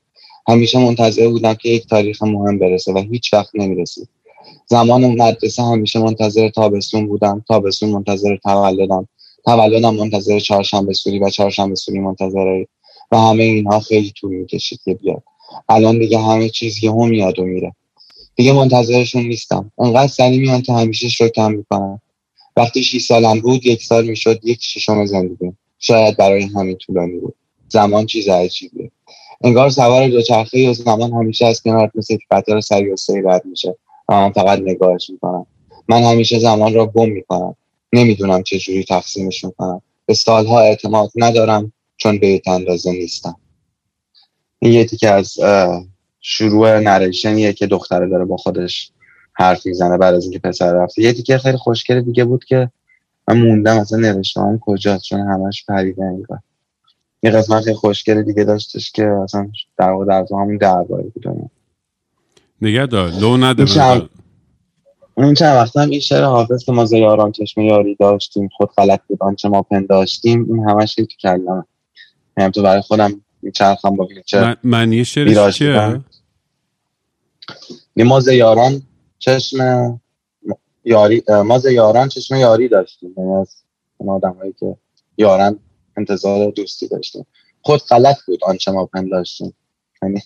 [0.49, 4.09] همیشه منتظر بودم که یک تاریخ مهم برسه و هیچ وقت نمی‌رسید.
[4.67, 9.09] زمان مدرسه همیشه منتظر تابستون بودم تابستون منتظر تولدم.
[9.49, 12.65] تولدم منتظر چهارشنبه سوری و چهارشنبه سوری منتظر
[13.13, 15.23] و همه اینها خیلی طول می‌کشید که بیاد.
[15.69, 17.73] الان دیگه همه چیز یهو میاد و میره.
[18.37, 19.73] دیگه منتظرشون نیستم.
[19.79, 22.01] انقدر سری میان که همیشه شکم می‌کنم
[22.57, 25.53] وقتی 6 سالم بود یک سال می‌شد یک ششم زندگی.
[25.79, 27.35] شاید برای همین طولانی بود.
[27.69, 28.91] زمان چیز عجیبیه.
[29.45, 33.45] انگار سوار دوچرخه و زمان همیشه از کنارت مثل یک قطار سری و سری رد
[33.45, 33.77] میشه.
[34.09, 35.47] و من فقط نگاهش می‌کنم.
[35.89, 37.57] من همیشه زمان را گم می‌کنم.
[37.93, 39.83] نمی‌دونم چه جوری تقسیمش می‌کنم.
[40.07, 43.37] به سالها اعتماد ندارم چون به اندازه نیستم.
[44.59, 45.35] این یه تیکه از
[46.21, 48.93] شروع نریشنیه که دختره داره با خودش
[49.33, 51.03] حرف می‌زنه بعد از اینکه پسر رفته.
[51.03, 52.71] یه تیکه خیلی خوشگل دیگه بود که
[53.29, 56.39] من موندم اصلا نوشته هم کجاست چون همش پریده انگار.
[57.23, 61.51] یه قسمت خیلی خوشگل دیگه داشتش که اصلا در واقع در همون درباره بود.
[62.63, 63.65] نگه دار لو نده
[65.25, 68.69] این چند- وقت هم این شعر حافظ که ما ز یاران چشم یاری داشتیم خود
[68.77, 71.65] غلط بود آنچه ما پنداشتیم این همش تو کلمه
[72.39, 73.21] یعنی تو برای خودم
[73.55, 76.05] چرخم با ویلچر معنی شعرش ویراج چیه؟ می‌کنم.
[77.97, 78.83] ما ز یاران
[79.19, 80.01] چشم
[80.85, 83.15] یاری ما ز یاران چشم یاری داشتیم.
[83.17, 83.63] یعنی از
[83.97, 84.77] اون آدمایی که
[85.19, 85.59] یاران
[85.97, 87.27] انتظار دوستی داشتیم
[87.63, 89.55] خود غلط بود آنچه ما پنداشتیم
[90.03, 90.21] یعنی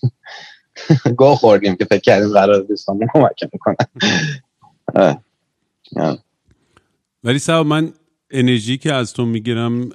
[1.17, 3.75] گو خوردیم که فکر کردیم قرار دوستامون کمک می‌کنن
[4.93, 5.21] اه.
[7.23, 7.93] ولی سبا من
[8.31, 9.89] انرژی که از تو می‌گیرم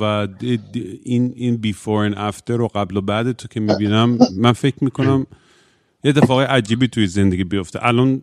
[0.00, 0.28] و
[1.04, 5.26] این این بیفور and افتر و قبل و بعد تو که می‌بینم من فکر می‌کنم
[6.04, 7.86] یه اتفاق عجیبی توی زندگی بیفته.
[7.86, 8.22] الان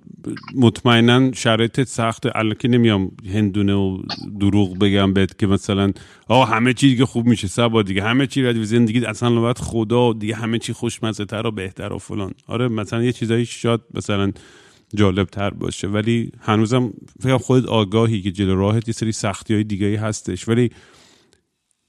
[0.55, 4.01] مطمئنا شرایط سخت الان که نمیام هندونه و
[4.39, 5.91] دروغ بگم بهت که مثلا
[6.27, 10.13] آقا همه چی دیگه خوب میشه سبا دیگه همه چی ردیف زندگی اصلا باید خدا
[10.13, 12.33] دیگه همه چی خوشمزه تر و بهتر و فلان.
[12.47, 14.31] آره مثلا یه چیزایی شاید مثلا
[14.95, 15.87] جالب تر باشه.
[15.87, 20.47] ولی هنوزم فکر خودت آگاهی که جلو راهت یه سری سختی های دیگه هستش.
[20.47, 20.69] ولی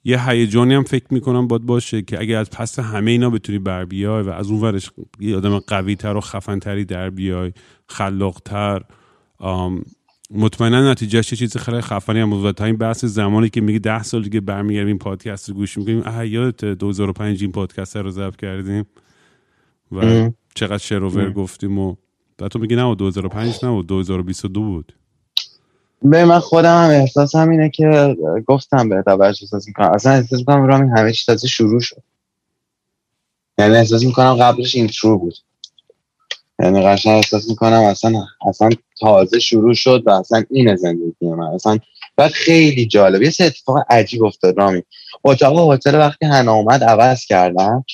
[0.05, 3.85] یه هیجانی هم فکر می‌کنم باید باشه که اگه از پس همه اینا بتونی بر
[3.85, 7.53] بیای و از اون ورش یه آدم قوی تر و خفن تری در بیای
[7.89, 8.83] خلاق تر
[10.31, 12.55] مطمئنا نتیجهش چیز خیلی خفنی هم بود.
[12.55, 16.03] تا این بحث زمانی که میگی ده سال دیگه برمیگردیم این پادکست رو گوش می‌کنیم
[16.07, 18.87] اه یادت 2005 این پادکست رو ضبط کردیم؟
[19.93, 20.31] و.
[20.55, 21.95] چقدر شروور گفتیم و
[22.43, 24.93] بعد تو میگی نه 2005 نه 2022 بود.
[26.02, 28.16] به من خودم هم احساس هم اینه که
[28.47, 29.90] گفتم به احساس احساس می‌کنم.
[29.90, 32.02] اصلا احساس می‌کنم رامین همه چی تازه شروع شد.
[33.59, 35.35] یعنی احساس می‌کنم قبلش اینترو بود.
[36.62, 38.70] یعنی قشنگ احساس می‌کنم اصلا اصلا
[39.01, 41.47] تازه شروع شد و اصلا این زندگی من.
[41.47, 41.78] اصلا
[42.16, 43.23] بعد خیلی جالب.
[43.23, 44.82] یه سه اتفاق عجیب افتاد رامی
[45.24, 47.85] اتاق هتل وقتی هنا اومد عوض کردم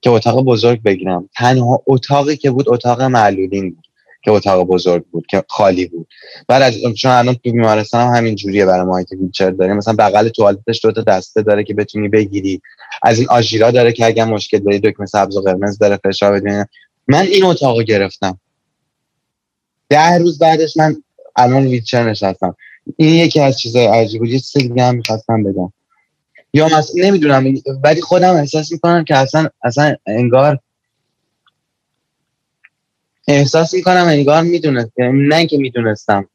[0.00, 1.28] که اتاق بزرگ بگیرم.
[1.36, 3.84] تنها اتاقی که بود اتاق معلولین بود.
[4.24, 6.08] که اتاق بزرگ بود که خالی بود.
[6.48, 9.94] بعد از چون الان تو بیمارستان هم همین جوریه برای ما که ویلچر داریم مثلا
[9.98, 12.60] بغل توالتش دو تا دسته داره که بتونی بگیری.
[13.02, 16.64] از این آژیرا داره که اگر مشکل داری دکمه سبز و قرمز داره فشار بدی.
[17.08, 18.40] من این اتاقو گرفتم.
[19.88, 20.96] ده روز بعدش من
[21.36, 22.56] الان ویلچر نشستم.
[22.96, 24.30] این یکی از چیزای عجیب بود.
[24.30, 25.72] یه دیگه هم می‌خواستم بگم
[26.54, 27.54] یا مثلا نمی‌دونم.
[27.84, 30.58] ولی خودم احساس می‌کنم که اصلا اصلا انگار
[33.28, 34.92] احساس می‌کنم انگار می‌دونست.
[34.98, 36.28] نه اینکه می‌دونستم.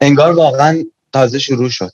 [0.00, 1.92] انگار واقعا تازه شروع شد.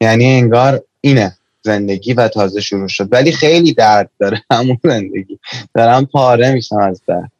[0.00, 3.08] یعنی انگار اینه زندگی و تازه شروع شد.
[3.12, 5.38] ولی خیلی درد داره همون زندگی.
[5.74, 7.32] دارم پاره میشم از درد.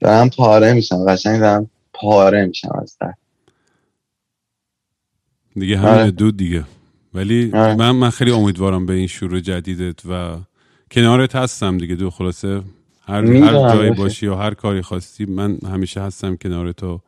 [0.00, 1.04] دارم پاره میشم.
[1.04, 3.18] قشنگ دارم پاره میشم از درد.
[5.54, 6.10] دیگه همین آره.
[6.10, 6.64] دود دیگه.
[7.14, 7.74] ولی آره.
[7.74, 10.38] من من خیلی امیدوارم به این شروع جدیدت و
[10.90, 12.62] کنارت هستم دیگه دو خلاصه.
[13.02, 13.90] هر, هر جایی.
[13.90, 17.00] باشی یا هر کاری خواستی من همیشه هستم کنار تو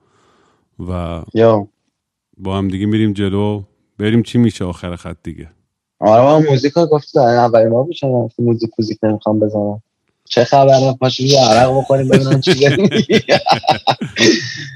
[0.88, 1.68] و یا.
[2.38, 3.62] با هم دیگه میریم جلو.
[3.98, 5.50] بریم چی میشه آخر خط دیگه؟
[6.00, 8.06] آره ما موزیک ها گفت اولین ما بشه
[8.38, 9.82] موزیک موزیک نمی‌خوام بزنم.
[10.24, 12.66] چه خبره؟ پاشو یه عرق بخوریم ببینم چی.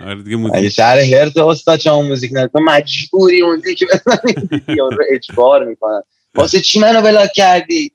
[0.06, 4.34] آره دیگه موزیک شهر هرت استاد شما موزیک نه تو مجبوری موزیک بزنی.
[4.76, 6.02] یا رو اجبار می‌کنن
[6.36, 7.92] واسه چی منو بلاک کردی؟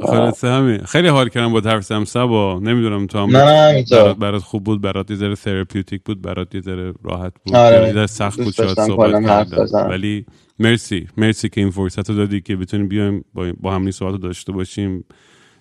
[0.00, 3.32] خلاصه همین خیلی حال کردم با زدم سبا نمی‌دونم تو هم.
[3.32, 7.56] برات, برات خوب بود برات یه ذره therapeutic بود برات یه ذره راحت بود.
[7.56, 7.94] آره.
[7.96, 9.86] یه سخت بود شاید صحبت کردن.
[9.88, 10.26] ولی
[10.58, 14.12] مرسی مرسی که این فرصت رو دادی که بتونیم بیایم با, با هم این صحبت
[14.12, 15.04] رو داشته باشیم.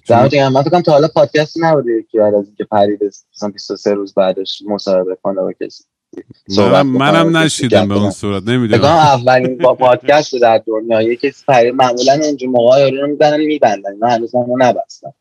[0.07, 2.99] دمت گرم من فکر تا حالا پادکستی نبوده که بعد از اینکه پرید
[3.36, 5.84] مثلا 23 روز بعدش مصاحبه کنه با کسی.
[6.50, 8.12] صحبت منم, نشیدم به اون.
[8.12, 8.84] صورت نمی‌دونم.
[8.84, 13.98] اولین با پادکست در دنیا کسی پرید معمولا اونجا موقع یارو رو میبندن میبندن.
[14.02, 15.14] من هنوز اونو نبستم.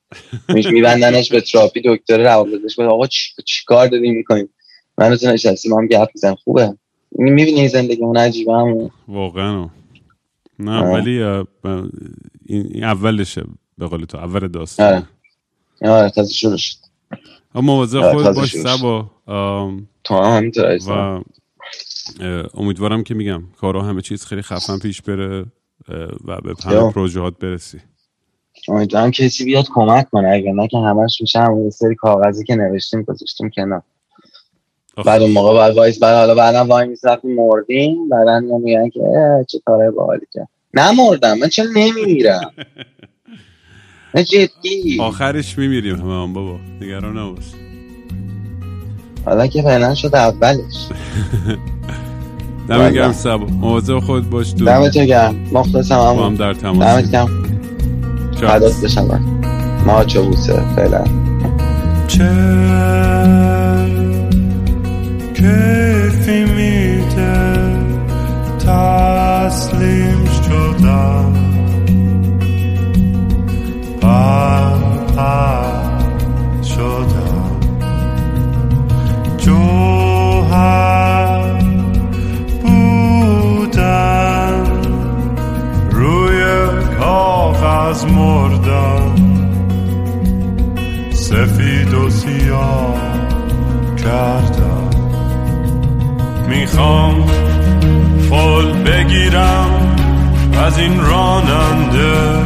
[0.48, 4.48] میش میبندنش به تراپی دکتر روانپزشک آقا چی, چی کار داری می‌کنیم؟
[4.98, 6.74] من تو نشستیم هم گپ میزن خوبه.
[7.12, 9.68] می‌بینی زندگی اون عجیبه هم واقعا.
[10.58, 10.80] نه.
[10.80, 11.22] ولی
[12.46, 13.42] این, اولشه
[13.78, 14.86] به قول تو اول داستان.
[15.82, 15.92] آره.
[15.92, 16.76] آره تازه شروع شد.
[17.54, 18.56] اما مواظب آره، خود باش.
[18.56, 19.10] سبا.
[20.04, 20.50] تو هم
[20.88, 21.20] و
[22.54, 25.46] امیدوارم که میگم کارا همه چیز خیلی خفن پیش بره
[26.24, 26.90] و به همه.
[26.90, 27.80] پروژهات برسی.
[28.68, 32.54] امیدوارم کسی بیاد کمک کنه اگر نه که همش میشه همون یه سری کاغذی که
[32.54, 33.82] نوشتیم گذاشتیم کنار.
[35.06, 39.00] بعد اون موقع باید وایس بعد حالا بعدا وای میس وقتی مردیم بعدا میگن که
[39.48, 40.48] چه کارهای باحالی کرد.
[40.74, 42.50] نمردم من چرا نمیمیرم؟
[44.30, 44.98] جدی.
[45.00, 46.58] آخرش میمیریم همه هم بابا.
[46.80, 47.63] نگران نباش.
[49.24, 50.60] حالا که فعلا شد اولش.
[52.68, 52.90] دم والله.
[52.90, 54.64] گرم سبا مواظب خود باش تو.
[54.64, 55.34] دمت گرم.
[55.52, 57.28] مخلصم هم هم در دمت تماس گرم.
[58.40, 59.20] فدات بشم
[59.86, 61.04] ما چه بوسه فعلا.
[62.08, 62.30] چه
[65.34, 67.74] کیفی میده
[68.58, 71.32] تسلیم شدم
[74.00, 75.53] برپر
[87.94, 89.14] کاغذ مردم
[91.12, 92.96] سفید و سیاه
[93.96, 94.90] کردم
[96.48, 97.26] می‌خوام
[98.30, 99.96] فال بگیرم
[100.66, 102.44] از این راننده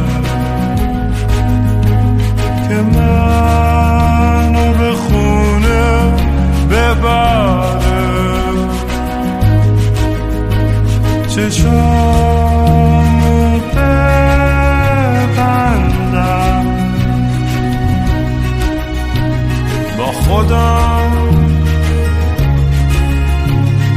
[2.67, 6.13] که منو به خونه
[6.69, 7.89] ببره.
[11.27, 12.28] چشامو
[20.09, 21.11] با خودم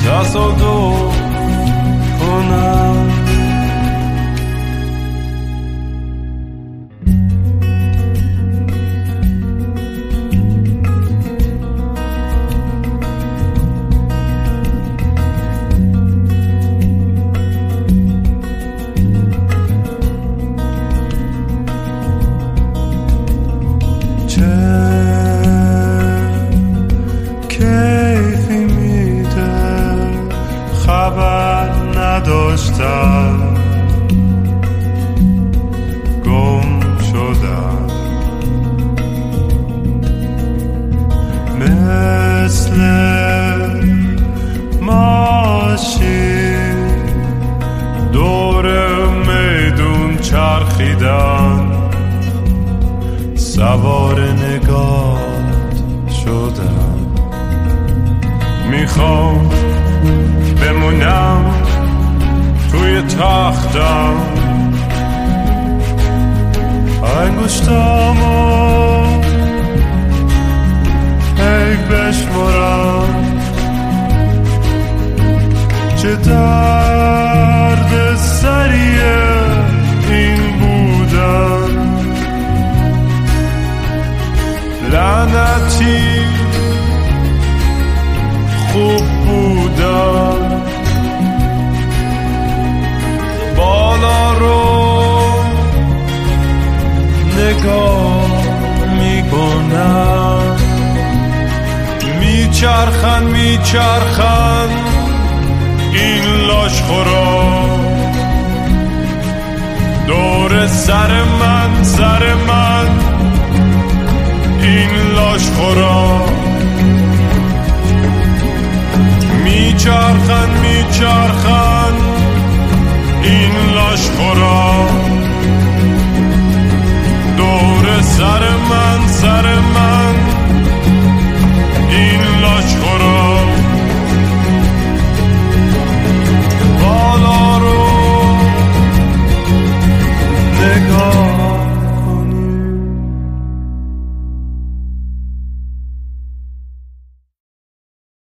[0.07, 1.17] تصادف
[2.21, 2.92] کنم.